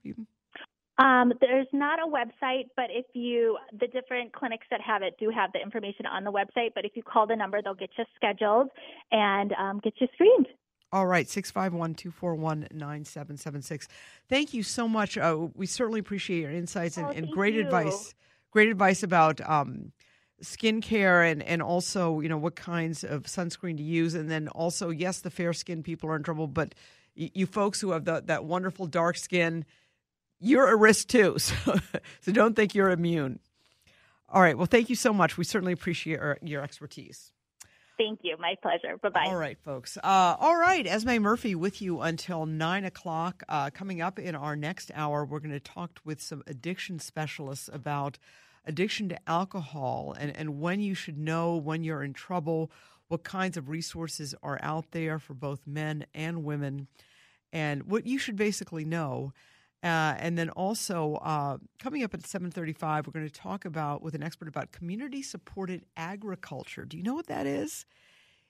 Um, 0.97 1.33
there's 1.41 1.67
not 1.73 1.99
a 1.99 2.07
website, 2.07 2.69
but 2.75 2.85
if 2.89 3.05
you, 3.13 3.57
the 3.79 3.87
different 3.87 4.31
clinics 4.31 4.65
that 4.71 4.79
have 4.81 5.01
it 5.01 5.15
do 5.19 5.29
have 5.29 5.51
the 5.51 5.61
information 5.61 6.05
on 6.05 6.23
the 6.23 6.31
website. 6.31 6.69
But 6.73 6.85
if 6.85 6.95
you 6.95 7.03
call 7.03 7.27
the 7.27 7.35
number, 7.35 7.61
they'll 7.61 7.73
get 7.73 7.89
you 7.97 8.05
scheduled 8.15 8.69
and 9.11 9.53
um, 9.53 9.81
get 9.83 9.93
you 9.99 10.07
screened. 10.13 10.47
All 10.91 11.05
right, 11.05 11.27
651 11.27 11.95
241 11.95 12.67
9776. 12.71 13.87
Thank 14.29 14.53
you 14.53 14.63
so 14.63 14.87
much. 14.87 15.17
Uh, 15.17 15.47
we 15.53 15.65
certainly 15.65 15.99
appreciate 15.99 16.41
your 16.41 16.51
insights 16.51 16.97
and, 16.97 17.07
oh, 17.07 17.11
and 17.11 17.29
great 17.29 17.55
you. 17.55 17.61
advice. 17.61 18.13
Great 18.51 18.69
advice 18.69 19.03
about 19.03 19.41
um, 19.41 19.91
skincare 20.41 21.29
and, 21.29 21.43
and 21.43 21.61
also, 21.61 22.21
you 22.21 22.29
know, 22.29 22.37
what 22.37 22.55
kinds 22.55 23.03
of 23.03 23.23
sunscreen 23.23 23.77
to 23.77 23.83
use. 23.83 24.13
And 24.15 24.29
then 24.29 24.47
also, 24.49 24.89
yes, 24.89 25.19
the 25.19 25.29
fair 25.29 25.53
skinned 25.53 25.83
people 25.83 26.09
are 26.09 26.15
in 26.15 26.23
trouble, 26.23 26.47
but 26.47 26.75
you, 27.15 27.29
you 27.33 27.45
folks 27.45 27.81
who 27.81 27.91
have 27.91 28.05
the, 28.05 28.23
that 28.25 28.45
wonderful 28.45 28.87
dark 28.87 29.17
skin, 29.17 29.65
you're 30.39 30.67
at 30.67 30.77
risk 30.77 31.07
too. 31.07 31.37
So, 31.39 31.75
so 32.21 32.31
don't 32.31 32.55
think 32.55 32.75
you're 32.75 32.91
immune. 32.91 33.39
All 34.29 34.41
right. 34.41 34.57
Well, 34.57 34.67
thank 34.67 34.89
you 34.89 34.95
so 34.95 35.13
much. 35.13 35.37
We 35.37 35.43
certainly 35.43 35.73
appreciate 35.73 36.19
your, 36.19 36.37
your 36.41 36.61
expertise. 36.61 37.31
Thank 37.97 38.19
you. 38.23 38.35
My 38.37 38.55
pleasure. 38.61 38.97
Bye 38.97 39.09
bye. 39.09 39.25
All 39.27 39.37
right, 39.37 39.57
folks. 39.63 39.97
Uh, 39.97 40.35
all 40.39 40.57
right. 40.57 40.85
Esme 40.85 41.19
Murphy 41.19 41.55
with 41.55 41.81
you 41.81 42.01
until 42.01 42.45
9 42.45 42.85
o'clock. 42.85 43.43
Uh, 43.47 43.69
coming 43.69 44.01
up 44.01 44.19
in 44.19 44.35
our 44.35 44.55
next 44.55 44.91
hour, 44.93 45.23
we're 45.25 45.39
going 45.39 45.51
to 45.51 45.59
talk 45.59 45.99
with 46.03 46.21
some 46.21 46.43
addiction 46.47 46.99
specialists 46.99 47.69
about 47.71 48.17
addiction 48.65 49.09
to 49.09 49.29
alcohol 49.29 50.15
and, 50.19 50.35
and 50.35 50.59
when 50.59 50.79
you 50.81 50.95
should 50.95 51.17
know 51.17 51.55
when 51.55 51.83
you're 51.83 52.03
in 52.03 52.13
trouble, 52.13 52.71
what 53.07 53.23
kinds 53.23 53.57
of 53.57 53.69
resources 53.69 54.33
are 54.41 54.59
out 54.61 54.91
there 54.91 55.19
for 55.19 55.33
both 55.33 55.67
men 55.67 56.05
and 56.13 56.43
women, 56.43 56.87
and 57.53 57.83
what 57.83 58.07
you 58.07 58.17
should 58.17 58.35
basically 58.35 58.83
know. 58.83 59.31
Uh, 59.85 60.15
and 60.17 60.35
then 60.35 60.49
also 60.49 61.19
uh, 61.21 61.59
coming 61.77 62.03
up 62.03 62.11
at 62.15 62.21
7.35 62.21 63.05
we're 63.05 63.11
going 63.11 63.23
to 63.23 63.31
talk 63.31 63.65
about 63.65 64.01
with 64.01 64.15
an 64.15 64.23
expert 64.23 64.47
about 64.47 64.71
community 64.71 65.21
supported 65.21 65.85
agriculture. 65.95 66.85
Do 66.85 66.97
you 66.97 67.03
know 67.03 67.13
what 67.13 67.27
that 67.27 67.45
is? 67.45 67.85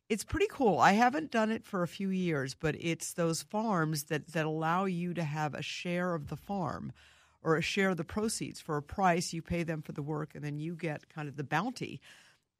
It's 0.08 0.24
pretty 0.24 0.48
cool. 0.50 0.80
I 0.80 0.94
haven't 0.94 1.32
done 1.32 1.52
it 1.52 1.66
for 1.66 1.84
a 1.84 1.90
few 1.90 2.08
years 2.08 2.56
but 2.56 2.78
it's 2.80 3.12
those 3.12 3.42
farms 3.42 4.04
that, 4.04 4.32
that 4.32 4.46
allow 4.46 4.86
you 4.86 5.14
to 5.14 5.26
have 5.26 5.54
a 5.54 5.62
share 5.62 6.16
of 6.16 6.30
the 6.30 6.38
farm 6.38 6.94
or 7.44 7.58
a 7.58 7.62
share 7.62 7.90
of 7.90 7.98
the 7.98 8.06
proceeds 8.06 8.62
for 8.62 8.78
a 8.78 8.82
price. 8.82 9.34
You 9.34 9.42
pay 9.42 9.64
them 9.64 9.82
for 9.82 9.92
the 9.92 10.02
work 10.02 10.36
and 10.36 10.44
then 10.44 10.58
you 10.58 10.74
get 10.74 11.10
kind 11.10 11.28
of 11.28 11.36
the 11.36 11.44
bounty. 11.44 12.00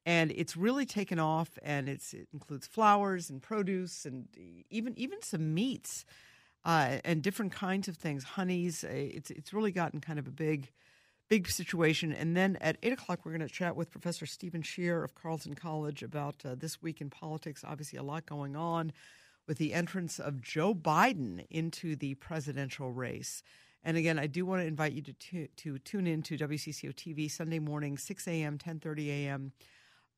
And 0.04 0.30
it's 0.32 0.54
really 0.54 0.84
taken 0.84 1.18
off 1.18 1.58
and 1.62 1.88
it 1.88 2.02
includes 2.30 2.66
flowers 2.66 3.30
and 3.30 3.40
produce 3.40 4.04
and 4.04 4.28
even 4.68 4.92
even 4.98 5.22
some 5.22 5.54
meats 5.54 6.04
uh, 6.66 6.98
and 7.04 7.22
different 7.22 7.52
kinds 7.52 7.86
of 7.86 7.96
things, 7.96 8.24
honeys. 8.24 8.82
Uh, 8.82 8.88
it's 8.90 9.30
it's 9.30 9.54
really 9.54 9.70
gotten 9.70 10.00
kind 10.00 10.18
of 10.18 10.26
a 10.26 10.32
big, 10.32 10.72
big 11.28 11.48
situation. 11.48 12.12
And 12.12 12.36
then 12.36 12.58
at 12.60 12.76
eight 12.82 12.92
o'clock, 12.92 13.20
we're 13.24 13.30
going 13.30 13.48
to 13.48 13.54
chat 13.54 13.76
with 13.76 13.90
Professor 13.90 14.26
Steven 14.26 14.62
Schier 14.62 15.04
of 15.04 15.14
Carleton 15.14 15.54
College 15.54 16.02
about 16.02 16.34
uh, 16.44 16.56
this 16.56 16.82
week 16.82 17.00
in 17.00 17.08
politics. 17.08 17.64
Obviously, 17.64 18.00
a 18.00 18.02
lot 18.02 18.26
going 18.26 18.56
on 18.56 18.92
with 19.46 19.58
the 19.58 19.72
entrance 19.72 20.18
of 20.18 20.42
Joe 20.42 20.74
Biden 20.74 21.46
into 21.50 21.94
the 21.94 22.14
presidential 22.14 22.90
race. 22.90 23.44
And 23.84 23.96
again, 23.96 24.18
I 24.18 24.26
do 24.26 24.44
want 24.44 24.62
to 24.62 24.66
invite 24.66 24.92
you 24.92 25.02
to 25.02 25.46
to 25.46 25.78
tune 25.78 26.08
in 26.08 26.22
to 26.22 26.36
WCCO 26.36 26.92
TV 26.92 27.30
Sunday 27.30 27.60
morning, 27.60 27.96
six 27.96 28.26
a.m., 28.26 28.58
ten 28.58 28.80
thirty 28.80 29.08
a.m. 29.12 29.52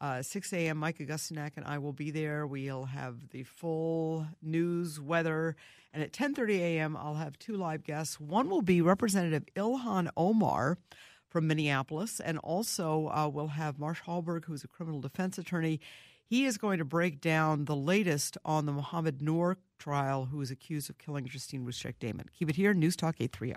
Uh, 0.00 0.22
6 0.22 0.52
a.m. 0.52 0.78
Mike 0.78 0.98
Augustyniak 0.98 1.52
and 1.56 1.66
I 1.66 1.78
will 1.78 1.92
be 1.92 2.10
there. 2.12 2.46
We'll 2.46 2.84
have 2.84 3.30
the 3.30 3.42
full 3.42 4.26
news, 4.40 5.00
weather, 5.00 5.56
and 5.92 6.02
at 6.02 6.12
10:30 6.12 6.58
a.m. 6.58 6.96
I'll 6.96 7.14
have 7.14 7.38
two 7.38 7.56
live 7.56 7.82
guests. 7.82 8.20
One 8.20 8.48
will 8.48 8.62
be 8.62 8.80
Representative 8.80 9.44
Ilhan 9.56 10.08
Omar 10.16 10.78
from 11.28 11.46
Minneapolis, 11.46 12.20
and 12.20 12.38
also 12.38 13.08
uh, 13.08 13.28
we'll 13.28 13.48
have 13.48 13.78
Marsh 13.78 14.00
Halberg, 14.06 14.44
who's 14.44 14.64
a 14.64 14.68
criminal 14.68 15.00
defense 15.00 15.36
attorney. 15.36 15.80
He 16.24 16.44
is 16.44 16.58
going 16.58 16.78
to 16.78 16.84
break 16.84 17.20
down 17.20 17.64
the 17.64 17.76
latest 17.76 18.36
on 18.44 18.66
the 18.66 18.72
Mohamed 18.72 19.22
Noor 19.22 19.58
trial, 19.78 20.26
who 20.26 20.40
is 20.40 20.50
accused 20.50 20.90
of 20.90 20.98
killing 20.98 21.26
Justine 21.26 21.64
Ruszczyk 21.64 21.94
Damond. 22.00 22.32
Keep 22.38 22.50
it 22.50 22.56
here, 22.56 22.74
News 22.74 22.96
Talk 22.96 23.16
830. 23.18 23.56